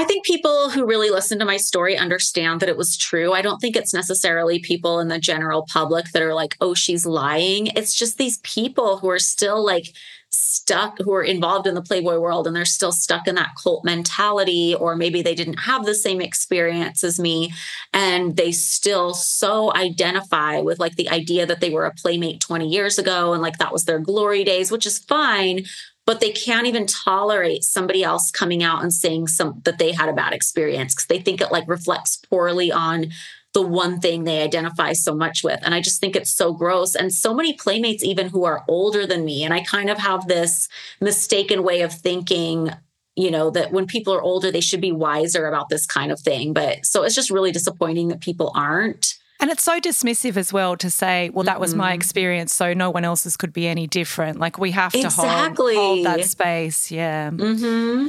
I 0.01 0.05
think 0.05 0.25
people 0.25 0.71
who 0.71 0.87
really 0.87 1.11
listen 1.11 1.39
to 1.41 1.45
my 1.45 1.59
story 1.59 1.95
understand 1.95 2.61
that 2.61 2.71
it 2.71 2.79
was 2.79 2.97
true. 2.97 3.35
I 3.35 3.43
don't 3.43 3.59
think 3.59 3.77
it's 3.77 3.93
necessarily 3.93 4.59
people 4.59 4.99
in 4.99 5.09
the 5.09 5.19
general 5.19 5.67
public 5.71 6.13
that 6.13 6.23
are 6.23 6.33
like, 6.33 6.57
oh, 6.63 6.73
she's 6.73 7.05
lying. 7.05 7.67
It's 7.67 7.95
just 7.95 8.17
these 8.17 8.39
people 8.39 8.97
who 8.97 9.11
are 9.11 9.19
still 9.19 9.63
like 9.63 9.93
stuck, 10.31 10.97
who 11.01 11.13
are 11.13 11.23
involved 11.23 11.67
in 11.67 11.75
the 11.75 11.83
Playboy 11.83 12.19
world 12.19 12.47
and 12.47 12.57
they're 12.57 12.65
still 12.65 12.93
stuck 12.93 13.29
in 13.29 13.35
that 13.35 13.51
cult 13.63 13.85
mentality, 13.85 14.75
or 14.75 14.97
maybe 14.97 15.21
they 15.21 15.35
didn't 15.35 15.59
have 15.59 15.85
the 15.85 15.95
same 15.95 16.23
experience 16.23 17.05
as 17.05 17.21
me. 17.21 17.53
And 17.93 18.39
they 18.39 18.53
still 18.53 19.13
so 19.13 19.71
identify 19.75 20.61
with 20.61 20.79
like 20.79 20.97
the 20.97 21.11
idea 21.11 21.45
that 21.45 21.61
they 21.61 21.69
were 21.69 21.85
a 21.85 21.93
playmate 21.93 22.41
20 22.41 22.67
years 22.67 22.99
ago 22.99 23.35
and 23.35 23.43
like 23.43 23.59
that 23.59 23.73
was 23.73 23.85
their 23.85 23.99
glory 23.99 24.45
days, 24.45 24.73
which 24.73 24.87
is 24.87 24.99
fine 24.99 25.67
but 26.07 26.21
they 26.21 26.31
can't 26.31 26.67
even 26.67 26.87
tolerate 26.87 27.63
somebody 27.63 28.03
else 28.03 28.31
coming 28.31 28.63
out 28.63 28.83
and 28.83 28.93
saying 28.93 29.29
some 29.29 29.61
that 29.65 29.79
they 29.79 29.93
had 29.93 30.09
a 30.09 30.15
bad 30.15 30.33
experience 30.33 30.95
because 30.95 31.07
they 31.07 31.21
think 31.21 31.41
it 31.41 31.53
like 31.53 31.69
reflects 31.69 32.17
poorly 32.17 32.73
on 32.73 33.11
the 33.53 33.63
one 33.63 34.01
thing 34.01 34.25
they 34.25 34.43
identify 34.43 34.93
so 34.93 35.15
much 35.15 35.43
with. 35.43 35.61
And 35.63 35.75
I 35.75 35.81
just 35.81 36.01
think 36.01 36.15
it's 36.15 36.31
so 36.31 36.53
gross. 36.53 36.95
And 36.95 37.13
so 37.13 37.35
many 37.35 37.53
playmates, 37.53 38.05
even 38.05 38.29
who 38.29 38.45
are 38.45 38.65
older 38.69 39.07
than 39.07 39.25
me, 39.25 39.43
and 39.43 39.53
I 39.53 39.61
kind 39.61 39.91
of 39.91 39.99
have 39.99 40.29
this 40.29 40.69
mistaken 41.01 41.65
way 41.65 41.81
of 41.81 41.93
thinking, 41.93 42.71
you 43.17 43.31
know, 43.31 43.51
that 43.51 43.73
when 43.73 43.87
people 43.87 44.15
are 44.15 44.23
older, 44.23 44.53
they 44.53 44.61
should 44.61 44.81
be 44.81 44.93
wiser 44.93 45.47
about 45.47 45.69
this 45.69 45.85
kind 45.85 46.13
of 46.13 46.21
thing. 46.21 46.53
But 46.53 46.87
so 46.87 47.03
it's 47.03 47.15
just 47.15 47.31
really 47.31 47.51
disappointing 47.51 48.09
that 48.09 48.21
people 48.21 48.53
aren't. 48.55 49.15
And 49.41 49.51
it's 49.51 49.63
so 49.63 49.81
dismissive 49.81 50.37
as 50.37 50.53
well 50.53 50.77
to 50.77 50.91
say, 50.91 51.31
well, 51.31 51.45
that 51.45 51.61
was 51.61 51.75
my 51.75 51.89
mm-hmm. 51.89 51.95
experience, 51.97 52.53
so 52.53 52.75
no 52.75 52.91
one 52.91 53.05
else's 53.05 53.37
could 53.37 53.53
be 53.53 53.67
any 53.67 53.87
different. 53.87 54.39
Like 54.39 54.59
we 54.59 54.71
have 54.73 54.93
to 54.93 54.99
exactly. 54.99 55.75
hold, 55.77 56.05
hold, 56.05 56.07
that 56.07 56.25
space. 56.27 56.91
Yeah. 56.91 57.31
Mm-hmm. 57.31 58.09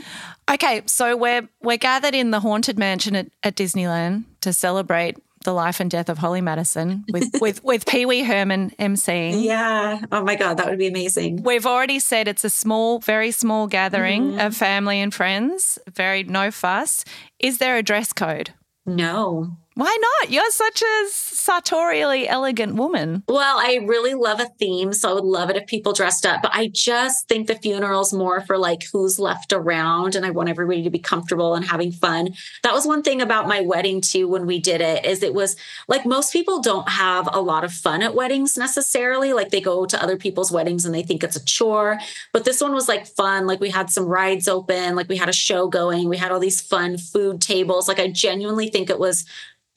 Okay, 0.51 0.81
so 0.85 1.15
we're 1.15 1.47
we're 1.61 1.77
gathered 1.77 2.13
in 2.13 2.31
the 2.31 2.41
haunted 2.41 2.77
mansion 2.77 3.15
at, 3.15 3.27
at 3.43 3.55
Disneyland 3.55 4.25
to 4.41 4.51
celebrate 4.51 5.17
the 5.43 5.53
life 5.53 5.79
and 5.79 5.89
death 5.89 6.09
of 6.09 6.17
Holly 6.17 6.41
Madison 6.41 7.05
with 7.11 7.29
with 7.41 7.63
with 7.63 7.85
Pee 7.85 8.05
Wee 8.05 8.23
Herman 8.23 8.71
emceeing. 8.79 9.43
Yeah. 9.43 10.01
Oh 10.11 10.23
my 10.23 10.35
God, 10.35 10.57
that 10.57 10.67
would 10.69 10.79
be 10.79 10.87
amazing. 10.87 11.43
We've 11.43 11.65
already 11.65 11.99
said 11.99 12.27
it's 12.27 12.43
a 12.43 12.49
small, 12.49 12.99
very 12.99 13.31
small 13.31 13.67
gathering 13.67 14.31
mm-hmm. 14.31 14.39
of 14.39 14.55
family 14.55 14.99
and 14.99 15.13
friends. 15.13 15.79
Very 15.89 16.23
no 16.23 16.51
fuss. 16.51 17.05
Is 17.39 17.57
there 17.59 17.77
a 17.77 17.83
dress 17.83 18.13
code? 18.13 18.51
No. 18.85 19.57
Why 19.75 19.97
not? 20.01 20.31
You're 20.31 20.51
such 20.51 20.81
a 20.81 21.07
sartorially 21.09 22.27
elegant 22.27 22.75
woman. 22.75 23.23
Well, 23.29 23.57
I 23.57 23.75
really 23.85 24.13
love 24.13 24.41
a 24.41 24.49
theme, 24.59 24.91
so 24.91 25.09
I 25.09 25.13
would 25.13 25.23
love 25.23 25.49
it 25.49 25.55
if 25.55 25.65
people 25.65 25.93
dressed 25.93 26.25
up. 26.25 26.41
But 26.41 26.51
I 26.53 26.67
just 26.67 27.29
think 27.29 27.47
the 27.47 27.55
funeral's 27.55 28.11
more 28.11 28.41
for 28.41 28.57
like 28.57 28.83
who's 28.91 29.17
left 29.17 29.53
around, 29.53 30.15
and 30.15 30.25
I 30.25 30.31
want 30.31 30.49
everybody 30.49 30.83
to 30.83 30.89
be 30.89 30.99
comfortable 30.99 31.55
and 31.55 31.63
having 31.63 31.93
fun. 31.93 32.33
That 32.63 32.73
was 32.73 32.85
one 32.85 33.01
thing 33.01 33.21
about 33.21 33.47
my 33.47 33.61
wedding 33.61 34.01
too. 34.01 34.27
When 34.27 34.45
we 34.45 34.59
did 34.59 34.81
it, 34.81 35.05
is 35.05 35.23
it 35.23 35.33
was 35.33 35.55
like 35.87 36.05
most 36.05 36.33
people 36.33 36.61
don't 36.61 36.89
have 36.89 37.29
a 37.31 37.39
lot 37.39 37.63
of 37.63 37.71
fun 37.71 38.01
at 38.01 38.13
weddings 38.13 38.57
necessarily. 38.57 39.31
Like 39.31 39.51
they 39.51 39.61
go 39.61 39.85
to 39.85 40.03
other 40.03 40.17
people's 40.17 40.51
weddings 40.51 40.85
and 40.85 40.93
they 40.93 41.03
think 41.03 41.23
it's 41.23 41.37
a 41.37 41.45
chore. 41.45 41.97
But 42.33 42.43
this 42.43 42.59
one 42.59 42.73
was 42.73 42.89
like 42.89 43.07
fun. 43.07 43.47
Like 43.47 43.61
we 43.61 43.69
had 43.69 43.89
some 43.89 44.05
rides 44.05 44.49
open, 44.49 44.95
like 44.95 45.07
we 45.07 45.15
had 45.17 45.29
a 45.29 45.33
show 45.33 45.69
going, 45.69 46.09
we 46.09 46.17
had 46.17 46.31
all 46.31 46.39
these 46.39 46.59
fun 46.59 46.97
food 46.97 47.41
tables. 47.41 47.87
Like 47.87 47.99
I 47.99 48.09
genuinely 48.09 48.67
think 48.67 48.89
it 48.89 48.99
was 48.99 49.25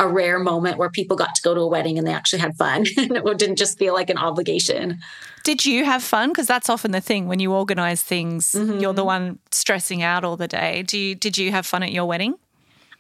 a 0.01 0.09
rare 0.09 0.39
moment 0.39 0.77
where 0.77 0.91
people 0.91 1.17
got 1.17 1.35
to 1.35 1.43
go 1.43 1.55
to 1.55 1.61
a 1.61 1.67
wedding 1.67 1.99
and 1.99 2.07
they 2.07 2.13
actually 2.13 2.41
had 2.41 2.57
fun 2.57 2.85
and 2.97 3.17
it 3.17 3.39
didn't 3.39 3.57
just 3.57 3.79
feel 3.79 3.95
like 3.95 4.11
an 4.11 4.19
obligation. 4.19 4.99
Did 5.45 5.65
you 5.65 5.85
have 5.85 6.03
fun? 6.03 6.31
Because 6.31 6.47
that's 6.47 6.69
often 6.69 6.91
the 6.91 7.01
thing 7.01 7.29
when 7.29 7.39
you 7.39 7.53
organize 7.53 8.03
things, 8.03 8.53
mm-hmm. 8.53 8.81
you're 8.81 8.95
the 8.95 9.05
one 9.05 9.39
stressing 9.53 10.03
out 10.03 10.25
all 10.25 10.37
the 10.37 10.49
day. 10.49 10.83
Do 10.83 10.99
you 10.99 11.15
did 11.15 11.39
you 11.39 11.51
have 11.51 11.67
fun 11.67 11.83
at 11.83 11.93
your 11.93 12.07
wedding? 12.07 12.35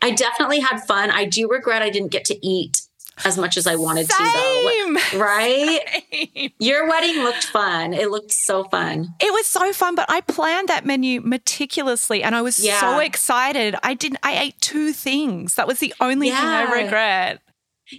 I 0.03 0.11
definitely 0.11 0.61
had 0.61 0.81
fun. 0.81 1.11
I 1.11 1.25
do 1.25 1.49
regret 1.49 1.81
I 1.81 1.89
didn't 1.89 2.13
get 2.13 2.27
to 2.27 2.47
eat 2.47 2.83
as 3.25 3.39
much 3.39 3.57
as 3.57 3.67
I 3.67 3.77
wanted 3.77 4.11
Same. 4.11 4.27
to, 4.27 5.01
though. 5.13 5.19
Right? 5.19 5.81
Same. 6.13 6.51
Your 6.59 6.89
wedding 6.89 7.23
looked 7.23 7.45
fun. 7.45 7.93
It 7.93 8.11
looked 8.11 8.33
so 8.33 8.65
fun. 8.65 9.09
It 9.21 9.33
was 9.33 9.47
so 9.47 9.73
fun, 9.73 9.95
but 9.95 10.07
I 10.09 10.21
planned 10.21 10.69
that 10.69 10.85
menu 10.85 11.21
meticulously 11.21 12.23
and 12.23 12.35
I 12.35 12.43
was 12.43 12.65
yeah. 12.65 12.81
so 12.81 12.99
excited. 12.99 13.77
I 13.83 13.95
didn't, 13.95 14.21
I 14.23 14.39
ate 14.39 14.61
two 14.61 14.93
things. 14.93 15.55
That 15.55 15.67
was 15.67 15.79
the 15.79 15.95
only 16.01 16.29
yeah. 16.29 16.41
thing 16.41 16.49
I 16.49 16.83
regret. 16.83 17.41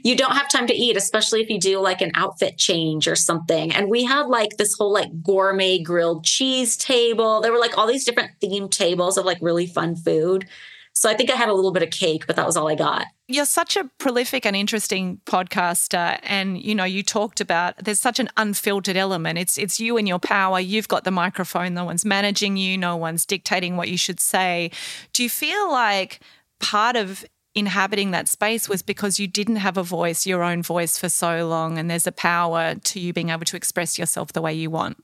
You 0.03 0.15
don't 0.15 0.35
have 0.35 0.49
time 0.49 0.67
to 0.67 0.73
eat, 0.73 0.97
especially 0.97 1.41
if 1.41 1.49
you 1.49 1.59
do 1.59 1.79
like 1.79 2.01
an 2.01 2.11
outfit 2.15 2.57
change 2.57 3.07
or 3.07 3.15
something. 3.15 3.71
And 3.71 3.87
we 3.87 4.03
had 4.03 4.27
like 4.27 4.57
this 4.57 4.75
whole 4.77 4.91
like 4.91 5.21
gourmet 5.21 5.79
grilled 5.79 6.25
cheese 6.25 6.75
table. 6.75 7.41
There 7.41 7.51
were 7.51 7.59
like 7.59 7.77
all 7.77 7.87
these 7.87 8.03
different 8.03 8.31
themed 8.41 8.71
tables 8.71 9.17
of 9.17 9.25
like 9.25 9.37
really 9.41 9.67
fun 9.67 9.95
food. 9.95 10.47
So 10.95 11.09
I 11.09 11.13
think 11.13 11.29
I 11.29 11.35
had 11.35 11.49
a 11.49 11.53
little 11.53 11.73
bit 11.73 11.83
of 11.83 11.89
cake, 11.89 12.25
but 12.25 12.37
that 12.37 12.45
was 12.45 12.55
all 12.55 12.69
I 12.69 12.75
got. 12.75 13.05
You're 13.27 13.45
such 13.45 13.75
a 13.75 13.89
prolific 13.97 14.45
and 14.45 14.55
interesting 14.55 15.19
podcaster 15.25 16.19
and 16.23 16.61
you 16.61 16.73
know 16.73 16.83
you 16.83 17.03
talked 17.03 17.41
about 17.41 17.75
there's 17.83 17.99
such 17.99 18.19
an 18.19 18.29
unfiltered 18.37 18.95
element. 18.95 19.37
It's 19.37 19.57
it's 19.57 19.79
you 19.79 19.97
and 19.97 20.07
your 20.07 20.19
power. 20.19 20.59
You've 20.59 20.87
got 20.87 21.03
the 21.03 21.11
microphone. 21.11 21.73
No 21.73 21.83
one's 21.85 22.05
managing 22.05 22.55
you. 22.55 22.77
No 22.77 22.95
one's 22.95 23.25
dictating 23.25 23.75
what 23.75 23.89
you 23.89 23.97
should 23.97 24.19
say. 24.19 24.71
Do 25.11 25.21
you 25.21 25.29
feel 25.29 25.69
like 25.71 26.21
part 26.59 26.95
of 26.95 27.25
inhabiting 27.55 28.11
that 28.11 28.29
space 28.29 28.69
was 28.69 28.81
because 28.81 29.19
you 29.19 29.27
didn't 29.27 29.57
have 29.57 29.77
a 29.77 29.83
voice, 29.83 30.25
your 30.25 30.43
own 30.43 30.61
voice 30.61 30.97
for 30.97 31.09
so 31.09 31.47
long 31.47 31.77
and 31.77 31.89
there's 31.89 32.07
a 32.07 32.11
power 32.11 32.75
to 32.75 32.99
you 32.99 33.11
being 33.11 33.29
able 33.29 33.45
to 33.45 33.57
express 33.57 33.97
yourself 33.99 34.33
the 34.33 34.41
way 34.41 34.53
you 34.53 34.69
want? 34.69 34.97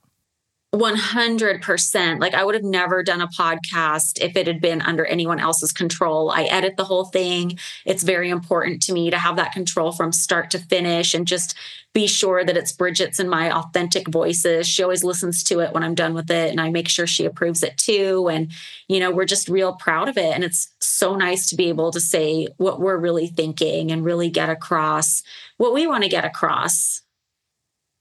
100%. 0.74 2.22
Like 2.22 2.34
I 2.34 2.46
would 2.46 2.56
have 2.56 2.64
never 2.64 3.04
done 3.04 3.20
a 3.20 3.28
podcast 3.28 4.22
if 4.22 4.38
it 4.38 4.48
had 4.48 4.62
been 4.62 4.82
under 4.82 5.06
anyone 5.06 5.40
else's 5.40 5.74
control. 5.74 6.32
I 6.32 6.44
edit 6.44 6.78
the 6.78 6.86
whole 6.86 7.06
thing. 7.06 7.60
It's 7.86 8.04
very 8.04 8.30
important 8.30 8.82
to 8.84 8.94
me 8.94 9.10
to 9.10 9.18
have 9.18 9.36
that 9.36 9.52
control 9.52 9.92
from 9.92 10.14
start 10.14 10.50
to 10.52 10.60
finish 10.60 11.14
and 11.14 11.28
just 11.28 11.56
be 11.94 12.08
sure 12.08 12.46
that 12.46 12.56
it's 12.56 12.72
Bridget's 12.72 13.20
and 13.20 13.30
my 13.30 13.52
authentic 13.54 14.08
voices. 14.08 14.66
She 14.66 14.82
always 14.82 15.04
listens 15.04 15.44
to 15.44 15.60
it 15.60 15.74
when 15.74 15.84
I'm 15.84 15.94
done 15.94 16.14
with 16.14 16.32
it 16.32 16.52
and 16.52 16.62
I 16.62 16.70
make 16.70 16.88
sure 16.88 17.06
she 17.06 17.26
approves 17.26 17.64
it 17.64 17.78
too. 17.78 18.30
And, 18.30 18.50
you 18.88 19.02
know, 19.02 19.12
we're 19.12 19.26
just 19.26 19.50
real 19.50 19.74
proud 19.74 20.08
of 20.08 20.18
it. 20.18 20.34
And 20.34 20.42
it's 20.42 20.72
so 20.80 21.16
nice 21.16 21.50
to 21.50 21.58
be 21.58 21.68
able 21.68 21.92
to 21.92 22.00
say 22.00 22.48
what 22.56 22.80
we're 22.80 22.98
really 22.98 23.28
thinking 23.28 23.92
and 23.92 24.06
really 24.06 24.30
get 24.30 24.50
across 24.50 25.22
what 25.58 25.74
we 25.74 25.86
want 25.86 26.04
to 26.04 26.10
get 26.10 26.24
across 26.24 27.01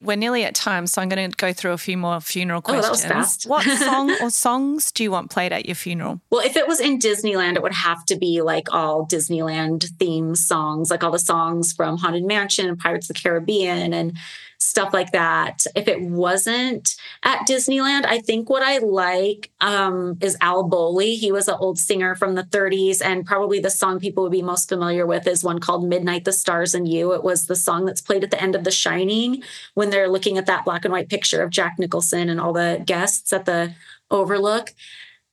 we're 0.02 0.16
nearly 0.16 0.44
at 0.44 0.54
time, 0.54 0.86
so 0.86 1.02
I'm 1.02 1.08
going 1.08 1.30
to 1.30 1.36
go 1.36 1.52
through 1.52 1.72
a 1.72 1.78
few 1.78 1.98
more 1.98 2.20
funeral 2.20 2.62
questions. 2.62 3.04
Oh, 3.04 3.08
that 3.08 3.16
was 3.16 3.30
fast. 3.36 3.44
what 3.44 3.64
song 3.78 4.10
or 4.22 4.30
songs 4.30 4.90
do 4.92 5.02
you 5.02 5.10
want 5.10 5.30
played 5.30 5.52
at 5.52 5.66
your 5.66 5.74
funeral? 5.74 6.20
Well, 6.30 6.44
if 6.44 6.56
it 6.56 6.66
was 6.66 6.80
in 6.80 6.98
Disneyland, 6.98 7.56
it 7.56 7.62
would 7.62 7.74
have 7.74 8.04
to 8.06 8.16
be 8.16 8.40
like 8.40 8.72
all 8.72 9.06
Disneyland 9.06 9.84
theme 9.98 10.34
songs, 10.34 10.90
like 10.90 11.04
all 11.04 11.10
the 11.10 11.18
songs 11.18 11.72
from 11.72 11.98
Haunted 11.98 12.24
Mansion, 12.24 12.68
and 12.68 12.78
Pirates 12.78 13.10
of 13.10 13.16
the 13.16 13.20
Caribbean, 13.22 13.92
and 13.92 14.16
stuff 14.60 14.92
like 14.92 15.10
that. 15.12 15.64
If 15.74 15.88
it 15.88 16.02
wasn't 16.02 16.94
at 17.22 17.46
Disneyland, 17.48 18.04
I 18.04 18.18
think 18.20 18.50
what 18.50 18.62
I 18.62 18.78
like 18.78 19.50
um, 19.60 20.18
is 20.20 20.36
Al 20.42 20.64
Bowlly. 20.64 21.16
He 21.16 21.32
was 21.32 21.48
an 21.48 21.56
old 21.58 21.78
singer 21.78 22.14
from 22.14 22.34
the 22.34 22.44
30s, 22.44 23.02
and 23.02 23.24
probably 23.24 23.58
the 23.58 23.70
song 23.70 23.98
people 23.98 24.22
would 24.22 24.32
be 24.32 24.42
most 24.42 24.68
familiar 24.68 25.06
with 25.06 25.26
is 25.26 25.42
one 25.42 25.58
called 25.58 25.88
Midnight, 25.88 26.24
the 26.24 26.32
Stars 26.32 26.74
and 26.74 26.86
You. 26.86 27.12
It 27.12 27.24
was 27.24 27.46
the 27.46 27.56
song 27.56 27.86
that's 27.86 28.02
played 28.02 28.22
at 28.22 28.30
the 28.30 28.40
end 28.40 28.54
of 28.54 28.64
The 28.64 28.70
Shining 28.70 29.42
when 29.74 29.90
they're 29.90 30.10
looking 30.10 30.36
at 30.36 30.46
that 30.46 30.64
black 30.64 30.84
and 30.84 30.92
white 30.92 31.08
picture 31.08 31.42
of 31.42 31.50
Jack 31.50 31.78
Nicholson 31.78 32.28
and 32.28 32.40
all 32.40 32.52
the 32.52 32.82
guests 32.84 33.32
at 33.32 33.46
the 33.46 33.74
Overlook 34.10 34.74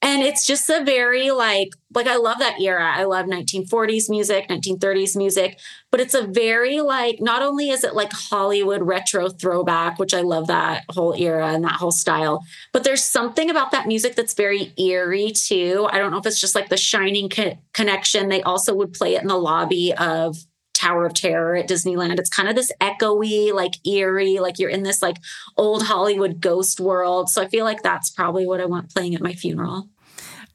and 0.01 0.21
it's 0.21 0.45
just 0.45 0.69
a 0.69 0.83
very 0.83 1.31
like 1.31 1.69
like 1.93 2.07
i 2.07 2.15
love 2.17 2.39
that 2.39 2.59
era. 2.59 2.93
I 2.95 3.05
love 3.05 3.25
1940s 3.25 4.09
music 4.09 4.47
1930s 4.47 5.15
music 5.15 5.59
but 5.91 5.99
it's 5.99 6.13
a 6.13 6.27
very 6.27 6.81
like 6.81 7.19
not 7.19 7.41
only 7.41 7.69
is 7.69 7.83
it 7.83 7.95
like 7.95 8.11
hollywood 8.11 8.81
retro 8.81 9.29
throwback 9.29 9.97
which 9.97 10.13
i 10.13 10.21
love 10.21 10.47
that 10.47 10.83
whole 10.89 11.13
era 11.15 11.53
and 11.53 11.63
that 11.63 11.73
whole 11.73 11.91
style 11.91 12.43
but 12.73 12.83
there's 12.83 13.03
something 13.03 13.49
about 13.49 13.71
that 13.71 13.87
music 13.87 14.15
that's 14.15 14.33
very 14.33 14.73
eerie 14.77 15.31
too. 15.31 15.87
I 15.91 15.97
don't 15.97 16.11
know 16.11 16.17
if 16.17 16.25
it's 16.25 16.39
just 16.39 16.55
like 16.55 16.69
the 16.69 16.77
shining 16.77 17.29
co- 17.29 17.57
connection. 17.73 18.29
They 18.29 18.41
also 18.43 18.73
would 18.75 18.93
play 18.93 19.15
it 19.15 19.21
in 19.21 19.27
the 19.27 19.37
lobby 19.37 19.93
of 19.95 20.37
Tower 20.77 21.05
of 21.05 21.13
Terror 21.13 21.55
at 21.55 21.67
Disneyland. 21.67 22.19
It's 22.19 22.29
kind 22.29 22.47
of 22.47 22.55
this 22.55 22.71
echoey, 22.79 23.53
like 23.53 23.73
eerie, 23.85 24.39
like 24.39 24.59
you're 24.59 24.69
in 24.69 24.83
this 24.83 25.01
like 25.01 25.17
old 25.57 25.83
Hollywood 25.83 26.39
ghost 26.39 26.79
world. 26.79 27.29
So 27.29 27.41
I 27.41 27.47
feel 27.47 27.65
like 27.65 27.83
that's 27.83 28.09
probably 28.09 28.45
what 28.45 28.61
I 28.61 28.65
want 28.65 28.93
playing 28.93 29.15
at 29.15 29.21
my 29.21 29.33
funeral. 29.33 29.89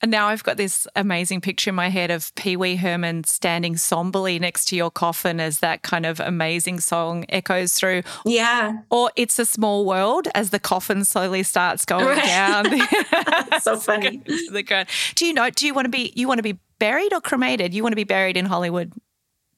And 0.02 0.10
now 0.10 0.26
I've 0.26 0.42
got 0.42 0.56
this 0.56 0.88
amazing 0.96 1.40
picture 1.40 1.70
in 1.70 1.76
my 1.76 1.88
head 1.88 2.10
of 2.10 2.34
Pee 2.34 2.56
Wee 2.56 2.74
Herman 2.74 3.22
standing 3.22 3.76
somberly 3.76 4.40
next 4.40 4.64
to 4.66 4.76
your 4.76 4.90
coffin 4.90 5.38
as 5.38 5.60
that 5.60 5.82
kind 5.82 6.04
of 6.04 6.18
amazing 6.18 6.80
song 6.80 7.24
echoes 7.28 7.74
through. 7.74 8.02
Yeah. 8.24 8.78
Or 8.90 9.12
It's 9.14 9.38
a 9.38 9.46
Small 9.46 9.86
World 9.86 10.26
as 10.34 10.50
the 10.50 10.58
coffin 10.58 11.04
slowly 11.04 11.44
starts 11.44 11.84
going 11.84 12.06
right. 12.06 12.24
down. 12.24 13.60
so 13.60 13.76
funny. 13.76 14.22
the 14.50 14.64
ground. 14.64 14.88
Do 15.14 15.24
you 15.24 15.32
know, 15.32 15.50
do 15.50 15.66
you 15.66 15.74
want 15.74 15.84
to 15.84 15.90
be, 15.90 16.12
you 16.16 16.26
want 16.26 16.38
to 16.38 16.42
be 16.42 16.58
buried 16.80 17.12
or 17.12 17.20
cremated? 17.20 17.72
You 17.72 17.84
want 17.84 17.92
to 17.92 17.96
be 17.96 18.04
buried 18.04 18.36
in 18.36 18.46
Hollywood? 18.46 18.92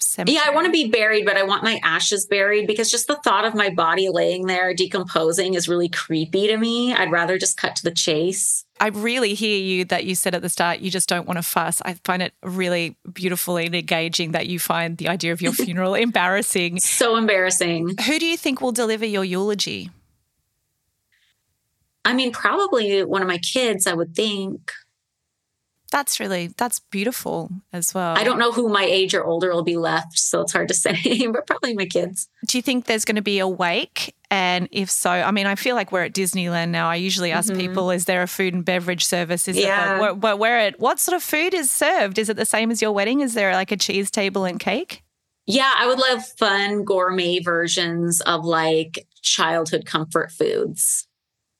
Cemetery? 0.04 0.36
Yeah, 0.36 0.42
I 0.46 0.54
want 0.54 0.66
to 0.66 0.72
be 0.72 0.88
buried, 0.88 1.24
but 1.24 1.36
I 1.36 1.42
want 1.42 1.62
my 1.62 1.80
ashes 1.82 2.26
buried 2.26 2.66
because 2.66 2.90
just 2.90 3.06
the 3.06 3.16
thought 3.16 3.44
of 3.44 3.54
my 3.54 3.70
body 3.70 4.08
laying 4.08 4.46
there 4.46 4.74
decomposing 4.74 5.54
is 5.54 5.68
really 5.68 5.88
creepy 5.88 6.46
to 6.48 6.56
me. 6.56 6.94
I'd 6.94 7.10
rather 7.10 7.38
just 7.38 7.56
cut 7.56 7.76
to 7.76 7.82
the 7.82 7.90
chase. 7.90 8.64
I 8.80 8.88
really 8.88 9.34
hear 9.34 9.58
you 9.58 9.84
that 9.86 10.04
you 10.04 10.14
said 10.14 10.34
at 10.34 10.42
the 10.42 10.48
start 10.48 10.80
you 10.80 10.90
just 10.90 11.08
don't 11.08 11.26
want 11.26 11.38
to 11.38 11.42
fuss. 11.42 11.80
I 11.84 11.94
find 12.04 12.22
it 12.22 12.34
really 12.42 12.96
beautiful 13.12 13.56
and 13.56 13.74
engaging 13.74 14.32
that 14.32 14.46
you 14.46 14.58
find 14.58 14.98
the 14.98 15.08
idea 15.08 15.32
of 15.32 15.40
your 15.40 15.52
funeral 15.54 15.94
embarrassing. 15.94 16.80
So 16.80 17.16
embarrassing. 17.16 17.96
Who 18.06 18.18
do 18.18 18.26
you 18.26 18.36
think 18.36 18.60
will 18.60 18.72
deliver 18.72 19.06
your 19.06 19.24
eulogy? 19.24 19.90
I 22.04 22.12
mean, 22.12 22.32
probably 22.32 23.02
one 23.04 23.22
of 23.22 23.28
my 23.28 23.38
kids, 23.38 23.86
I 23.86 23.94
would 23.94 24.14
think 24.14 24.70
that's 25.94 26.18
really 26.18 26.48
that's 26.48 26.80
beautiful 26.80 27.50
as 27.72 27.94
well. 27.94 28.18
I 28.18 28.24
don't 28.24 28.40
know 28.40 28.50
who 28.50 28.68
my 28.68 28.84
age 28.84 29.14
or 29.14 29.24
older 29.24 29.52
will 29.52 29.62
be 29.62 29.76
left, 29.76 30.18
so 30.18 30.40
it's 30.40 30.52
hard 30.52 30.66
to 30.68 30.74
say, 30.84 31.28
but 31.28 31.46
probably 31.46 31.74
my 31.74 31.86
kids. 31.86 32.28
Do 32.48 32.58
you 32.58 32.62
think 32.62 32.86
there's 32.86 33.04
going 33.04 33.14
to 33.14 33.22
be 33.22 33.38
a 33.38 33.46
wake? 33.46 34.16
And 34.28 34.68
if 34.72 34.90
so, 34.90 35.10
I 35.10 35.30
mean, 35.30 35.46
I 35.46 35.54
feel 35.54 35.76
like 35.76 35.92
we're 35.92 36.02
at 36.02 36.12
Disneyland 36.12 36.70
now. 36.70 36.88
I 36.88 36.96
usually 36.96 37.30
ask 37.30 37.48
mm-hmm. 37.48 37.60
people, 37.60 37.92
is 37.92 38.06
there 38.06 38.22
a 38.22 38.26
food 38.26 38.54
and 38.54 38.64
beverage 38.64 39.04
service? 39.04 39.46
Is 39.46 39.56
yeah. 39.56 39.94
it 39.94 40.00
like, 40.00 40.20
where, 40.20 40.36
where 40.36 40.66
it, 40.66 40.80
what 40.80 40.98
sort 40.98 41.14
of 41.14 41.22
food 41.22 41.54
is 41.54 41.70
served? 41.70 42.18
Is 42.18 42.28
it 42.28 42.36
the 42.36 42.44
same 42.44 42.72
as 42.72 42.82
your 42.82 42.90
wedding? 42.90 43.20
Is 43.20 43.34
there 43.34 43.52
like 43.52 43.70
a 43.70 43.76
cheese 43.76 44.10
table 44.10 44.44
and 44.44 44.58
cake? 44.58 45.04
Yeah, 45.46 45.72
I 45.76 45.86
would 45.86 46.00
love 46.00 46.26
fun 46.38 46.82
gourmet 46.82 47.38
versions 47.38 48.20
of 48.22 48.44
like 48.44 49.06
childhood 49.22 49.86
comfort 49.86 50.32
foods. 50.32 51.06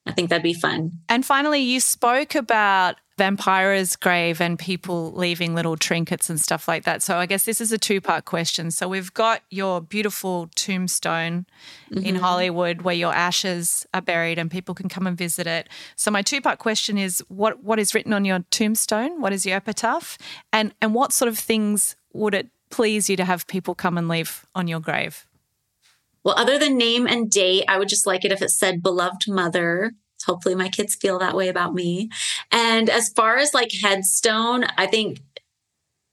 I 0.07 0.13
think 0.13 0.31
that'd 0.31 0.43
be 0.43 0.55
fun. 0.55 0.91
And 1.09 1.25
finally, 1.25 1.61
you 1.61 1.79
spoke 1.79 2.35
about 2.35 2.97
Vampira's 3.17 3.95
grave 3.95 4.41
and 4.41 4.59
people 4.59 5.13
leaving 5.13 5.55
little 5.55 5.77
trinkets 5.77 6.29
and 6.29 6.41
stuff 6.41 6.67
like 6.67 6.83
that. 6.85 7.01
So 7.03 7.17
I 7.17 7.27
guess 7.27 7.45
this 7.45 7.61
is 7.61 7.71
a 7.71 7.79
two 7.79 8.01
part 8.01 8.25
question. 8.25 8.73
So 8.73 8.89
we've 8.89 9.15
got 9.15 9.43
your 9.51 9.81
beautiful 9.81 10.51
tombstone 10.57 11.47
mm-hmm. 11.93 12.05
in 12.05 12.17
Hollywood 12.17 12.83
where 12.83 12.95
your 12.95 13.15
ashes 13.15 13.87
are 13.95 14.03
buried 14.03 14.39
and 14.39 14.51
people 14.51 14.75
can 14.75 14.89
come 14.89 15.07
and 15.07 15.17
visit 15.17 15.47
it. 15.47 15.69
So 15.95 16.11
my 16.11 16.23
two 16.23 16.41
part 16.41 16.59
question 16.59 16.99
is 16.99 17.23
what 17.29 17.63
what 17.63 17.79
is 17.79 17.95
written 17.95 18.13
on 18.13 18.25
your 18.25 18.41
tombstone? 18.51 19.21
What 19.21 19.33
is 19.33 19.47
your 19.47 19.57
epitaph? 19.57 20.19
And 20.53 20.75
and 20.83 20.93
what 20.93 21.13
sort 21.13 21.29
of 21.29 21.39
things 21.39 21.95
would 22.13 22.35
it 22.35 22.49
please 22.71 23.09
you 23.09 23.17
to 23.17 23.25
have 23.25 23.47
people 23.47 23.77
come 23.77 23.97
and 23.97 24.09
leave 24.09 24.45
on 24.57 24.67
your 24.67 24.81
grave? 24.81 25.25
Well, 26.25 26.37
other 26.37 26.59
than 26.59 26.79
name 26.79 27.07
and 27.07 27.31
date, 27.31 27.67
I 27.69 27.79
would 27.79 27.89
just 27.89 28.07
like 28.07 28.25
it 28.25 28.33
if 28.33 28.43
it 28.43 28.51
said 28.51 28.83
beloved 28.83 29.29
mother 29.29 29.93
hopefully 30.25 30.55
my 30.55 30.69
kids 30.69 30.95
feel 30.95 31.19
that 31.19 31.37
way 31.37 31.49
about 31.49 31.75
me. 31.75 32.11
And 32.51 32.89
as 32.91 33.09
far 33.09 33.37
as 33.37 33.55
like 33.55 33.73
headstone, 33.83 34.65
I 34.77 34.87
think 34.87 35.21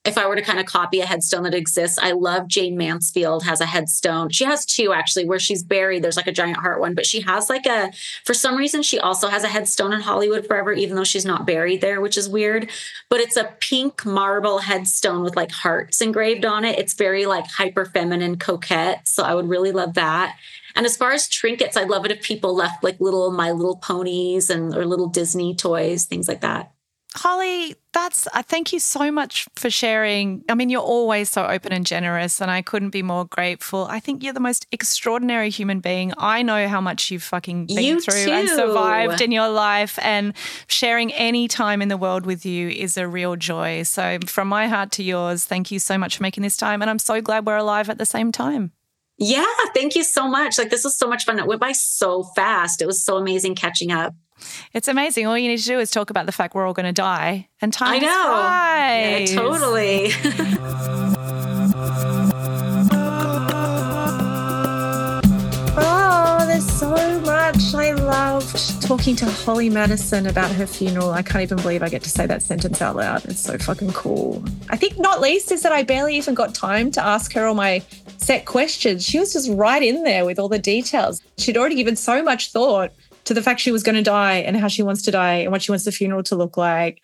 if 0.04 0.18
I 0.18 0.28
were 0.28 0.36
to 0.36 0.42
kind 0.42 0.60
of 0.60 0.66
copy 0.66 1.00
a 1.00 1.06
headstone 1.06 1.44
that 1.44 1.54
exists, 1.54 2.00
I 2.02 2.14
love 2.14 2.48
Jayne 2.48 2.76
Mansfield 2.76 3.44
has 3.44 3.62
a 3.62 3.68
headstone. 3.68 4.30
She 4.30 4.46
has 4.46 4.66
two 4.66 4.94
actually 4.94 5.26
where 5.26 5.38
she's 5.38 5.62
buried. 5.62 6.04
There's 6.04 6.18
like 6.18 6.26
a 6.26 6.32
giant 6.32 6.58
heart 6.58 6.80
one, 6.80 6.96
but 6.96 7.06
she 7.06 7.22
has 7.22 7.52
like 7.52 7.68
a, 7.68 7.92
for 8.26 8.34
some 8.34 8.58
reason, 8.58 8.82
she 8.82 8.98
also 8.98 9.28
has 9.28 9.44
a 9.44 9.48
headstone 9.48 9.94
in 9.94 10.02
Hollywood 10.02 10.48
Forever, 10.48 10.74
even 10.74 10.96
though 10.96 11.04
she's 11.04 11.26
not 11.26 11.46
buried 11.46 11.82
there, 11.82 12.02
which 12.02 12.18
is 12.18 12.28
weird. 12.28 12.72
But 13.10 13.20
it's 13.20 13.38
a 13.38 13.54
pink 13.60 14.04
marble 14.04 14.58
headstone 14.60 15.22
with 15.22 15.36
like 15.36 15.52
hearts 15.52 16.02
engraved 16.02 16.46
on 16.46 16.66
it. 16.66 16.80
It's 16.80 16.96
very 16.96 17.28
like 17.28 17.46
hyper 17.46 17.86
feminine, 17.86 18.40
coquette. 18.40 19.08
So 19.08 19.22
I 19.22 19.36
would 19.36 19.50
really 19.50 19.72
love 19.72 19.94
that. 19.94 20.36
And 20.76 20.86
as 20.86 20.98
far 20.98 21.12
as 21.12 21.28
trinkets, 21.28 21.78
I'd 21.78 21.90
love 21.90 22.06
it 22.06 22.12
if 22.12 22.22
people 22.22 22.56
left 22.56 22.84
like 22.84 23.00
little 23.00 23.32
My 23.32 23.52
Little 23.52 23.78
Ponies 23.78 24.50
and 24.50 24.76
or 24.76 24.86
little 24.86 25.08
Disney 25.08 25.56
toys, 25.56 26.06
things 26.06 26.28
like 26.28 26.42
that. 26.42 26.72
Holly, 27.14 27.76
that's 27.92 28.26
uh, 28.34 28.42
thank 28.42 28.72
you 28.72 28.80
so 28.80 29.12
much 29.12 29.46
for 29.58 29.70
sharing. 29.70 30.46
I 30.48 30.56
mean, 30.56 30.70
you're 30.70 30.80
always 30.80 31.30
so 31.30 31.46
open 31.46 31.74
and 31.74 31.86
generous, 31.86 32.42
and 32.42 32.50
I 32.50 32.62
couldn't 32.62 32.92
be 32.92 33.04
more 33.04 33.26
grateful. 33.26 33.86
I 33.90 34.00
think 34.00 34.24
you're 34.24 34.32
the 34.32 34.40
most 34.40 34.66
extraordinary 34.72 35.50
human 35.50 35.82
being. 35.82 36.14
I 36.18 36.42
know 36.42 36.70
how 36.70 36.80
much 36.80 37.12
you've 37.12 37.24
fucking 37.24 37.66
been 37.68 37.84
You 37.84 38.00
through 38.00 38.24
too. 38.24 38.32
and 38.32 38.48
survived 38.48 39.20
in 39.20 39.34
your 39.34 39.50
life, 39.50 40.00
and 40.02 40.34
sharing 40.68 41.12
any 41.12 41.50
time 41.50 41.82
in 41.82 41.90
the 41.90 41.98
world 41.98 42.26
with 42.26 42.46
you 42.46 42.70
is 42.70 42.96
a 42.96 43.10
real 43.10 43.36
joy. 43.36 43.84
So, 43.84 44.20
from 44.26 44.48
my 44.48 44.70
heart 44.70 44.92
to 44.94 45.04
yours, 45.04 45.44
thank 45.44 45.70
you 45.70 45.80
so 45.80 45.98
much 45.98 46.16
for 46.16 46.24
making 46.24 46.44
this 46.44 46.56
time, 46.56 46.82
and 46.82 46.90
I'm 46.90 47.00
so 47.00 47.20
glad 47.20 47.46
we're 47.46 47.58
alive 47.58 47.90
at 47.90 47.98
the 47.98 48.06
same 48.06 48.32
time. 48.32 48.72
Yeah, 49.24 49.46
thank 49.76 49.96
you 49.96 50.04
so 50.04 50.28
much. 50.28 50.58
Like 50.58 50.72
this 50.72 50.84
was 50.84 50.98
so 50.98 51.08
much 51.08 51.26
fun. 51.26 51.38
It 51.38 51.46
went 51.46 51.62
by 51.62 51.74
so 51.74 52.24
fast. 52.24 52.82
It 52.82 52.88
was 52.88 53.04
so 53.04 53.18
amazing 53.18 53.54
catching 53.54 53.92
up. 53.92 54.16
It's 54.74 54.88
amazing. 54.88 55.28
All 55.28 55.38
you 55.38 55.48
need 55.48 55.60
to 55.60 55.66
do 55.66 55.78
is 55.80 55.92
talk 55.92 56.10
about 56.10 56.26
the 56.26 56.32
fact 56.32 56.56
we're 56.56 56.66
all 56.66 56.74
going 56.74 56.88
to 56.88 56.92
die, 56.92 57.48
and 57.62 57.72
time 57.72 57.94
I 57.94 58.00
know. 58.00 58.24
flies. 58.24 59.32
Yeah, 59.32 59.40
totally. 59.40 60.98
talking 68.98 69.16
to 69.16 69.26
Holly 69.26 69.70
Madison 69.70 70.28
about 70.28 70.52
her 70.52 70.68
funeral. 70.68 71.12
I 71.12 71.22
can't 71.22 71.42
even 71.42 71.56
believe 71.60 71.82
I 71.82 71.88
get 71.88 72.04
to 72.04 72.10
say 72.10 72.26
that 72.26 72.42
sentence 72.42 72.82
out 72.82 72.98
loud. 72.98 73.24
It's 73.24 73.40
so 73.40 73.58
fucking 73.58 73.94
cool. 73.94 74.44
I 74.68 74.76
think 74.76 75.00
not 75.00 75.22
least 75.22 75.50
is 75.54 75.62
that 75.62 75.72
I 75.72 75.82
barely 75.82 76.18
even 76.18 76.34
got 76.34 76.54
time 76.54 76.92
to 76.92 77.02
ask 77.02 77.32
her 77.32 77.46
all 77.46 77.54
my 77.54 77.82
set 78.18 78.46
questions. 78.46 79.06
She 79.06 79.18
was 79.18 79.32
just 79.32 79.50
right 79.52 79.82
in 79.82 80.04
there 80.04 80.26
with 80.26 80.40
all 80.40 80.50
the 80.50 80.60
details. 80.60 81.22
She'd 81.38 81.56
already 81.56 81.76
given 81.76 81.96
so 81.96 82.22
much 82.22 82.52
thought 82.52 82.92
to 83.24 83.34
the 83.34 83.42
fact 83.42 83.62
she 83.62 83.72
was 83.72 83.82
going 83.82 83.96
to 83.96 84.02
die 84.02 84.40
and 84.40 84.58
how 84.58 84.68
she 84.68 84.84
wants 84.84 85.04
to 85.04 85.12
die 85.12 85.36
and 85.36 85.54
what 85.54 85.62
she 85.62 85.72
wants 85.72 85.86
the 85.86 85.94
funeral 85.94 86.24
to 86.24 86.36
look 86.36 86.58
like. 86.58 87.02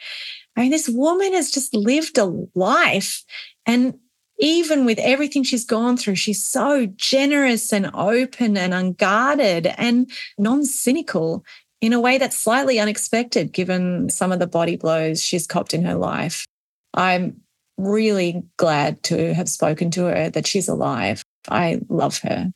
I 0.57 0.63
mean, 0.63 0.71
this 0.71 0.89
woman 0.89 1.31
has 1.35 1.51
just 1.51 1.73
lived 1.73 2.17
a 2.17 2.25
life 2.53 3.23
and 3.65 3.97
even 4.39 4.85
with 4.85 4.99
everything 4.99 5.43
she's 5.43 5.65
gone 5.65 5.97
through, 5.97 6.15
she's 6.15 6.45
so 6.45 6.85
generous 6.85 7.73
and 7.73 7.89
open 7.93 8.57
and 8.57 8.73
unguarded 8.73 9.67
and 9.77 10.11
non 10.37 10.63
cynical 10.65 11.43
in 11.81 11.93
a 11.93 11.99
way 11.99 12.17
that's 12.17 12.37
slightly 12.37 12.79
unexpected 12.79 13.51
given 13.51 14.09
some 14.09 14.31
of 14.31 14.39
the 14.39 14.47
body 14.47 14.75
blows 14.75 15.21
she's 15.21 15.45
copped 15.45 15.73
in 15.73 15.83
her 15.85 15.95
life. 15.95 16.45
I'm 16.93 17.41
really 17.77 18.43
glad 18.57 19.03
to 19.03 19.33
have 19.33 19.47
spoken 19.47 19.91
to 19.91 20.05
her 20.05 20.29
that 20.31 20.47
she's 20.47 20.67
alive. 20.67 21.23
I 21.49 21.79
love 21.89 22.19
her. 22.19 22.51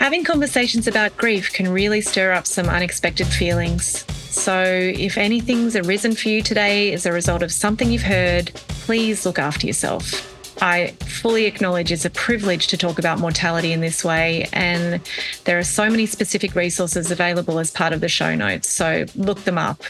Having 0.00 0.24
conversations 0.24 0.86
about 0.86 1.16
grief 1.16 1.52
can 1.52 1.68
really 1.68 2.00
stir 2.00 2.32
up 2.32 2.46
some 2.46 2.68
unexpected 2.68 3.26
feelings. 3.26 4.04
So, 4.30 4.62
if 4.62 5.16
anything's 5.16 5.74
arisen 5.74 6.14
for 6.14 6.28
you 6.28 6.42
today 6.42 6.92
as 6.92 7.06
a 7.06 7.12
result 7.12 7.42
of 7.42 7.50
something 7.50 7.90
you've 7.90 8.02
heard, 8.02 8.52
please 8.54 9.24
look 9.24 9.38
after 9.38 9.66
yourself. 9.66 10.35
I 10.60 10.88
fully 11.00 11.44
acknowledge 11.44 11.92
it's 11.92 12.04
a 12.04 12.10
privilege 12.10 12.66
to 12.68 12.76
talk 12.76 12.98
about 12.98 13.18
mortality 13.18 13.72
in 13.72 13.80
this 13.80 14.04
way, 14.04 14.48
and 14.52 15.00
there 15.44 15.58
are 15.58 15.64
so 15.64 15.90
many 15.90 16.06
specific 16.06 16.54
resources 16.54 17.10
available 17.10 17.58
as 17.58 17.70
part 17.70 17.92
of 17.92 18.00
the 18.00 18.08
show 18.08 18.34
notes. 18.34 18.68
So, 18.68 19.04
look 19.16 19.44
them 19.44 19.58
up. 19.58 19.82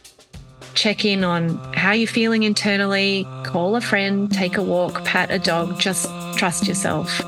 Check 0.74 1.04
in 1.04 1.24
on 1.24 1.56
how 1.72 1.92
you're 1.92 2.06
feeling 2.06 2.42
internally, 2.42 3.26
call 3.44 3.76
a 3.76 3.80
friend, 3.80 4.30
take 4.30 4.56
a 4.56 4.62
walk, 4.62 5.04
pat 5.04 5.30
a 5.30 5.38
dog, 5.38 5.80
just 5.80 6.06
trust 6.36 6.66
yourself. 6.66 7.20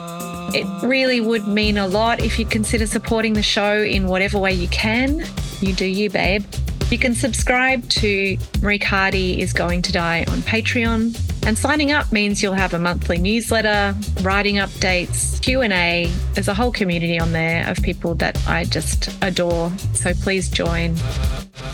It 0.54 0.66
really 0.82 1.20
would 1.20 1.46
mean 1.46 1.78
a 1.78 1.86
lot 1.86 2.20
if 2.20 2.38
you'd 2.38 2.50
consider 2.50 2.86
supporting 2.86 3.34
the 3.34 3.42
show 3.42 3.82
in 3.82 4.06
whatever 4.06 4.38
way 4.38 4.52
you 4.52 4.68
can. 4.68 5.24
You 5.60 5.72
do 5.72 5.86
you, 5.86 6.10
babe. 6.10 6.44
You 6.90 6.96
can 6.96 7.14
subscribe 7.14 7.86
to 7.90 8.38
Marieke 8.60 8.84
Hardy 8.84 9.42
is 9.42 9.52
Going 9.52 9.82
to 9.82 9.92
Die 9.92 10.24
on 10.28 10.38
Patreon. 10.38 11.46
And 11.46 11.58
signing 11.58 11.92
up 11.92 12.10
means 12.12 12.42
you'll 12.42 12.54
have 12.54 12.72
a 12.72 12.78
monthly 12.78 13.18
newsletter, 13.18 13.94
writing 14.22 14.56
updates, 14.56 15.40
Q&A. 15.42 16.10
There's 16.32 16.48
a 16.48 16.54
whole 16.54 16.72
community 16.72 17.20
on 17.20 17.32
there 17.32 17.68
of 17.68 17.76
people 17.82 18.14
that 18.16 18.38
I 18.48 18.64
just 18.64 19.10
adore. 19.22 19.70
So 19.92 20.14
please 20.14 20.48
join. 20.48 20.94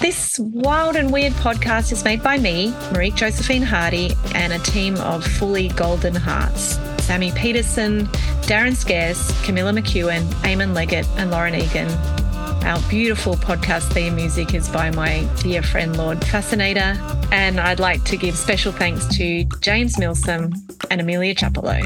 This 0.01 0.37
wild 0.41 0.97
and 0.97 1.13
weird 1.13 1.33
podcast 1.35 1.93
is 1.93 2.03
made 2.05 2.21
by 2.21 2.37
me, 2.37 2.73
Marieke 2.91 3.15
Josephine 3.15 3.63
Hardy, 3.63 4.15
and 4.35 4.53
a 4.53 4.59
team 4.59 4.97
of 4.97 5.25
fully 5.25 5.69
golden 5.69 6.17
hearts. 6.17 6.77
Sammy 7.05 7.31
Peterson, 7.33 8.07
Darren 8.49 8.75
Scarce, 8.75 9.31
Camilla 9.45 9.71
McEwen, 9.71 10.25
Eamon 10.43 10.75
Leggett, 10.75 11.07
and 11.17 11.31
Lauren 11.31 11.55
Egan. 11.55 11.89
Our 12.65 12.81
beautiful 12.89 13.35
podcast 13.35 13.93
theme 13.93 14.17
music 14.17 14.55
is 14.55 14.71
by 14.71 14.91
my 14.91 15.29
dear 15.43 15.63
friend 15.63 15.99
Lord 15.99 16.25
Fascinator. 16.25 16.99
And 17.31 17.61
I'd 17.61 17.79
like 17.79 18.03
to 18.05 18.17
give 18.17 18.39
special 18.39 18.73
thanks 18.73 19.07
to 19.19 19.45
James 19.61 19.99
Milsom 19.99 20.55
and 20.91 20.99
Amelia 20.99 21.35
Chappelow. 21.35 21.83